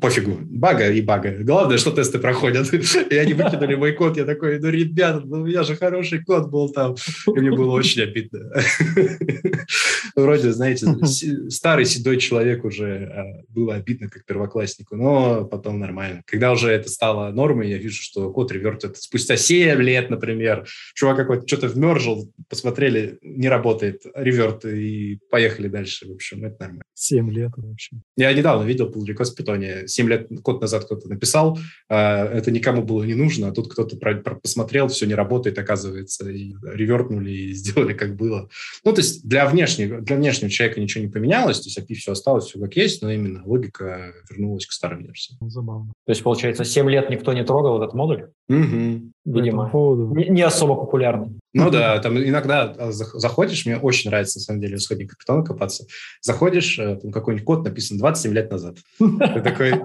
пофигу, 0.00 0.38
бага 0.42 0.90
и 0.90 1.00
бага. 1.00 1.36
Главное, 1.40 1.78
что 1.78 1.90
тесты 1.90 2.18
проходят. 2.18 2.72
И 3.10 3.16
они 3.16 3.34
выкинули 3.34 3.74
мой 3.74 3.92
код, 3.92 4.16
я 4.16 4.24
такой, 4.24 4.58
ну, 4.58 4.68
ребята, 4.68 5.22
ну, 5.24 5.42
у 5.42 5.46
меня 5.46 5.62
же 5.62 5.76
хороший 5.76 6.24
код 6.24 6.50
был 6.50 6.70
там. 6.70 6.94
И 7.26 7.40
мне 7.40 7.50
было 7.50 7.72
очень 7.72 8.02
обидно. 8.02 8.40
Вроде, 10.16 10.52
знаете, 10.52 10.86
старый 11.50 11.84
седой 11.84 12.18
человек 12.18 12.64
уже 12.64 12.86
э, 12.86 13.44
было 13.48 13.74
обидно 13.74 14.08
как 14.08 14.24
первокласснику, 14.24 14.96
но 14.96 15.44
потом 15.44 15.78
нормально. 15.78 16.22
Когда 16.26 16.52
уже 16.52 16.70
это 16.70 16.88
стало 16.88 17.30
нормой, 17.30 17.70
я 17.70 17.78
вижу, 17.78 18.02
что 18.02 18.30
код 18.30 18.52
ревертит 18.52 18.96
спустя 18.96 19.36
7 19.42 19.82
лет, 19.82 20.10
например. 20.10 20.66
Чувак 20.94 21.16
какой-то 21.16 21.46
что-то 21.46 21.68
вмержил, 21.68 22.32
посмотрели, 22.48 23.18
не 23.22 23.48
работает, 23.48 24.02
реверт, 24.14 24.64
и 24.64 25.18
поехали 25.30 25.68
дальше. 25.68 26.08
В 26.08 26.12
общем, 26.12 26.44
это 26.44 26.56
нормально. 26.60 26.82
7 26.94 27.30
лет 27.30 27.50
вообще. 27.56 27.96
Я 28.16 28.32
недавно 28.32 28.64
видел 28.64 28.88
pull 28.88 29.04
request 29.06 29.32
в 29.32 29.34
питоне. 29.34 29.86
7 29.86 30.08
лет, 30.08 30.26
год 30.30 30.60
назад 30.60 30.84
кто-то 30.84 31.08
написал, 31.08 31.58
а, 31.88 32.24
это 32.26 32.50
никому 32.50 32.82
было 32.82 33.02
не 33.02 33.14
нужно, 33.14 33.48
а 33.48 33.52
тут 33.52 33.70
кто-то 33.72 33.96
про, 33.96 34.14
про, 34.16 34.36
посмотрел, 34.36 34.88
все 34.88 35.06
не 35.06 35.14
работает, 35.14 35.58
оказывается, 35.58 36.30
и 36.30 36.54
ревертнули, 36.62 37.30
и 37.30 37.52
сделали 37.52 37.92
как 37.94 38.16
было. 38.16 38.48
Ну, 38.84 38.92
то 38.92 39.00
есть 39.00 39.26
для 39.26 39.46
внешнего, 39.46 40.00
для 40.00 40.16
внешнего 40.16 40.50
человека 40.50 40.80
ничего 40.80 41.04
не 41.04 41.10
поменялось, 41.10 41.60
то 41.60 41.66
есть 41.66 41.78
API 41.78 41.94
все 41.94 42.12
осталось, 42.12 42.46
все 42.46 42.60
как 42.60 42.76
есть, 42.76 43.02
но 43.02 43.10
именно 43.10 43.42
логика 43.44 44.12
вернулась 44.30 44.66
к 44.66 44.72
старым 44.72 45.04
версиям. 45.04 45.38
Забавно. 45.50 45.92
То 46.06 46.12
есть, 46.12 46.22
получается, 46.22 46.64
7 46.64 46.88
лет 46.90 47.10
никто 47.10 47.32
не 47.32 47.44
трогал 47.44 47.82
этот 47.82 47.94
модуль? 47.94 48.28
Угу 48.48 49.12
видимо, 49.40 49.70
не, 50.14 50.28
не 50.28 50.42
особо 50.42 50.74
популярный. 50.74 51.38
Ну 51.54 51.70
да, 51.70 51.98
там 51.98 52.18
иногда 52.18 52.74
а, 52.78 52.92
заходишь, 52.92 53.66
мне 53.66 53.76
очень 53.76 54.10
нравится, 54.10 54.38
на 54.38 54.42
самом 54.42 54.60
деле, 54.60 54.76
исходник 54.76 55.16
питона 55.18 55.44
копаться. 55.44 55.86
Заходишь, 56.20 56.78
э, 56.78 56.96
там 56.96 57.12
какой-нибудь 57.12 57.44
код 57.44 57.64
написан 57.64 57.98
27 57.98 58.32
лет 58.32 58.50
назад. 58.50 58.76
Ты 58.98 59.40
такой, 59.40 59.82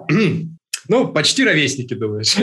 ну, 0.88 1.08
почти 1.10 1.43
ровесники, 1.43 1.93
думаешь. 1.93 2.38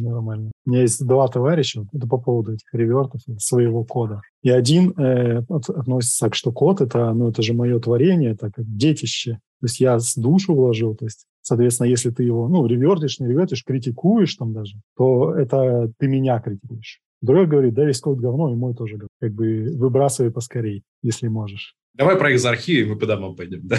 Нормально. 0.00 0.50
У 0.66 0.70
меня 0.70 0.82
есть 0.82 1.04
два 1.04 1.28
товарища, 1.28 1.86
это 1.92 2.06
по 2.06 2.18
поводу 2.18 2.52
этих 2.52 2.72
ревертов 2.72 3.22
своего 3.38 3.84
кода. 3.84 4.20
И 4.42 4.50
один 4.50 4.90
э, 4.98 5.42
относится 5.48 6.28
к, 6.28 6.34
что 6.34 6.52
код 6.52 6.80
это, 6.80 7.12
ну, 7.12 7.30
это 7.30 7.42
же 7.42 7.54
мое 7.54 7.78
творение, 7.78 8.32
это 8.32 8.50
как 8.50 8.64
детище. 8.66 9.38
То 9.64 9.66
есть 9.66 9.80
я 9.80 9.98
с 9.98 10.14
душу 10.14 10.54
вложил, 10.54 10.94
то 10.94 11.06
есть, 11.06 11.24
соответственно, 11.40 11.86
если 11.86 12.10
ты 12.10 12.22
его, 12.22 12.48
ну, 12.48 12.66
ревертишь, 12.66 13.18
не 13.18 13.28
ревертишь, 13.28 13.64
критикуешь 13.64 14.34
там 14.34 14.52
даже, 14.52 14.74
то 14.94 15.34
это 15.34 15.90
ты 15.98 16.06
меня 16.06 16.38
критикуешь. 16.38 17.00
Другой 17.22 17.46
говорит, 17.46 17.72
да, 17.72 17.86
весь 17.86 17.98
код 17.98 18.18
говно, 18.18 18.52
и 18.52 18.56
мой 18.56 18.74
тоже 18.74 18.96
говно. 18.96 19.08
Как 19.22 19.32
бы 19.32 19.74
выбрасывай 19.74 20.30
поскорей, 20.30 20.82
если 21.00 21.28
можешь. 21.28 21.76
Давай 21.94 22.16
про 22.16 22.34
экзархию, 22.34 22.84
и 22.84 22.90
мы 22.90 22.98
по 22.98 23.06
домам 23.06 23.36
пойдем, 23.36 23.66
да? 23.66 23.78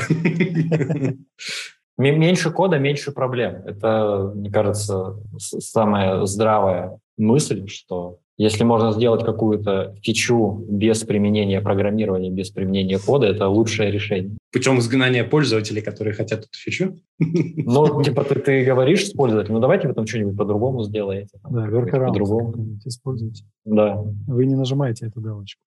Меньше 2.00 2.50
кода, 2.50 2.80
меньше 2.80 3.12
проблем. 3.12 3.62
Это, 3.68 4.32
мне 4.34 4.50
кажется, 4.50 5.22
самая 5.38 6.26
здравая 6.26 6.98
мысль, 7.16 7.68
что 7.68 8.22
если 8.38 8.64
можно 8.64 8.92
сделать 8.92 9.24
какую-то 9.24 9.96
фичу 10.02 10.66
без 10.70 11.04
применения 11.04 11.62
программирования, 11.62 12.30
без 12.30 12.50
применения 12.50 13.00
кода, 13.00 13.28
это 13.28 13.48
лучшее 13.48 13.92
решение. 13.92 14.38
Путем 14.52 14.80
изгнания 14.80 15.24
пользователей, 15.24 15.82
которые 15.82 16.14
хотят 16.14 16.40
эту 16.40 16.54
фичу? 16.54 16.96
Ну, 17.20 18.04
типа 18.04 18.24
ты, 18.24 18.36
ты 18.36 18.66
говоришь 18.66 19.08
с 19.08 19.12
пользователем, 19.12 19.56
ну 19.56 19.62
давайте 19.62 19.88
вы 19.88 19.94
там 19.94 20.06
что-нибудь 20.06 20.38
по-другому 20.38 20.84
сделаете. 20.84 21.40
Да, 21.50 21.68
workaround 21.68 22.08
по-другому. 22.08 22.54
Используйте. 22.86 23.44
Да. 23.64 24.04
Вы 24.28 24.46
не 24.46 24.56
нажимаете 24.56 25.08
эту 25.08 25.22
галочку. 25.22 25.62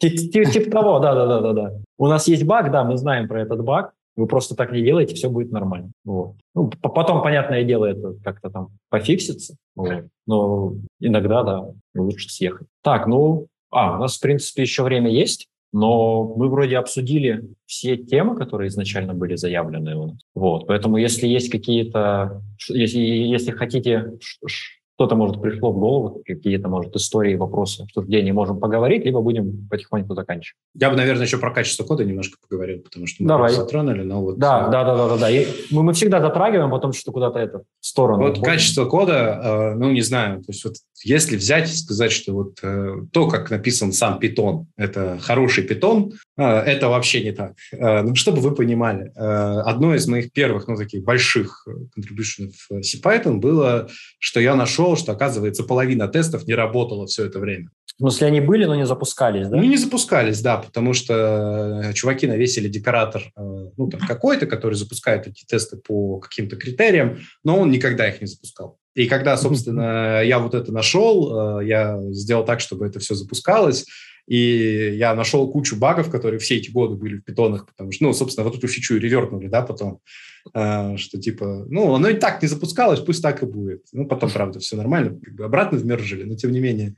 Типа 0.00 0.70
того, 0.70 0.98
да-да-да. 0.98 1.72
У 1.98 2.06
нас 2.06 2.28
есть 2.28 2.44
баг, 2.44 2.70
да, 2.70 2.84
мы 2.84 2.96
знаем 2.96 3.28
про 3.28 3.42
этот 3.42 3.62
баг, 3.62 3.92
вы 4.16 4.26
просто 4.26 4.54
так 4.56 4.72
не 4.72 4.82
делаете, 4.82 5.14
все 5.14 5.28
будет 5.28 5.52
нормально. 5.52 5.92
Вот. 6.04 6.34
Ну, 6.54 6.70
потом, 6.80 7.22
понятное 7.22 7.64
дело, 7.64 7.84
это 7.84 8.14
как-то 8.24 8.50
там 8.50 8.68
пофиксится. 8.88 9.56
Вот. 9.74 10.06
Но 10.26 10.74
иногда, 11.00 11.42
да, 11.42 11.66
лучше 11.94 12.30
съехать. 12.30 12.66
Так, 12.82 13.06
ну, 13.06 13.46
а, 13.70 13.96
у 13.96 14.00
нас, 14.00 14.16
в 14.16 14.20
принципе, 14.20 14.62
еще 14.62 14.82
время 14.82 15.10
есть, 15.10 15.48
но 15.72 16.24
мы 16.36 16.48
вроде 16.48 16.78
обсудили 16.78 17.44
все 17.66 17.96
темы, 17.96 18.36
которые 18.36 18.68
изначально 18.68 19.12
были 19.12 19.36
заявлены 19.36 19.96
у 19.96 20.06
нас. 20.06 20.18
Вот. 20.34 20.66
Поэтому 20.66 20.96
если 20.96 21.26
есть 21.26 21.50
какие-то... 21.50 22.40
Если, 22.68 23.00
если 23.00 23.50
хотите 23.50 24.12
Кто-то, 24.96 25.14
может, 25.14 25.42
пришло 25.42 25.72
в 25.72 25.78
голову 25.78 26.22
какие-то, 26.24 26.68
может, 26.68 26.96
истории, 26.96 27.34
вопросы, 27.34 27.82
обсуждения 27.82 28.32
можем 28.32 28.58
поговорить, 28.58 29.04
либо 29.04 29.20
будем 29.20 29.68
потихоньку 29.68 30.14
заканчивать. 30.14 30.56
Я 30.74 30.90
бы, 30.90 30.96
наверное, 30.96 31.26
еще 31.26 31.36
про 31.36 31.50
качество 31.50 31.84
кода 31.84 32.02
немножко 32.02 32.38
поговорил, 32.48 32.80
потому 32.80 33.06
что 33.06 33.22
мы 33.22 33.28
Давай. 33.28 33.52
затронули, 33.52 34.02
но 34.02 34.22
вот... 34.22 34.38
Да, 34.38 34.68
да, 34.68 34.84
да, 34.84 34.96
да, 34.96 35.08
да. 35.08 35.16
да. 35.18 35.30
И 35.30 35.46
мы, 35.70 35.82
мы 35.82 35.92
всегда 35.92 36.20
затрагиваем, 36.20 36.70
потом 36.70 36.92
что 36.94 37.12
куда-то 37.12 37.38
это 37.38 37.58
в 37.58 37.86
сторону. 37.86 38.22
Вот 38.22 38.38
уходим. 38.38 38.44
качество 38.44 38.86
кода, 38.86 39.40
э, 39.42 39.74
ну, 39.74 39.92
не 39.92 40.00
знаю, 40.00 40.38
то 40.38 40.52
есть 40.52 40.64
вот 40.64 40.76
если 41.04 41.36
взять 41.36 41.70
и 41.70 41.76
сказать, 41.76 42.12
что 42.12 42.32
вот 42.32 42.58
э, 42.62 42.94
то, 43.12 43.28
как 43.28 43.50
написан 43.50 43.92
сам 43.92 44.18
Python, 44.18 44.64
это 44.76 45.18
хороший 45.20 45.64
э, 45.64 45.68
это 46.44 46.88
вообще 46.88 47.22
не 47.24 47.32
так. 47.32 47.54
Э, 47.72 48.02
ну, 48.02 48.14
чтобы 48.14 48.40
вы 48.40 48.54
понимали, 48.54 49.12
э, 49.14 49.60
одно 49.64 49.94
из 49.94 50.06
моих 50.06 50.32
первых, 50.32 50.68
ну, 50.68 50.76
таких 50.76 51.02
больших 51.02 51.66
contribution 51.66 52.52
в 52.52 52.80
CPython 52.80 53.36
было, 53.36 53.88
что 54.18 54.40
я 54.40 54.54
нашел, 54.54 54.96
что, 54.96 55.12
оказывается, 55.12 55.64
половина 55.64 56.08
тестов 56.08 56.46
не 56.46 56.54
работала 56.54 57.06
все 57.06 57.24
это 57.24 57.38
время. 57.38 57.70
В 57.96 57.98
смысле, 58.00 58.26
они 58.26 58.40
были, 58.42 58.66
но 58.66 58.74
не 58.74 58.84
запускались, 58.84 59.48
да? 59.48 59.56
Ну, 59.56 59.62
не 59.62 59.78
запускались, 59.78 60.42
да, 60.42 60.58
потому 60.58 60.92
что 60.92 61.80
э, 61.82 61.92
чуваки 61.94 62.26
навесили 62.26 62.68
декоратор, 62.68 63.22
э, 63.22 63.30
ну, 63.74 63.88
там, 63.88 64.00
какой-то, 64.06 64.44
который 64.44 64.74
запускает 64.74 65.26
эти 65.26 65.46
тесты 65.46 65.78
по 65.78 66.18
каким-то 66.18 66.56
критериям, 66.56 67.20
но 67.42 67.58
он 67.58 67.70
никогда 67.70 68.06
их 68.06 68.20
не 68.20 68.26
запускал. 68.26 68.76
И 68.94 69.06
когда, 69.06 69.38
собственно, 69.38 70.20
я 70.24 70.40
вот 70.40 70.54
это 70.54 70.72
нашел, 70.72 71.60
э, 71.60 71.66
я 71.66 71.98
сделал 72.10 72.44
так, 72.44 72.60
чтобы 72.60 72.86
это 72.86 72.98
все 72.98 73.14
запускалось, 73.14 73.86
и 74.26 74.96
я 74.96 75.14
нашел 75.14 75.50
кучу 75.50 75.76
багов, 75.76 76.10
которые 76.10 76.38
все 76.38 76.56
эти 76.56 76.70
годы 76.70 76.96
были 76.96 77.16
в 77.16 77.24
питонах, 77.24 77.66
потому 77.66 77.92
что, 77.92 78.04
ну, 78.04 78.12
собственно, 78.12 78.44
вот 78.44 78.56
эту 78.56 78.68
фичу 78.68 78.96
и 78.96 79.00
ревертнули, 79.00 79.48
да, 79.48 79.62
потом, 79.62 80.00
э, 80.54 80.96
что 80.96 81.20
типа, 81.20 81.64
ну, 81.68 81.94
оно 81.94 82.08
и 82.08 82.14
так 82.14 82.42
не 82.42 82.48
запускалось, 82.48 83.00
пусть 83.00 83.22
так 83.22 83.42
и 83.42 83.46
будет. 83.46 83.84
Ну, 83.92 84.06
потом, 84.06 84.30
правда, 84.30 84.58
все 84.58 84.76
нормально, 84.76 85.18
как 85.22 85.34
бы 85.34 85.44
обратно 85.44 85.78
вмержили, 85.78 86.24
но 86.24 86.34
тем 86.36 86.52
не 86.52 86.60
менее 86.60 86.96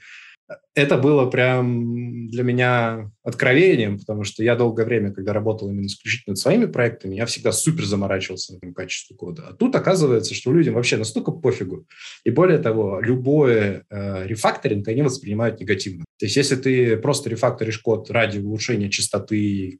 это 0.74 0.97
было 0.97 1.26
прям 1.26 2.29
для 2.29 2.43
меня 2.43 3.11
откровением, 3.22 3.99
потому 3.99 4.24
что 4.24 4.43
я 4.43 4.57
долгое 4.57 4.87
время, 4.87 5.12
когда 5.12 5.33
работал 5.33 5.68
именно 5.68 5.87
исключительно 5.87 6.33
над 6.33 6.39
своими 6.39 6.66
проектами, 6.66 7.16
я 7.16 7.26
всегда 7.26 7.53
супер 7.53 7.85
заморачивался 7.85 8.59
на 8.61 8.72
качестве 8.72 9.16
кода. 9.16 9.49
А 9.49 9.53
тут 9.53 9.74
оказывается, 9.74 10.35
что 10.35 10.53
людям 10.53 10.74
вообще 10.74 10.97
настолько 10.97 11.33
пофигу. 11.33 11.87
И 12.24 12.31
более 12.31 12.59
того, 12.59 13.01
любое 13.01 13.85
э, 13.91 14.26
рефакторинг 14.26 14.89
они 14.89 15.03
воспринимают 15.03 15.61
негативно. 15.61 16.05
То 16.19 16.27
есть 16.27 16.37
если 16.37 16.57
ты 16.57 16.97
просто 16.97 17.31
рефакторишь 17.31 17.79
код 17.79 18.11
ради 18.11 18.39
улучшения 18.39 18.91
частоты, 18.91 19.79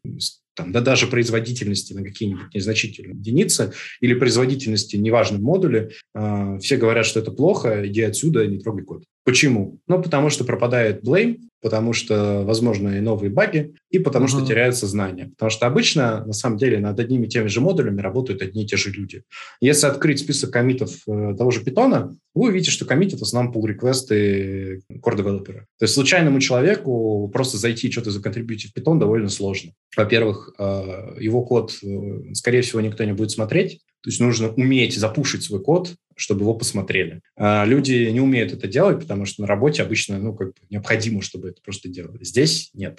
там, 0.55 0.73
да 0.73 0.81
даже 0.81 1.07
производительности 1.07 1.93
на 1.93 2.03
какие-нибудь 2.03 2.55
незначительные 2.55 3.17
единицы 3.17 3.73
или 4.01 4.15
производительности 4.15 4.97
неважно 4.97 5.39
в 5.39 5.43
модуле, 5.43 5.91
э, 6.15 6.59
все 6.61 6.77
говорят, 6.77 7.07
что 7.07 7.21
это 7.21 7.31
плохо, 7.31 7.87
иди 7.87 8.03
отсюда, 8.03 8.47
не 8.47 8.59
трогай 8.59 8.85
код. 8.85 9.05
Почему? 9.25 9.79
Ну, 9.87 10.03
потому 10.03 10.31
что 10.31 10.45
пропадает 10.45 11.03
blame, 11.05 11.39
потому 11.61 11.93
что, 11.93 12.43
возможно, 12.45 12.97
и 12.97 13.01
новые 13.01 13.31
баги, 13.31 13.75
и 13.91 13.99
потому 13.99 14.27
uh-huh. 14.27 14.41
что 14.41 14.47
теряются 14.47 14.87
знания. 14.87 15.31
Потому 15.37 15.51
что 15.51 15.67
обычно, 15.67 16.25
на 16.25 16.33
самом 16.33 16.59
деле, 16.59 16.79
над 16.79 16.99
одними 17.01 17.27
и 17.27 17.29
теми 17.29 17.49
же 17.49 17.61
модулями 17.61 18.01
работают 18.01 18.43
одни 18.43 18.65
и 18.65 18.67
те 18.67 18.77
же 18.77 18.91
люди. 18.91 19.23
Если 19.61 19.87
открыть 19.87 20.21
список 20.21 20.51
комитов 20.51 20.97
э, 21.07 21.35
того 21.37 21.51
же 21.51 21.65
питона, 21.65 22.17
вы 22.35 22.49
увидите, 22.49 22.71
что 22.71 22.85
коммитят 22.85 23.21
в 23.21 23.25
основном 23.25 23.53
pull-реквесты 23.53 24.83
core-девелопера. 25.05 25.67
То 25.79 25.85
есть 25.85 25.95
случайному 25.95 26.41
человеку 26.41 27.29
просто 27.33 27.59
зайти 27.59 27.89
и 27.89 27.93
что-то 27.93 28.11
законтрибьютить 28.11 28.71
в 28.71 28.75
питон 28.75 28.99
довольно 28.99 29.29
сложно. 29.29 29.73
Во-первых, 29.97 30.55
э, 30.59 31.17
его 31.19 31.45
код, 31.45 31.73
э, 31.83 32.35
скорее 32.35 32.63
всего, 32.63 32.81
никто 32.81 33.05
не 33.05 33.13
будет 33.13 33.31
смотреть, 33.31 33.81
то 34.03 34.11
есть 34.11 34.21
нужно 34.21 34.51
уметь 34.51 34.97
запушить 34.97 35.43
свой 35.43 35.61
код, 35.63 35.95
чтобы 36.19 36.43
его 36.43 36.55
посмотрели. 36.55 37.21
А 37.37 37.65
люди 37.65 38.11
не 38.11 38.21
умеют 38.21 38.53
это 38.53 38.67
делать, 38.67 39.01
потому 39.01 39.25
что 39.25 39.43
на 39.43 39.47
работе 39.47 39.83
обычно 39.83 40.19
ну, 40.19 40.35
как 40.35 40.49
бы 40.49 40.55
необходимо, 40.69 41.23
чтобы 41.23 41.51
это 41.51 41.63
просто 41.63 41.89
делали. 41.89 42.25
Здесь 42.25 42.71
нет. 42.75 42.97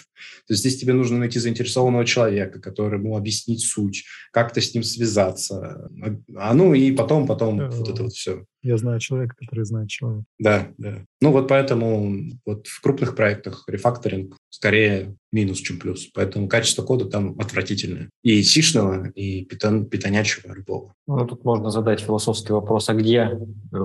То 0.48 0.54
есть 0.54 0.62
здесь 0.62 0.80
тебе 0.80 0.94
нужно 0.94 1.18
найти 1.18 1.38
заинтересованного 1.40 2.06
человека, 2.06 2.60
который 2.60 2.98
ему 2.98 3.18
объяснить 3.18 3.62
суть, 3.62 4.06
как-то 4.32 4.62
с 4.62 4.74
ним 4.74 4.84
связаться. 4.84 5.90
А 6.36 6.54
ну 6.54 6.74
и 6.74 6.92
потом, 6.92 7.28
потом 7.28 7.70
вот 7.70 7.90
это 7.90 8.04
вот 8.04 8.14
все. 8.14 8.46
Я 8.62 8.78
знаю 8.78 9.00
человека, 9.00 9.36
который 9.38 9.64
знает 9.64 9.90
человека. 9.90 10.26
Да, 10.38 10.72
да. 10.78 11.06
Ну 11.22 11.32
вот 11.32 11.48
поэтому 11.48 12.32
вот 12.46 12.68
в 12.68 12.82
крупных 12.82 13.16
проектах 13.16 13.64
рефакторинг 13.68 14.36
скорее 14.50 15.16
минус, 15.32 15.60
чем 15.60 15.80
плюс. 15.80 16.08
Поэтому 16.14 16.50
качество 16.50 16.84
кода 16.84 17.06
там 17.06 17.40
отвратительное. 17.40 18.10
И 18.24 18.42
сишного, 18.44 19.10
и 19.12 19.46
питон, 19.46 19.86
питонячего 19.86 20.54
любого. 20.54 20.94
Ну, 21.08 21.26
тут 21.26 21.46
можно 21.46 21.70
задать 21.70 22.02
философский 22.02 22.52
вопрос, 22.52 22.90
а 22.90 22.94
где 22.94 23.09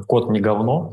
код 0.06 0.30
не 0.30 0.40
говно? 0.40 0.92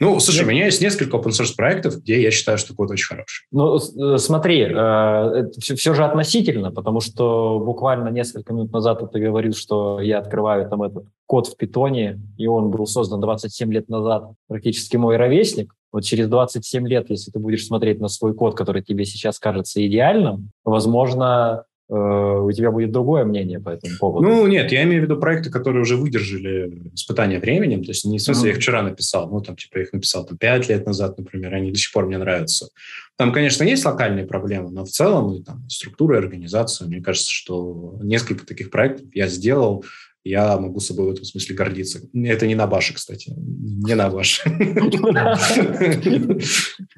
Ну, 0.00 0.20
слушай, 0.20 0.44
у 0.44 0.48
меня 0.48 0.66
есть 0.66 0.80
несколько 0.80 1.16
open 1.16 1.30
source 1.30 1.54
проектов, 1.56 1.98
где 1.98 2.22
я 2.22 2.30
считаю, 2.30 2.58
что 2.58 2.74
код 2.74 2.90
очень 2.90 3.06
хороший. 3.06 3.46
Ну, 3.50 3.76
э, 3.76 4.18
смотри, 4.18 4.66
э, 4.68 5.44
все 5.58 5.94
же 5.94 6.04
относительно, 6.04 6.70
потому 6.70 7.00
что 7.00 7.60
буквально 7.64 8.08
несколько 8.10 8.52
минут 8.52 8.72
назад 8.72 9.02
ты 9.12 9.20
говорил, 9.20 9.52
что 9.54 10.00
я 10.00 10.18
открываю 10.18 10.68
там 10.68 10.82
этот 10.82 11.04
код 11.26 11.46
в 11.46 11.56
питоне, 11.56 12.20
и 12.36 12.46
он 12.46 12.70
был 12.70 12.86
создан 12.86 13.20
27 13.20 13.72
лет 13.72 13.88
назад, 13.88 14.32
практически 14.48 14.96
мой 14.96 15.16
ровесник. 15.16 15.74
Вот 15.90 16.04
через 16.04 16.28
27 16.28 16.86
лет, 16.86 17.08
если 17.08 17.30
ты 17.30 17.38
будешь 17.38 17.66
смотреть 17.66 18.00
на 18.00 18.08
свой 18.08 18.34
код, 18.34 18.54
который 18.54 18.82
тебе 18.82 19.04
сейчас 19.04 19.38
кажется 19.38 19.84
идеальным, 19.86 20.50
возможно, 20.64 21.64
э, 21.64 21.67
у 21.88 22.52
тебя 22.52 22.70
будет 22.70 22.92
другое 22.92 23.24
мнение 23.24 23.60
по 23.60 23.70
этому 23.70 23.96
поводу. 23.98 24.28
Ну, 24.28 24.46
нет, 24.46 24.70
я 24.72 24.82
имею 24.82 25.00
в 25.00 25.04
виду 25.04 25.18
проекты, 25.18 25.50
которые 25.50 25.82
уже 25.82 25.96
выдержали 25.96 26.90
испытания 26.92 27.38
временем, 27.38 27.82
то 27.82 27.90
есть 27.90 28.04
не 28.04 28.18
в 28.18 28.22
смысле, 28.22 28.42
mm-hmm. 28.42 28.46
я 28.46 28.52
их 28.52 28.58
вчера 28.58 28.82
написал, 28.82 29.30
ну, 29.30 29.40
там, 29.40 29.56
типа, 29.56 29.78
я 29.78 29.84
их 29.84 29.92
написал 29.94 30.26
там 30.26 30.36
5 30.36 30.68
лет 30.68 30.86
назад, 30.86 31.16
например, 31.16 31.54
они 31.54 31.72
до 31.72 31.78
сих 31.78 31.90
пор 31.92 32.06
мне 32.06 32.18
нравятся. 32.18 32.68
Там, 33.16 33.32
конечно, 33.32 33.64
есть 33.64 33.84
локальные 33.84 34.26
проблемы, 34.26 34.70
но 34.70 34.84
в 34.84 34.90
целом 34.90 35.34
и 35.34 35.42
там 35.42 35.68
структура 35.68 36.16
и 36.16 36.18
организация, 36.18 36.86
мне 36.86 37.00
кажется, 37.00 37.30
что 37.30 37.98
несколько 38.02 38.46
таких 38.46 38.70
проектов 38.70 39.06
я 39.14 39.26
сделал, 39.26 39.84
я 40.28 40.58
могу 40.58 40.80
собой 40.80 41.06
в 41.06 41.10
этом 41.10 41.24
смысле 41.24 41.56
гордиться. 41.56 42.00
Это 42.14 42.46
не 42.46 42.54
на 42.54 42.66
баше, 42.66 42.94
кстати. 42.94 43.32
Не 43.36 43.94
на 43.94 44.10
баше. 44.10 44.42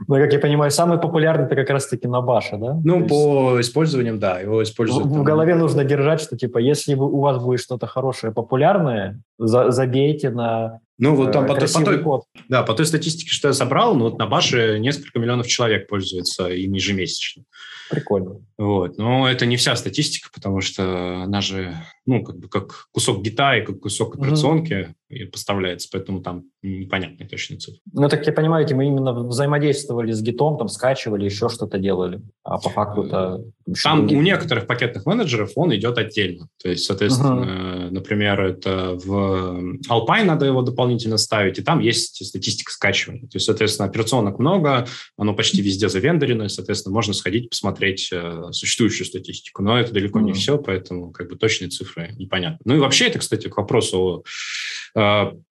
Ну, 0.08 0.14
как 0.16 0.32
я 0.32 0.38
понимаю, 0.38 0.70
самый 0.70 0.98
популярный 0.98 1.46
это 1.46 1.54
как 1.54 1.70
раз-таки 1.70 2.08
на 2.08 2.20
баше, 2.20 2.56
да? 2.56 2.80
Ну, 2.84 3.06
по 3.06 3.60
использованиям, 3.60 4.18
да, 4.18 4.40
его 4.40 4.62
используют. 4.62 5.06
В 5.06 5.22
голове 5.22 5.54
нужно 5.54 5.84
держать, 5.84 6.20
что, 6.20 6.36
типа, 6.36 6.58
если 6.58 6.94
у 6.94 7.20
вас 7.20 7.42
будет 7.42 7.60
что-то 7.60 7.86
хорошее, 7.86 8.32
популярное, 8.32 9.20
забейте 9.38 10.30
на 10.30 10.80
ну, 11.00 11.14
вот 11.14 11.32
там 11.32 11.46
по, 11.46 11.54
по 11.54 11.66
той, 11.66 12.02
код. 12.02 12.24
Да, 12.48 12.62
по 12.62 12.74
той 12.74 12.84
статистике, 12.84 13.30
что 13.30 13.48
я 13.48 13.54
собрал, 13.54 13.94
ну, 13.94 14.04
вот 14.04 14.18
на 14.18 14.26
Баше 14.26 14.78
несколько 14.78 15.18
миллионов 15.18 15.46
человек 15.46 15.88
пользуются 15.88 16.48
им 16.48 16.74
ежемесячно. 16.74 17.44
Прикольно. 17.90 18.44
Вот. 18.58 18.98
Но 18.98 19.28
это 19.28 19.46
не 19.46 19.56
вся 19.56 19.74
статистика, 19.76 20.28
потому 20.32 20.60
что 20.60 21.22
она 21.22 21.40
же, 21.40 21.74
ну, 22.04 22.22
как 22.22 22.38
бы 22.38 22.48
как 22.48 22.88
кусок 22.92 23.22
гита 23.22 23.56
и 23.56 23.64
как 23.64 23.80
кусок 23.80 24.16
операционки. 24.16 24.94
Поставляется, 25.32 25.88
поэтому 25.92 26.20
там 26.20 26.44
непонятные 26.62 27.28
точные 27.28 27.58
цифры. 27.58 27.80
Ну, 27.92 28.08
так 28.08 28.26
я 28.26 28.32
понимаю, 28.32 28.66
мы 28.76 28.86
именно 28.86 29.12
взаимодействовали 29.12 30.12
с 30.12 30.22
гитом, 30.22 30.58
там 30.58 30.68
скачивали, 30.68 31.24
еще 31.24 31.48
что-то 31.48 31.78
делали, 31.78 32.20
а 32.44 32.58
по 32.58 32.68
факту 32.70 33.04
это... 33.04 33.44
Там 33.82 34.04
у 34.04 34.20
некоторых 34.22 34.66
пакетных 34.66 35.06
менеджеров 35.06 35.52
он 35.54 35.74
идет 35.74 35.96
отдельно. 35.98 36.48
То 36.62 36.68
есть, 36.68 36.84
соответственно, 36.84 37.44
uh-huh. 37.44 37.90
например, 37.90 38.40
это 38.40 38.98
в 39.04 39.78
Alpine 39.88 40.24
надо 40.24 40.46
его 40.46 40.62
дополнительно 40.62 41.18
ставить, 41.18 41.58
и 41.58 41.62
там 41.62 41.78
есть 41.80 42.24
статистика 42.24 42.72
скачивания. 42.72 43.22
То 43.22 43.36
есть, 43.36 43.46
соответственно, 43.46 43.88
операционок 43.88 44.38
много, 44.38 44.86
оно 45.16 45.34
почти 45.34 45.62
везде 45.62 45.88
завендорено, 45.88 46.44
и, 46.44 46.48
соответственно, 46.48 46.94
можно 46.94 47.14
сходить 47.14 47.50
посмотреть 47.50 48.10
э, 48.12 48.50
существующую 48.50 49.06
статистику. 49.06 49.62
Но 49.62 49.78
это 49.78 49.92
далеко 49.92 50.18
uh-huh. 50.18 50.24
не 50.24 50.32
все, 50.32 50.58
поэтому 50.58 51.12
как 51.12 51.28
бы 51.30 51.36
точные 51.36 51.68
цифры 51.68 52.12
непонятны. 52.18 52.58
Ну 52.64 52.76
и 52.76 52.78
вообще 52.78 53.06
это, 53.06 53.20
кстати, 53.20 53.48
к 53.48 53.56
вопросу 53.56 53.98
о 53.98 54.22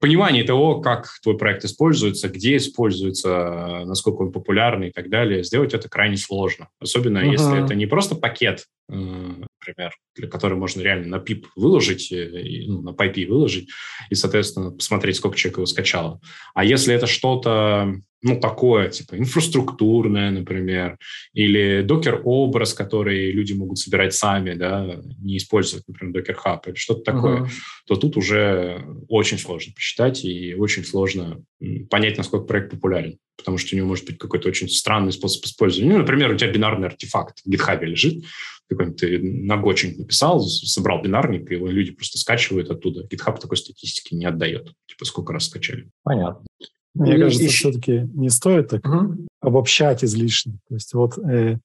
понимание 0.02 0.44
того, 0.44 0.82
как 0.82 1.08
твой 1.22 1.38
проект 1.38 1.64
используется, 1.64 2.28
где 2.28 2.58
используется, 2.58 3.84
насколько 3.86 4.24
он 4.24 4.32
популярный 4.32 4.90
и 4.90 4.92
так 4.92 5.10
далее, 5.10 5.44
сделать 5.44 5.74
это 5.74 5.88
крайне 5.88 6.18
сложно. 6.18 6.70
Особенно 6.80 7.20
uh-huh. 7.20 7.32
если 7.32 7.64
это 7.64 7.76
не 7.76 7.86
просто 7.86 8.16
пакет, 8.16 8.66
э, 8.90 8.96
например, 8.96 9.94
для 10.16 10.28
который 10.28 10.58
можно 10.58 10.82
реально 10.82 11.08
на 11.08 11.20
пип 11.20 11.46
выложить, 11.56 12.12
э, 12.12 12.66
ну, 12.68 12.82
на 12.82 12.90
PyP 12.90 13.28
выложить, 13.28 13.70
и, 14.10 14.16
соответственно, 14.16 14.72
посмотреть, 14.72 15.18
сколько 15.18 15.38
человек 15.38 15.58
его 15.58 15.68
скачало. 15.68 16.20
А 16.56 16.66
если 16.66 16.96
это 16.96 17.06
что-то 17.06 17.96
ну, 18.24 18.40
такое, 18.40 18.90
типа, 18.90 19.18
инфраструктурное, 19.18 20.32
например, 20.32 20.98
или 21.34 21.82
докер-образ, 21.82 22.74
который 22.74 23.32
люди 23.32 23.54
могут 23.54 23.80
собирать 23.80 24.14
сами, 24.14 24.54
да, 24.54 25.02
не 25.20 25.38
использовать, 25.38 25.88
например, 25.88 26.14
докер-хаб 26.14 26.68
или 26.68 26.76
что-то 26.76 27.02
такое, 27.02 27.42
uh-huh. 27.42 27.50
то 27.88 27.96
тут 27.96 28.18
уже 28.18 28.86
очень 29.08 29.40
сложно 29.40 29.74
посчитать 29.74 30.24
и 30.24 30.54
очень 30.54 30.84
сложно 30.84 31.44
понять, 31.90 32.18
насколько 32.18 32.46
проект 32.46 32.72
популярен, 32.72 33.18
потому 33.38 33.58
что 33.58 33.76
у 33.76 33.78
него 33.78 33.88
может 33.88 34.06
быть 34.06 34.18
какой-то 34.18 34.48
очень 34.48 34.70
странный 34.70 35.12
способ 35.12 35.44
использования. 35.46 35.92
Ну, 35.92 36.00
например, 36.00 36.32
у 36.32 36.38
тебя 36.38 36.52
бинарный 36.52 36.88
артефакт 36.88 37.40
в 37.44 37.50
GitHub 37.50 37.84
лежит, 37.84 38.24
какой-нибудь 38.70 39.00
ты 39.00 39.20
нагочинг 39.20 39.98
написал, 39.98 40.42
собрал 40.42 41.02
бинарник, 41.02 41.52
и 41.52 41.56
его 41.56 41.68
люди 41.68 41.92
просто 41.92 42.18
скачивают 42.18 42.70
оттуда. 42.70 43.06
GitHub 43.06 43.40
такой 43.40 43.58
статистики 43.58 44.14
не 44.14 44.26
отдает, 44.26 44.72
типа 44.86 45.06
сколько 45.06 45.34
раз 45.34 45.48
скачали. 45.48 45.90
Понятно. 46.04 46.46
Мне 46.94 47.16
и, 47.16 47.20
кажется, 47.20 47.44
и... 47.44 47.48
все-таки 47.48 48.10
не 48.14 48.30
стоит 48.30 48.70
так 48.70 48.86
угу. 48.86 49.28
обобщать 49.40 50.04
излишне. 50.04 50.60
То 50.68 50.76
есть 50.76 50.94
вот 50.94 51.18
э, 51.18 51.58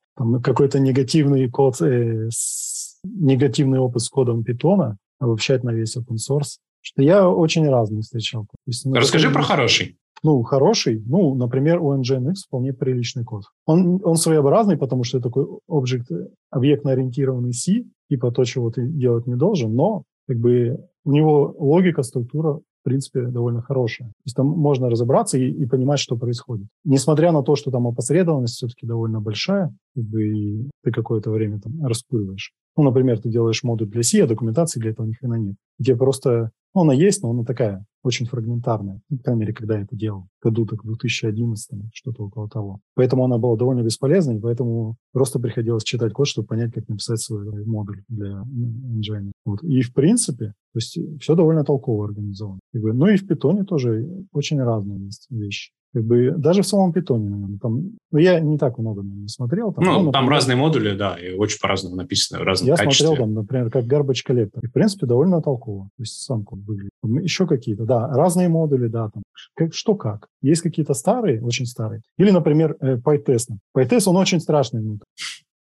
какой-то 0.42 0.78
негативный 0.78 1.50
код, 1.50 1.80
э, 1.80 2.28
с, 2.30 3.00
негативный 3.04 3.78
опыт 3.78 4.02
с 4.02 4.08
кодом 4.08 4.44
питона 4.44 4.96
обобщать 5.18 5.64
на 5.64 5.70
весь 5.70 5.96
open 5.96 6.16
source. 6.16 6.58
Что 6.80 7.02
я 7.02 7.28
очень 7.28 7.68
разный 7.68 8.02
встречал. 8.02 8.46
есть, 8.66 8.84
ну, 8.84 8.94
Расскажи 8.94 9.30
про 9.30 9.42
хороший. 9.42 9.96
Ну, 10.22 10.42
хороший. 10.42 11.02
Ну, 11.04 11.34
например, 11.34 11.80
у 11.80 11.92
Nginx 11.94 12.34
вполне 12.46 12.72
приличный 12.72 13.24
код. 13.24 13.44
Он, 13.66 14.00
он 14.04 14.16
своеобразный, 14.16 14.76
потому 14.76 15.04
что 15.04 15.18
это 15.18 15.28
такой 15.28 15.46
объект, 15.68 16.08
объектно-ориентированный 16.50 17.52
C, 17.52 17.84
типа 18.08 18.30
то, 18.30 18.44
чего 18.44 18.70
ты 18.70 18.86
делать 18.86 19.26
не 19.26 19.34
должен, 19.34 19.74
но 19.74 20.04
как 20.28 20.38
бы 20.38 20.78
у 21.04 21.12
него 21.12 21.54
логика, 21.58 22.02
структура 22.02 22.60
принципе, 22.86 23.26
довольно 23.26 23.62
хорошая. 23.62 24.08
То 24.08 24.22
есть 24.26 24.36
там 24.36 24.46
можно 24.46 24.88
разобраться 24.88 25.38
и, 25.38 25.50
и 25.50 25.66
понимать, 25.66 25.98
что 25.98 26.16
происходит. 26.16 26.68
Несмотря 26.84 27.32
на 27.32 27.42
то, 27.42 27.56
что 27.56 27.70
там 27.70 27.86
опосредованность 27.86 28.54
все-таки 28.54 28.86
довольно 28.86 29.20
большая, 29.20 29.74
и 29.96 30.68
ты 30.84 30.92
какое-то 30.92 31.30
время 31.30 31.60
там 31.60 31.84
раскуриваешь. 31.84 32.52
Ну, 32.76 32.82
например, 32.82 33.20
ты 33.20 33.30
делаешь 33.30 33.62
модуль 33.62 33.88
для 33.88 34.02
C, 34.02 34.22
а 34.22 34.26
документации 34.26 34.80
для 34.80 34.90
этого 34.90 35.06
ни 35.06 35.12
хрена 35.12 35.34
нет. 35.34 35.56
Тебе 35.78 35.96
просто 35.96 36.50
ну, 36.76 36.82
она 36.82 36.92
есть, 36.92 37.22
но 37.22 37.30
она 37.30 37.42
такая, 37.42 37.86
очень 38.02 38.26
фрагментарная. 38.26 39.00
Ну, 39.08 39.16
по 39.16 39.24
крайней 39.24 39.40
мере, 39.40 39.54
когда 39.54 39.78
я 39.78 39.84
это 39.84 39.96
делал. 39.96 40.28
Году 40.42 40.66
так 40.66 40.84
в 40.84 40.86
2011, 40.86 41.70
что-то 41.94 42.24
около 42.24 42.50
того. 42.50 42.80
Поэтому 42.94 43.24
она 43.24 43.38
была 43.38 43.56
довольно 43.56 43.80
бесполезной, 43.80 44.38
поэтому 44.38 44.96
просто 45.14 45.38
приходилось 45.38 45.84
читать 45.84 46.12
код, 46.12 46.28
чтобы 46.28 46.48
понять, 46.48 46.74
как 46.74 46.86
написать 46.86 47.22
свой 47.22 47.64
модуль 47.64 48.02
для 48.08 48.42
engine. 48.42 49.32
Вот. 49.46 49.62
И, 49.62 49.80
в 49.80 49.94
принципе, 49.94 50.48
то 50.48 50.78
есть 50.78 50.98
все 51.18 51.34
довольно 51.34 51.64
толково 51.64 52.04
организовано. 52.04 52.60
Ну 52.74 53.06
и 53.06 53.16
в 53.16 53.26
питоне 53.26 53.64
тоже 53.64 54.06
очень 54.32 54.60
разные 54.60 55.02
есть 55.06 55.28
вещи 55.30 55.72
как 55.96 56.04
бы 56.04 56.34
даже 56.36 56.60
в 56.60 56.66
самом 56.66 56.92
питоне, 56.92 57.30
наверное, 57.30 57.58
там, 57.58 57.92
ну, 58.10 58.18
я 58.18 58.38
не 58.38 58.58
так 58.58 58.76
много 58.76 59.02
наверное, 59.02 59.28
смотрел. 59.28 59.72
Там, 59.72 59.82
ну, 59.82 59.90
ну, 59.90 59.96
например, 59.96 60.12
там 60.12 60.28
разные 60.28 60.54
модули, 60.54 60.94
да, 60.94 61.16
и 61.16 61.32
очень 61.32 61.58
по-разному 61.58 61.96
написано, 61.96 62.40
в 62.40 62.42
разном 62.42 62.68
Я 62.68 62.76
качестве. 62.76 63.06
смотрел 63.06 63.24
там, 63.24 63.34
например, 63.34 63.70
как 63.70 63.86
garbage 63.86 64.20
collector. 64.28 64.60
И, 64.62 64.66
в 64.66 64.72
принципе, 64.72 65.06
довольно 65.06 65.40
толково. 65.40 65.84
То 65.96 66.02
есть 66.02 66.20
сам 66.20 66.44
код 66.44 66.58
выглядит. 66.66 66.90
Там 67.02 67.18
еще 67.18 67.46
какие-то, 67.46 67.86
да, 67.86 68.08
разные 68.08 68.50
модули, 68.50 68.88
да, 68.88 69.08
там, 69.08 69.22
как, 69.54 69.72
что 69.72 69.94
как. 69.94 70.26
Есть 70.42 70.60
какие-то 70.60 70.92
старые, 70.92 71.42
очень 71.42 71.64
старые. 71.64 72.02
Или, 72.18 72.30
например, 72.30 72.76
э, 72.80 72.96
PyTest. 72.96 73.48
PyTest, 73.74 74.02
он 74.04 74.16
очень 74.16 74.40
страшный 74.40 74.82
внутри. 74.82 75.06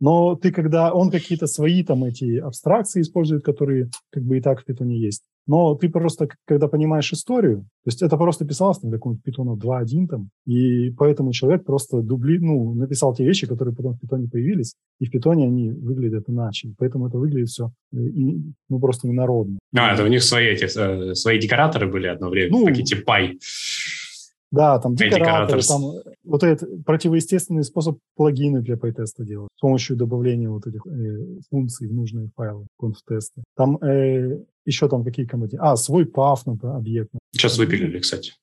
Но 0.02 0.36
ты, 0.36 0.52
когда 0.52 0.93
он 0.93 1.12
какие-то 1.12 1.47
свои 1.47 1.84
там 1.84 2.04
эти 2.04 2.38
абстракции 2.38 3.02
использует, 3.02 3.43
которые 3.43 3.89
как 4.12 4.24
бы 4.24 4.38
и 4.38 4.41
так 4.41 4.62
в 4.62 4.66
питоне 4.66 4.99
есть, 4.99 5.24
но 5.47 5.76
ты 5.76 5.89
просто, 5.89 6.28
когда 6.45 6.68
понимаешь 6.68 7.12
историю, 7.14 7.62
то 7.84 7.88
есть 7.88 8.02
это 8.02 8.18
просто 8.18 8.45
писалось 8.45 8.80
там 8.80 8.91
какому-то 8.91 9.22
питону 9.24 9.56
2.1 9.58 10.08
там, 10.08 10.30
и 10.45 10.91
поэтому 10.91 11.34
человек 11.34 11.66
просто 11.66 12.02
дубли, 12.02 12.39
ну, 12.39 12.74
написал 12.74 13.16
те 13.16 13.26
вещи, 13.26 13.47
которые 13.47 13.76
потом 13.76 13.93
в 13.93 13.99
питоне 13.99 14.28
появились, 14.28 14.76
и 14.99 15.06
в 15.06 15.12
питоне 15.12 15.45
они 15.45 15.72
выглядят 15.72 16.30
иначе. 16.30 16.74
Поэтому 16.78 17.08
это 17.08 17.18
выглядит 17.18 17.49
все, 17.49 17.72
э, 17.93 17.97
ну, 17.97 18.80
просто 18.80 19.08
ненародно. 19.08 19.58
А, 19.76 19.93
это 19.93 20.04
у 20.04 20.08
них 20.08 20.24
свои, 20.24 20.45
эти, 20.47 20.66
э, 20.66 21.16
свои 21.16 21.39
декораторы 21.39 21.88
были 21.88 22.08
одно 22.08 22.30
время, 22.30 22.52
ну, 22.52 22.66
такие 22.66 22.86
типа 22.86 23.02
пай. 23.06 23.39
Да, 24.52 24.80
там 24.80 24.95
декораторы, 24.95 25.62
там 25.62 25.82
вот 26.24 26.43
этот 26.43 26.84
противоестественный 26.86 27.64
способ 27.64 27.99
плагины 28.16 28.62
для 28.62 28.76
PyTest 28.76 29.14
делать 29.20 29.49
с 29.56 29.62
помощью 29.62 29.95
добавления 29.95 30.49
вот 30.49 30.68
этих 30.68 30.86
э, 30.86 31.39
функций 31.49 31.88
в 31.88 31.93
нужные 31.93 32.30
файлы, 32.36 32.68
конф-тесты. 32.78 33.43
Там 33.56 33.78
э, 33.78 34.43
еще 34.66 34.89
там 34.89 35.04
какие 35.04 35.26
команды? 35.26 35.58
А, 35.60 35.76
свой 35.78 36.04
path, 36.04 36.41
например, 36.45 36.76
объект. 36.76 37.10
Сейчас 37.32 37.58
выпилили, 37.58 37.99
кстати, 37.99 38.34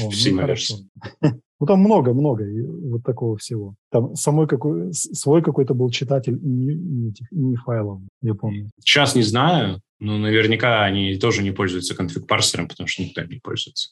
О, 0.00 0.10
в 0.10 0.26
ну, 0.26 0.40
хорошо. 0.40 0.74
Ну, 1.60 1.66
там 1.66 1.80
много-много 1.80 2.44
вот 2.88 3.02
такого 3.02 3.36
всего. 3.36 3.74
Там 3.90 4.14
самой 4.14 4.46
какой, 4.46 4.92
свой 4.92 5.42
какой-то 5.42 5.74
был 5.74 5.90
читатель 5.90 6.38
не, 6.40 6.76
не, 6.76 7.12
не 7.32 7.56
файлов, 7.56 8.00
я 8.22 8.34
помню. 8.34 8.70
Сейчас 8.78 9.16
не 9.16 9.22
знаю, 9.22 9.80
но 9.98 10.18
наверняка 10.18 10.84
они 10.84 11.16
тоже 11.16 11.42
не 11.42 11.50
пользуются 11.50 11.96
конфиг-парсером, 11.96 12.68
потому 12.68 12.86
что 12.86 13.02
никто 13.02 13.22
не 13.22 13.40
пользуется. 13.40 13.90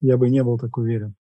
Я 0.00 0.16
бы 0.16 0.30
не 0.30 0.42
был 0.42 0.58
так 0.58 0.76
уверен. 0.78 1.14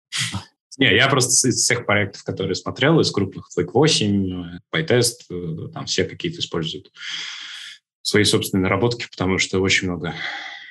Не, 0.77 0.95
я 0.95 1.09
просто 1.09 1.49
из 1.49 1.55
всех 1.55 1.85
проектов, 1.85 2.23
которые 2.23 2.53
смотрел, 2.53 2.99
из 2.99 3.09
крупных, 3.11 3.49
Flake 3.57 3.71
8, 3.73 4.59
PyTest, 4.73 5.13
э, 5.31 5.69
там 5.73 5.85
все 5.87 6.05
какие-то 6.05 6.39
используют 6.39 6.91
свои 8.03 8.23
собственные 8.23 8.63
наработки, 8.63 9.07
потому 9.09 9.39
что 9.39 9.59
очень 9.59 9.87
много 9.87 10.13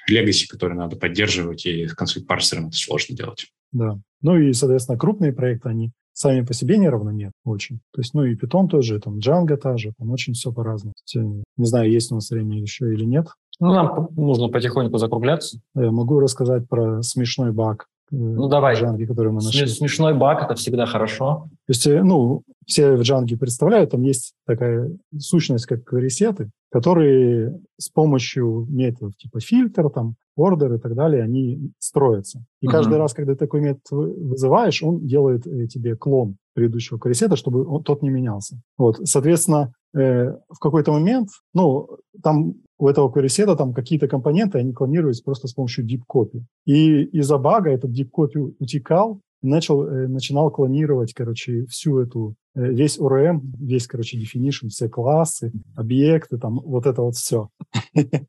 легаси, 0.07 0.47
которые 0.47 0.79
надо 0.79 0.97
поддерживать, 0.97 1.67
и 1.67 1.87
конфликт 1.89 2.29
парсером 2.29 2.69
это 2.69 2.77
сложно 2.77 3.17
делать. 3.17 3.49
Да. 3.73 3.99
Ну 4.23 4.39
и, 4.39 4.53
соответственно, 4.53 4.97
крупные 4.97 5.33
проекты, 5.33 5.69
они 5.69 5.91
сами 6.13 6.47
по 6.47 6.55
себе 6.55 6.79
неравномерны 6.79 7.33
очень. 7.45 7.81
То 7.93 8.01
есть, 8.01 8.15
ну 8.15 8.25
и 8.25 8.37
Python 8.37 8.69
тоже, 8.69 9.01
там 9.01 9.19
Django 9.19 9.57
тоже, 9.57 9.93
там 9.99 10.11
очень 10.13 10.35
все 10.35 10.53
по-разному. 10.53 10.95
Не 11.15 11.67
знаю, 11.67 11.91
есть 11.91 12.13
у 12.13 12.15
нас 12.15 12.31
время 12.31 12.61
еще 12.61 12.95
или 12.95 13.05
нет. 13.05 13.27
Ну, 13.59 13.73
нам 13.73 14.09
нужно 14.13 14.49
потихоньку 14.49 14.99
закругляться. 14.99 15.61
Я 15.75 15.91
могу 15.91 16.21
рассказать 16.21 16.69
про 16.69 17.03
смешной 17.03 17.53
баг, 17.53 17.87
Э, 17.96 17.96
ну, 18.11 18.49
давай. 18.49 18.77
Джанги, 18.77 19.05
который 19.05 19.33
мы 19.33 19.43
нашли. 19.43 19.67
Смешной 19.67 20.15
баг– 20.15 20.43
это 20.45 20.55
всегда 20.55 20.87
хорошо. 20.87 21.49
То 21.67 21.71
есть, 21.71 21.87
э, 21.87 22.03
ну, 22.03 22.43
все 22.67 22.97
в 22.97 23.03
Джанге 23.03 23.37
представляют, 23.37 23.91
там 23.91 24.03
есть 24.03 24.35
такая 24.47 24.91
сущность, 25.19 25.67
как 25.67 25.93
ресеты, 25.93 26.51
которые 26.71 27.59
с 27.79 27.89
помощью 27.89 28.67
методов 28.69 29.17
типа 29.17 29.41
фильтр, 29.41 29.91
там, 29.91 30.15
ордер 30.37 30.75
и 30.75 30.79
так 30.79 30.95
далее, 30.95 31.23
они 31.23 31.73
строятся. 31.79 32.45
И 32.61 32.67
uh-huh. 32.67 32.71
каждый 32.71 32.99
раз, 32.99 33.15
когда 33.15 33.35
такой 33.35 33.61
метод 33.61 33.83
вызываешь, 33.91 34.83
он 34.83 35.07
делает 35.07 35.47
э, 35.47 35.67
тебе 35.67 35.97
клон 35.97 36.37
предыдущего 36.55 36.99
коресета, 36.99 37.37
чтобы 37.37 37.67
он, 37.67 37.83
тот 37.83 38.03
не 38.03 38.11
менялся. 38.11 38.61
Вот, 38.79 39.01
соответственно, 39.05 39.73
э, 39.97 40.37
в 40.49 40.59
какой-то 40.61 40.93
момент, 40.93 41.29
ну, 41.55 41.89
там 42.23 42.55
у 42.79 42.89
этого 42.89 43.09
коресета 43.11 43.57
там 43.57 43.73
какие-то 43.73 44.09
компоненты, 44.09 44.59
они 44.59 44.73
клонировались 44.73 45.23
просто 45.23 45.49
с 45.49 45.55
помощью 45.55 45.87
deep 45.87 46.03
copy. 46.13 46.43
И 46.67 47.05
из-за 47.05 47.39
бага 47.39 47.71
этот 47.71 47.91
deep 47.91 48.11
copy 48.17 48.55
утекал, 48.59 49.21
начал, 49.43 49.85
э, 49.85 50.09
начинал 50.09 50.51
клонировать, 50.51 51.15
короче, 51.15 51.65
всю 51.67 51.99
эту, 51.99 52.35
э, 52.55 52.69
весь 52.69 52.99
ORM, 52.99 53.41
весь, 53.59 53.87
короче, 53.87 54.19
definition, 54.19 54.69
все 54.69 54.89
классы, 54.89 55.53
объекты, 55.75 56.39
там, 56.39 56.61
вот 56.61 56.87
это 56.87 57.03
вот 57.03 57.15
все. 57.15 57.49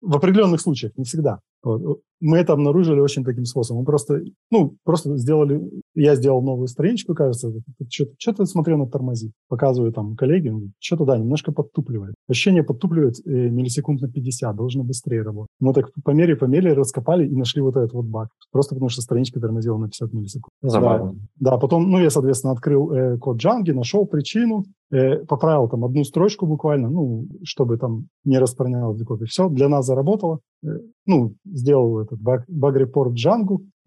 В 0.00 0.16
определенных 0.16 0.60
случаях, 0.60 0.92
не 0.96 1.04
всегда. 1.04 1.40
Мы 2.20 2.38
это 2.38 2.52
обнаружили 2.52 3.00
очень 3.00 3.24
таким 3.24 3.44
способом. 3.44 3.80
Мы 3.80 3.86
просто, 3.86 4.20
ну, 4.50 4.76
просто 4.84 5.16
сделали, 5.16 5.60
я 5.94 6.14
сделал 6.14 6.42
новую 6.42 6.68
страничку, 6.68 7.14
кажется, 7.14 7.52
что-то 8.18 8.44
смотрел 8.44 8.78
на 8.78 8.86
тормозит. 8.86 9.32
Показываю 9.48 9.92
там 9.92 10.16
коллеге, 10.16 10.52
что-то, 10.78 11.04
да, 11.04 11.18
немножко 11.18 11.52
подтупливает. 11.52 12.14
Ощущение 12.28 12.62
подтупливает 12.62 13.14
э, 13.24 13.30
миллисекунд 13.30 14.00
на 14.00 14.08
50, 14.08 14.56
должно 14.56 14.84
быстрее 14.84 15.22
работать. 15.22 15.50
Мы 15.60 15.72
так 15.72 15.90
по 16.04 16.10
мере, 16.10 16.36
по 16.36 16.44
мере 16.44 16.72
раскопали 16.72 17.26
и 17.26 17.34
нашли 17.34 17.62
вот 17.62 17.76
этот 17.76 17.92
вот 17.92 18.06
баг. 18.06 18.28
Просто 18.52 18.74
потому 18.74 18.88
что 18.88 19.02
страничка 19.02 19.40
тормозила 19.40 19.78
на 19.78 19.86
50 19.86 20.12
миллисекунд. 20.12 20.52
Забавно. 20.62 21.12
Да, 21.36 21.50
да, 21.50 21.58
потом, 21.58 21.90
ну, 21.90 21.98
я, 21.98 22.10
соответственно, 22.10 22.52
открыл 22.52 22.92
э, 22.92 23.18
код 23.18 23.42
Django, 23.42 23.72
нашел 23.72 24.06
причину, 24.06 24.64
э, 24.90 25.24
поправил 25.24 25.68
там 25.68 25.84
одну 25.84 26.04
строчку 26.04 26.46
буквально, 26.46 26.90
ну, 26.90 27.26
чтобы 27.42 27.78
там 27.78 28.08
не 28.24 28.38
распространялось 28.38 29.00
в 29.00 29.24
Все, 29.26 29.48
для 29.48 29.68
нас 29.68 29.86
заработало. 29.86 30.40
Э, 30.64 30.68
ну, 31.06 31.34
сделал 31.44 31.98
этот 32.12 32.46
баг-репорт 32.48 33.16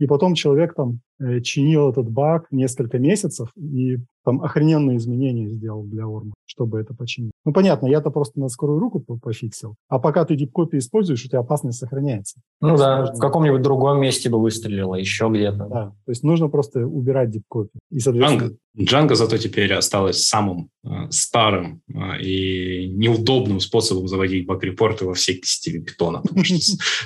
и 0.02 0.08
потом 0.08 0.34
человек 0.34 0.74
там 0.74 1.00
э, 1.20 1.42
чинил 1.42 1.92
этот 1.92 2.10
баг 2.10 2.48
несколько 2.50 2.98
месяцев 2.98 3.50
и 3.56 3.98
там 4.24 4.42
охрененные 4.42 4.98
изменения 4.98 5.50
сделал 5.50 5.84
для 5.84 6.06
Орма, 6.06 6.34
чтобы 6.46 6.80
это 6.80 6.94
починить. 6.94 7.32
Ну, 7.46 7.54
понятно, 7.54 7.88
я-то 7.88 8.12
просто 8.12 8.40
на 8.40 8.50
скорую 8.50 8.80
руку 8.80 9.00
пофиксил. 9.00 9.76
А 9.90 10.00
пока 10.00 10.26
ты 10.26 10.36
дипкопии 10.36 10.78
используешь, 10.78 11.26
у 11.26 11.28
тебя 11.28 11.40
опасность 11.40 11.80
сохраняется. 11.80 12.40
Ну 12.62 12.78
да, 12.78 13.00
нужно... 13.00 13.16
в 13.16 13.20
каком-нибудь 13.20 13.62
другом 13.62 14.00
месте 14.00 14.30
бы 14.30 14.40
выстрелило, 14.40 14.96
еще 14.96 15.30
где-то. 15.30 15.68
Да, 15.70 15.86
то 16.06 16.12
есть 16.12 16.24
нужно 16.24 16.50
просто 16.50 16.86
убирать 16.86 17.32
дипкопии. 17.32 17.80
И, 17.90 18.00
соответственно... 18.00 18.52
Django, 18.78 19.08
Django 19.08 19.16
зато 19.16 19.38
теперь 19.38 19.74
осталось 19.74 20.28
самым 20.28 20.70
э, 20.84 21.10
старым 21.10 21.82
э, 21.90 22.22
и 22.22 22.94
неудобным 22.94 23.60
способом 23.60 24.08
заводить 24.08 24.46
баг-репорты 24.46 25.06
во 25.06 25.14
всей 25.14 25.42
стиле 25.44 25.82
питона. 25.82 26.22
Потому 26.22 26.44
что 26.44 26.56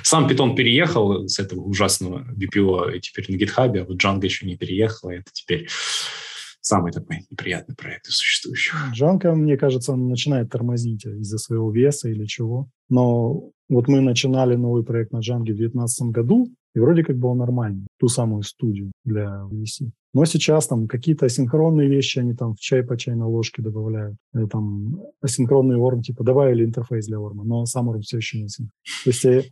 сам 0.02 0.28
питон 0.28 0.54
переехал 0.54 1.26
с 1.26 1.38
этого 1.38 1.60
ужасного 1.60 2.26
BPO 2.34 2.85
и 2.90 3.00
теперь 3.00 3.26
на 3.28 3.36
GitHub, 3.36 3.78
а 3.78 3.84
вот 3.84 4.02
Django 4.02 4.24
еще 4.24 4.46
не 4.46 4.56
переехала, 4.56 5.10
это 5.10 5.30
теперь 5.32 5.68
самый 6.60 6.92
такой 6.92 7.24
неприятный 7.30 7.76
проект 7.76 8.08
из 8.08 8.16
существующих. 8.16 8.74
Django, 8.94 9.32
мне 9.34 9.56
кажется, 9.56 9.92
он 9.92 10.08
начинает 10.08 10.50
тормозить 10.50 11.04
из-за 11.04 11.38
своего 11.38 11.70
веса 11.70 12.08
или 12.08 12.24
чего. 12.24 12.68
Но 12.88 13.50
вот 13.68 13.88
мы 13.88 14.00
начинали 14.00 14.56
новый 14.56 14.84
проект 14.84 15.12
на 15.12 15.18
Django 15.18 15.52
в 15.52 15.56
2019 15.56 16.10
году, 16.10 16.48
и 16.74 16.78
вроде 16.78 17.04
как 17.04 17.16
был 17.16 17.34
нормальный, 17.34 17.86
ту 17.98 18.08
самую 18.08 18.42
студию 18.42 18.92
для 19.04 19.46
VC. 19.50 19.90
Но 20.16 20.24
сейчас 20.24 20.66
там 20.66 20.88
какие-то 20.88 21.26
асинхронные 21.26 21.90
вещи, 21.90 22.20
они 22.20 22.32
там 22.32 22.54
в 22.54 22.58
чай 22.58 22.82
по 22.82 22.96
чайной 22.96 23.26
ложке 23.26 23.60
добавляют. 23.60 24.16
Или 24.34 24.46
там 24.46 24.98
асинхронный 25.20 25.76
орм, 25.76 26.00
типа 26.00 26.24
добавили 26.24 26.64
интерфейс 26.64 27.06
для 27.06 27.18
орма, 27.18 27.44
но 27.44 27.66
сам 27.66 27.90
орм 27.90 28.00
все 28.00 28.16
еще 28.16 28.38
не 28.38 28.44
асинхронный. 28.46 28.72
То 29.04 29.10
есть 29.10 29.24
э, 29.26 29.42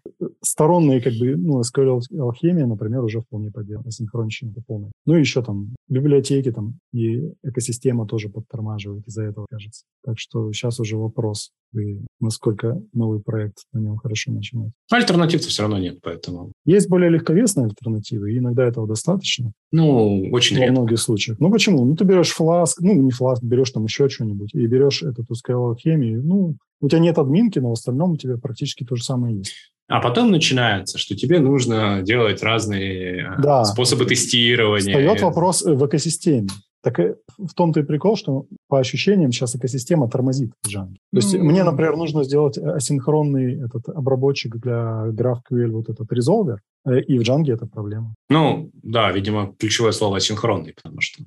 сторонные 0.43 1.03
как 1.03 1.13
бы, 1.15 1.37
ну, 1.37 1.61
SQL 1.61 2.01
алхемия, 2.19 2.65
например, 2.65 3.05
уже 3.05 3.21
вполне 3.21 3.51
поддерживает, 3.51 3.89
асинхронщина 3.89 4.53
это 4.53 4.63
полная. 4.67 4.91
Ну 5.05 5.17
и 5.17 5.21
еще 5.21 5.43
там 5.43 5.75
библиотеки 5.89 6.51
там 6.51 6.79
и 6.95 7.31
экосистема 7.43 8.07
тоже 8.07 8.31
подтормаживает 8.31 9.07
из-за 9.07 9.25
этого, 9.25 9.45
кажется. 9.51 9.85
Так 10.03 10.19
что 10.19 10.51
сейчас 10.53 10.81
уже 10.81 10.97
вопрос, 10.97 11.51
и 11.75 11.99
насколько 12.21 12.81
новый 12.95 13.21
проект 13.21 13.65
на 13.73 13.81
нем 13.81 13.99
хорошо 13.99 14.33
начинать. 14.33 14.73
Альтернатив-то 14.91 15.49
все 15.49 15.63
равно 15.63 15.79
нет, 15.79 15.99
поэтому... 16.03 16.53
Есть 16.65 16.89
более 16.89 17.11
легковесные 17.11 17.67
альтернативы, 17.67 18.34
и 18.35 18.39
иногда 18.39 18.65
этого 18.65 18.87
достаточно. 18.87 19.53
Ну, 19.73 20.29
очень 20.33 20.57
Во 20.57 20.63
редко. 20.63 20.73
многих 20.73 21.01
случаях. 21.01 21.39
Ну, 21.41 21.51
почему? 21.51 21.85
Ну, 21.85 21.95
ты 21.97 22.05
берешь 22.05 22.31
фласк, 22.31 22.81
ну, 22.81 22.95
не 22.95 23.11
фласк, 23.11 23.43
берешь 23.43 23.71
там 23.71 23.85
еще 23.85 24.09
что-нибудь, 24.09 24.55
и 24.55 24.67
берешь 24.67 25.03
эту 25.03 25.23
SQL 25.23 25.77
химию, 25.77 26.23
ну, 26.25 26.57
у 26.81 26.89
тебя 26.89 27.01
нет 27.01 27.19
админки, 27.19 27.59
но 27.59 27.71
в 27.71 27.73
остальном 27.73 28.13
у 28.13 28.17
тебя 28.17 28.37
практически 28.37 28.85
то 28.85 28.97
же 28.97 29.05
самое 29.05 29.39
есть. 29.39 29.55
А 29.89 30.01
потом 30.01 30.31
начинается, 30.31 30.99
что 30.99 31.15
тебе 31.15 31.41
нужно 31.41 32.01
делать 32.03 32.43
разные 32.43 33.23
э, 33.39 33.43
Да. 33.43 33.65
способы 33.65 34.07
тестирования. 34.07 34.79
Встает 34.97 35.21
вопрос 35.23 35.65
э, 35.65 35.75
в 35.75 35.87
экосистеме. 35.87 36.49
Так 36.83 36.99
э, 37.01 37.17
в 37.39 37.53
том-то 37.55 37.81
и 37.81 37.83
прикол, 37.83 38.17
что 38.17 38.47
по 38.69 38.79
ощущениям 38.79 39.31
сейчас 39.31 39.57
экосистема 39.57 40.09
тормозит 40.09 40.53
Django. 40.67 40.95
То 41.13 41.17
есть 41.19 41.35
Ну, 41.35 41.45
мне, 41.45 41.65
например, 41.65 41.97
нужно 41.97 42.25
сделать 42.25 42.57
асинхронный 42.59 43.63
этот 43.63 43.89
обработчик 43.89 44.57
для 44.57 45.07
GraphQL, 45.11 45.69
вот 45.71 45.89
этот 45.91 46.11
резолвер, 46.13 46.57
э, 46.57 46.61
и 46.87 47.19
в 47.19 47.23
Django 47.23 47.53
это 47.53 47.67
проблема. 47.67 48.15
Ну, 48.29 48.71
да, 48.83 49.11
видимо, 49.13 49.55
ключевое 49.59 49.93
слово 49.93 50.19
асинхронный, 50.19 50.75
потому 50.75 51.01
что... 51.01 51.25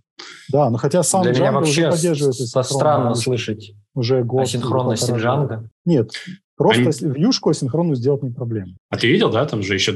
Да, 0.49 0.69
но 0.69 0.77
хотя 0.77 1.01
сам 1.03 1.23
Для 1.23 1.31
меня 1.33 1.49
Django 1.49 1.53
вообще 1.53 1.81
уже 1.87 1.91
поддерживает 1.91 2.35
странно 2.35 3.07
вьюшку. 3.09 3.23
слышать 3.23 3.73
уже 3.95 4.23
год. 4.23 4.43
асинхронность. 4.43 5.09
Django. 5.09 5.65
Нет, 5.85 6.11
просто 6.55 6.81
Они- 6.83 7.13
вьюшку 7.13 7.49
асинхронную 7.49 7.95
сделать 7.95 8.21
не 8.23 8.29
проблема. 8.31 8.75
А 8.89 8.97
ты 8.97 9.07
видел, 9.07 9.31
да, 9.31 9.45
там 9.45 9.63
же 9.63 9.73
еще 9.73 9.93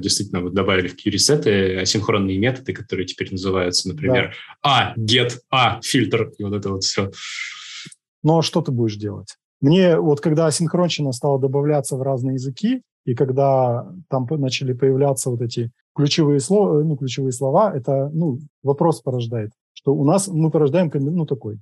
действительно 0.00 0.40
вот 0.42 0.54
добавили 0.54 0.88
в 0.88 0.96
QReset 0.96 1.80
асинхронные 1.82 2.38
методы, 2.38 2.72
которые 2.72 3.06
теперь 3.06 3.30
называются, 3.30 3.88
например, 3.88 4.34
а, 4.62 4.94
get, 4.96 5.32
а, 5.50 5.80
фильтр, 5.82 6.32
и 6.38 6.44
вот 6.44 6.54
это 6.54 6.70
вот 6.70 6.82
все. 6.82 7.10
Но 8.24 8.42
что 8.42 8.62
ты 8.62 8.72
будешь 8.72 8.96
делать? 8.96 9.36
Мне 9.60 9.98
вот 9.98 10.20
когда 10.20 10.46
асинхронщина 10.46 11.12
стала 11.12 11.38
добавляться 11.40 11.96
в 11.96 12.02
разные 12.02 12.34
языки, 12.34 12.82
и 13.04 13.14
когда 13.14 13.90
там 14.08 14.26
начали 14.30 14.72
появляться 14.72 15.30
вот 15.30 15.42
эти 15.42 15.70
ключевые 15.94 16.40
слова, 16.40 16.82
ну, 16.82 16.96
ключевые 16.96 17.32
слова, 17.32 17.72
это, 17.74 18.10
ну, 18.12 18.38
вопрос 18.62 19.00
порождает, 19.00 19.52
что 19.78 19.94
у 19.94 20.04
нас 20.04 20.26
мы 20.28 20.50
порождаем, 20.50 20.90
комби- 20.90 21.10
ну, 21.10 21.24
такой 21.24 21.58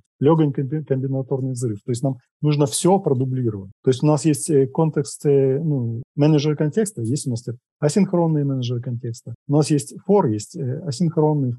комби- 0.51 0.83
комбинаторный 0.83 1.51
взрыв. 1.51 1.77
То 1.85 1.91
есть 1.91 2.01
нам 2.03 2.17
нужно 2.41 2.65
все 2.65 2.97
продублировать. 2.99 3.69
То 3.83 3.91
есть 3.91 4.03
у 4.03 4.07
нас 4.07 4.25
есть 4.25 4.49
э, 4.49 4.65
контекст, 4.67 5.23
э, 5.25 5.59
ну, 5.63 6.01
менеджер 6.15 6.55
контекста, 6.55 7.03
есть 7.03 7.27
у 7.27 7.29
нас 7.29 7.45
асинхронный 7.79 8.43
менеджер 8.43 8.81
контекста. 8.81 9.35
У 9.47 9.53
нас 9.53 9.69
есть 9.69 9.95
for, 10.09 10.27
есть 10.27 10.55
э, 10.55 10.79
асинхронный. 10.79 11.53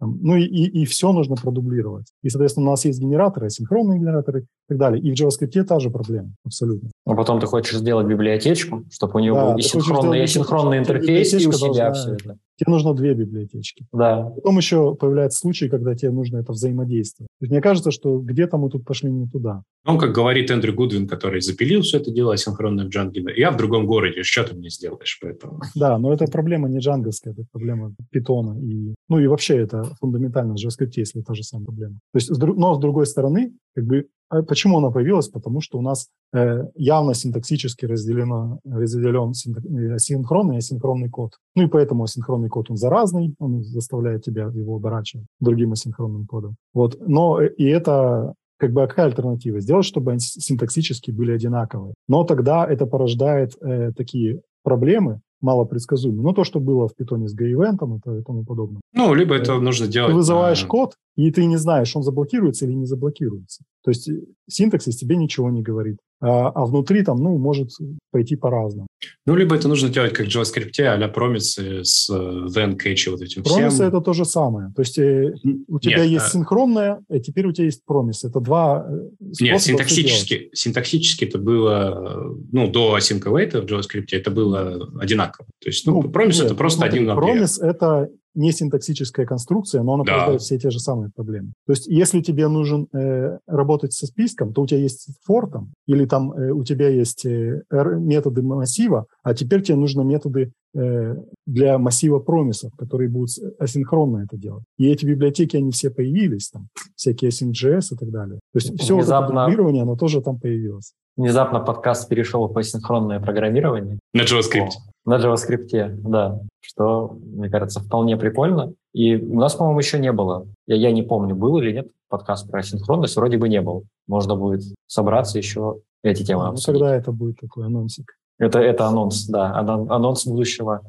Там, 0.00 0.18
ну 0.22 0.36
и, 0.36 0.44
и, 0.44 0.82
и 0.82 0.84
все 0.84 1.12
нужно 1.12 1.34
продублировать. 1.36 2.06
И, 2.22 2.28
соответственно, 2.28 2.68
у 2.68 2.70
нас 2.70 2.84
есть 2.84 3.00
генераторы, 3.00 3.46
асинхронные 3.46 3.98
генераторы 3.98 4.40
и 4.42 4.44
так 4.68 4.78
далее. 4.78 5.02
И 5.02 5.14
в 5.14 5.20
JavaScript 5.20 5.64
та 5.64 5.80
же 5.80 5.90
проблема, 5.90 6.30
абсолютно. 6.44 6.90
А 7.06 7.14
потом 7.14 7.40
ты 7.40 7.46
хочешь 7.46 7.78
сделать 7.78 8.06
библиотечку, 8.06 8.84
чтобы 8.90 9.14
у 9.16 9.18
нее 9.18 9.34
Да, 9.34 9.50
был 9.52 9.58
и 9.58 9.62
синхронный, 9.62 10.18
и 10.18 10.22
асинхронный 10.22 10.78
интерфейс, 10.78 11.32
и 11.32 11.36
у 11.48 11.52
себя 11.52 11.58
должна- 11.58 11.92
все 11.92 12.12
это. 12.12 12.36
Тебе 12.56 12.72
нужно 12.72 12.94
две 12.94 13.14
библиотечки. 13.14 13.86
Да. 13.92 14.30
Потом 14.36 14.56
еще 14.58 14.94
появляются 14.94 15.40
случаи, 15.40 15.66
когда 15.66 15.94
тебе 15.94 16.12
нужно 16.12 16.38
это 16.38 16.52
взаимодействие. 16.52 17.26
То 17.40 17.44
есть 17.44 17.50
мне 17.50 17.60
кажется, 17.60 17.90
что 17.90 18.18
где-то 18.20 18.58
мы 18.58 18.70
тут 18.70 18.84
пошли 18.84 19.10
не 19.10 19.26
туда. 19.26 19.62
Ну, 19.84 19.98
как 19.98 20.12
говорит 20.12 20.50
Эндрю 20.50 20.74
Гудвин, 20.74 21.06
который 21.06 21.40
запилил 21.40 21.82
все 21.82 21.98
это 21.98 22.10
дело 22.10 22.32
асинхронное 22.32 22.86
в 22.86 22.88
Django, 22.88 23.32
я 23.36 23.50
в 23.50 23.56
другом 23.56 23.86
городе, 23.86 24.22
что 24.22 24.44
ты 24.44 24.54
мне 24.54 24.70
сделаешь? 24.70 25.18
Поэтому... 25.20 25.60
Да, 25.74 25.98
но 25.98 26.12
это 26.12 26.26
проблема 26.26 26.68
не 26.68 26.78
джанговская, 26.78 27.32
это 27.32 27.44
проблема 27.52 27.94
питона. 28.10 28.58
И, 28.60 28.94
ну 29.08 29.18
и 29.18 29.26
вообще 29.26 29.58
это 29.58 29.84
фундаментально 30.00 30.54
в 30.54 30.56
JavaScript, 30.56 30.92
если 30.96 31.20
та 31.20 31.34
же 31.34 31.42
самая 31.42 31.66
проблема. 31.66 31.94
То 32.12 32.18
есть, 32.18 32.30
но 32.30 32.74
с 32.74 32.78
другой 32.78 33.06
стороны, 33.06 33.52
как 33.74 33.84
бы, 33.84 34.06
почему 34.42 34.78
она 34.78 34.90
появилась? 34.90 35.28
Потому 35.28 35.60
что 35.60 35.78
у 35.78 35.82
нас 35.82 36.08
э, 36.32 36.64
явно 36.74 37.14
синтаксически 37.14 37.86
разделено, 37.86 38.58
разделен 38.64 39.32
э, 39.32 39.94
асинхронный 39.94 40.56
и 40.56 40.58
асинхронный 40.58 41.08
код. 41.08 41.32
Ну 41.54 41.64
и 41.64 41.68
поэтому 41.68 42.04
асинхронный 42.04 42.48
код, 42.48 42.70
он 42.70 42.76
заразный, 42.76 43.34
он 43.38 43.62
заставляет 43.62 44.22
тебя 44.22 44.44
его 44.52 44.76
оборачивать 44.76 45.26
другим 45.40 45.72
асинхронным 45.72 46.26
кодом. 46.26 46.56
Вот. 46.72 46.96
Но 47.00 47.40
э, 47.40 47.52
и 47.56 47.64
это 47.64 48.34
как 48.56 48.72
бы 48.72 48.82
а 48.82 48.86
какая 48.86 49.06
альтернатива? 49.06 49.60
Сделать, 49.60 49.84
чтобы 49.84 50.12
они 50.12 50.20
синтаксически 50.20 51.10
были 51.10 51.32
одинаковые. 51.32 51.94
Но 52.08 52.24
тогда 52.24 52.66
это 52.66 52.86
порождает 52.86 53.52
э, 53.60 53.92
такие 53.96 54.40
проблемы, 54.64 55.20
малопредсказуемые. 55.40 56.22
Ну, 56.22 56.32
то, 56.32 56.42
что 56.42 56.58
было 56.58 56.88
в 56.88 56.96
питоне 56.96 57.28
с 57.28 57.34
гей-ивентом 57.34 57.96
и 57.96 58.22
тому 58.22 58.44
подобное. 58.44 58.80
Ну, 58.94 59.14
либо 59.14 59.36
это 59.36 59.60
нужно 59.60 59.86
делать... 59.86 60.10
Ты 60.10 60.16
вызываешь 60.16 60.64
код, 60.64 60.94
и 61.16 61.30
ты 61.30 61.44
не 61.44 61.58
знаешь, 61.58 61.94
он 61.94 62.02
заблокируется 62.02 62.64
или 62.64 62.72
не 62.72 62.86
заблокируется. 62.86 63.62
То 63.84 63.90
есть 63.90 64.08
э, 64.08 64.22
синтаксис 64.48 64.96
тебе 64.96 65.16
ничего 65.16 65.50
не 65.50 65.62
говорит. 65.62 65.98
А, 66.26 66.48
а 66.54 66.64
внутри 66.64 67.04
там, 67.04 67.18
ну, 67.18 67.36
может 67.36 67.70
пойти 68.10 68.34
по-разному. 68.34 68.86
Ну, 69.26 69.36
либо 69.36 69.54
это 69.54 69.68
нужно 69.68 69.90
делать 69.90 70.14
как 70.14 70.26
в 70.26 70.28
JavaScript, 70.30 70.80
а-ля 70.80 71.08
промисы 71.08 71.84
с 71.84 72.08
э, 72.08 72.14
then 72.14 72.78
catch 72.78 73.06
и 73.06 73.10
вот 73.10 73.20
этим 73.20 73.42
Промисы 73.42 73.74
всем. 73.74 73.88
это 73.88 74.00
то 74.00 74.14
же 74.14 74.24
самое. 74.24 74.72
То 74.74 74.80
есть 74.80 74.98
э, 74.98 75.34
у 75.68 75.78
тебя 75.78 75.98
Нет, 75.98 76.06
есть 76.06 76.24
а- 76.24 76.28
синхронное, 76.30 77.00
а 77.10 77.18
теперь 77.18 77.46
у 77.46 77.52
тебя 77.52 77.66
есть 77.66 77.84
промис. 77.84 78.24
Это 78.24 78.40
два 78.40 78.86
э, 78.88 79.10
Нет, 79.40 79.60
синтаксически, 79.60 80.48
синтаксически 80.54 81.26
это 81.26 81.36
было, 81.36 82.30
э, 82.30 82.34
ну, 82.52 82.70
до 82.70 82.96
async 82.96 83.20
await 83.20 83.60
в 83.60 83.66
JavaScript 83.66 84.08
это 84.12 84.30
было 84.30 84.90
одинаково. 84.98 85.46
То 85.60 85.68
есть, 85.68 85.86
ну, 85.86 86.02
промис 86.04 86.36
нет, 86.36 86.46
это 86.46 86.54
просто 86.54 86.78
смотри, 86.78 87.00
один. 87.00 87.14
Промис– 87.14 87.58
это 87.60 88.08
не 88.34 88.52
синтаксическая 88.52 89.26
конструкция, 89.26 89.82
но 89.82 89.94
она 89.94 90.04
Да. 90.04 90.12
порождает 90.12 90.40
все 90.42 90.58
те 90.58 90.70
же 90.70 90.78
самые 90.80 91.10
проблемы. 91.14 91.52
То 91.66 91.72
есть 91.72 91.86
если 91.86 92.20
тебе 92.20 92.48
нужен 92.48 92.88
э, 92.92 93.38
работать 93.46 93.92
со 93.92 94.06
списком, 94.06 94.52
то 94.52 94.62
у 94.62 94.66
тебя 94.66 94.80
есть 94.80 95.08
for 95.28 95.48
там, 95.50 95.72
или 95.86 96.04
там 96.06 96.32
э, 96.32 96.50
у 96.50 96.64
тебя 96.64 96.88
есть 96.88 97.24
э, 97.26 97.62
методы 97.70 98.42
массива, 98.42 99.06
а 99.22 99.34
теперь 99.34 99.62
тебе 99.62 99.76
нужны 99.76 100.04
методы 100.04 100.52
э, 100.74 101.14
для 101.46 101.78
массива 101.78 102.18
промисов, 102.18 102.72
которые 102.76 103.08
будут 103.08 103.30
асинхронно 103.58 104.24
это 104.24 104.36
делать. 104.36 104.64
И 104.78 104.86
эти 104.90 105.06
библиотеки, 105.06 105.56
они 105.56 105.70
все 105.70 105.90
появились, 105.90 106.50
там, 106.50 106.68
всякие 106.96 107.30
async.js 107.30 107.92
и 107.92 107.96
так 107.96 108.10
далее. 108.10 108.40
То 108.52 108.58
есть 108.58 108.78
все 108.80 108.94
вот 108.94 109.04
это 109.04 109.10
Внезапно- 109.18 109.44
дублирование, 109.46 109.82
оно 109.82 109.96
тоже 109.96 110.20
там 110.20 110.38
появилось. 110.40 110.92
Внезапно 111.16 111.60
подкаст 111.60 112.08
перешел 112.08 112.48
в 112.48 112.58
асинхронное 112.58 113.20
программирование. 113.20 114.00
На 114.12 114.22
JavaScript. 114.22 114.70
На 115.04 115.16
JavaScript, 115.18 115.68
да. 116.02 116.40
Что, 116.60 117.16
мне 117.22 117.50
кажется, 117.50 117.80
вполне 117.80 118.16
прикольно. 118.16 118.72
И 118.94 119.16
у 119.16 119.38
нас, 119.38 119.54
по-моему, 119.54 119.78
еще 119.80 119.98
не 119.98 120.12
было. 120.12 120.46
Я, 120.66 120.76
я 120.76 120.92
не 120.92 121.02
помню, 121.02 121.34
был 121.34 121.58
или 121.58 121.72
нет 121.72 121.88
подкаст 122.08 122.50
про 122.50 122.60
асинхронность. 122.60 123.16
Вроде 123.16 123.36
бы 123.36 123.48
не 123.48 123.60
был. 123.60 123.84
Можно 124.06 124.34
будет 124.36 124.62
собраться 124.86 125.36
еще 125.38 125.80
эти 126.02 126.22
темы 126.24 126.44
Ну, 126.44 126.48
обсудить. 126.50 126.80
когда 126.80 126.96
это 126.96 127.12
будет 127.12 127.38
такой 127.40 127.66
анонсик? 127.66 128.14
Это, 128.38 128.60
это 128.60 128.86
анонс, 128.86 129.26
да. 129.26 129.52
Анон- 129.58 129.90
Анонс 129.90 130.26
будущего 130.26 130.80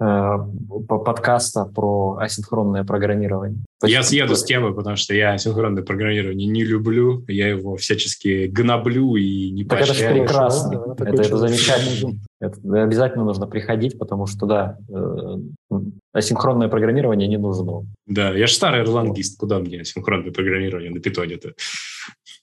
подкаста 0.00 1.66
про 1.66 2.16
асинхронное 2.18 2.84
программирование. 2.84 3.62
Я 3.84 4.02
съеду 4.02 4.34
с 4.34 4.44
темы, 4.44 4.74
потому 4.74 4.96
что 4.96 5.14
я 5.14 5.34
асинхронное 5.34 5.82
программирование 5.82 6.48
не 6.48 6.64
люблю. 6.64 7.24
Я 7.28 7.48
его 7.48 7.76
всячески 7.76 8.46
гноблю 8.46 9.16
и 9.16 9.50
не 9.50 9.64
Так 9.64 9.80
это 9.80 9.92
же 9.92 9.92
поощряю. 9.92 10.24
прекрасно. 10.24 10.94
Да, 10.98 11.04
это, 11.04 11.22
это 11.22 11.36
замечательно. 11.36 12.18
Это 12.40 12.82
обязательно 12.82 13.24
нужно 13.24 13.46
приходить, 13.46 13.98
потому 13.98 14.26
что, 14.26 14.46
да, 14.46 14.78
э, 14.88 15.76
асинхронное 16.14 16.68
программирование 16.68 17.28
не 17.28 17.36
нужно. 17.36 17.86
Да, 18.06 18.30
я 18.30 18.46
же 18.46 18.54
старый 18.54 18.82
ирландист. 18.82 19.38
Куда 19.38 19.58
мне 19.58 19.82
асинхронное 19.82 20.32
программирование 20.32 20.90
на 20.90 21.00
питоне-то? 21.00 21.52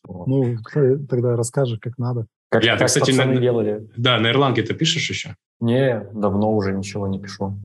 Ну, 0.08 0.56
тогда 1.10 1.36
расскажешь, 1.36 1.80
как 1.80 1.98
надо. 1.98 2.26
Как, 2.50 2.62
ты, 2.62 2.68
как 2.78 2.88
кстати, 2.88 3.12
на- 3.12 3.36
делали. 3.42 3.90
Да, 3.98 4.20
на 4.20 4.30
Ирланге 4.30 4.64
ты 4.64 4.74
пишешь 4.74 5.10
еще? 5.10 5.36
Не, 5.60 6.02
давно 6.14 6.54
уже 6.56 6.72
ничего 6.72 7.08
не 7.08 7.20
пишу. 7.20 7.58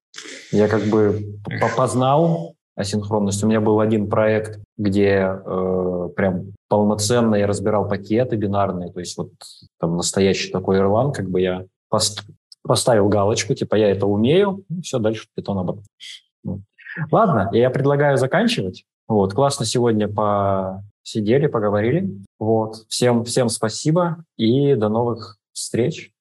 Я 0.50 0.66
как 0.68 0.82
бы 0.84 1.38
по- 1.60 1.76
познал 1.76 2.54
асинхронность. 2.74 3.44
У 3.44 3.46
меня 3.46 3.60
был 3.60 3.80
один 3.80 4.08
проект, 4.08 4.60
где 4.78 5.28
э, 5.44 6.08
прям 6.16 6.52
полноценно 6.68 7.34
я 7.36 7.46
разбирал 7.46 7.86
пакеты 7.86 8.36
бинарные, 8.36 8.90
то 8.90 8.98
есть 9.00 9.16
вот 9.18 9.30
там 9.78 9.96
настоящий 9.96 10.50
такой 10.50 10.78
Erlang, 10.78 11.12
как 11.12 11.28
бы 11.30 11.40
я 11.40 11.66
пост- 11.90 12.24
поставил 12.62 13.08
галочку, 13.08 13.54
типа 13.54 13.74
я 13.76 13.90
это 13.90 14.06
умею, 14.06 14.64
и 14.70 14.80
все, 14.80 14.98
дальше 14.98 15.26
питон 15.36 15.58
обратно. 15.58 15.82
Ладно, 17.10 17.50
я 17.52 17.70
предлагаю 17.70 18.16
заканчивать. 18.16 18.84
Вот, 19.08 19.34
классно 19.34 19.66
сегодня 19.66 20.08
посидели, 21.02 21.46
поговорили. 21.46 22.08
Вот, 22.38 22.86
всем, 22.88 23.24
всем 23.24 23.48
спасибо 23.48 24.24
и 24.36 24.74
до 24.74 24.88
новых 24.88 25.38
встреч. 25.52 26.11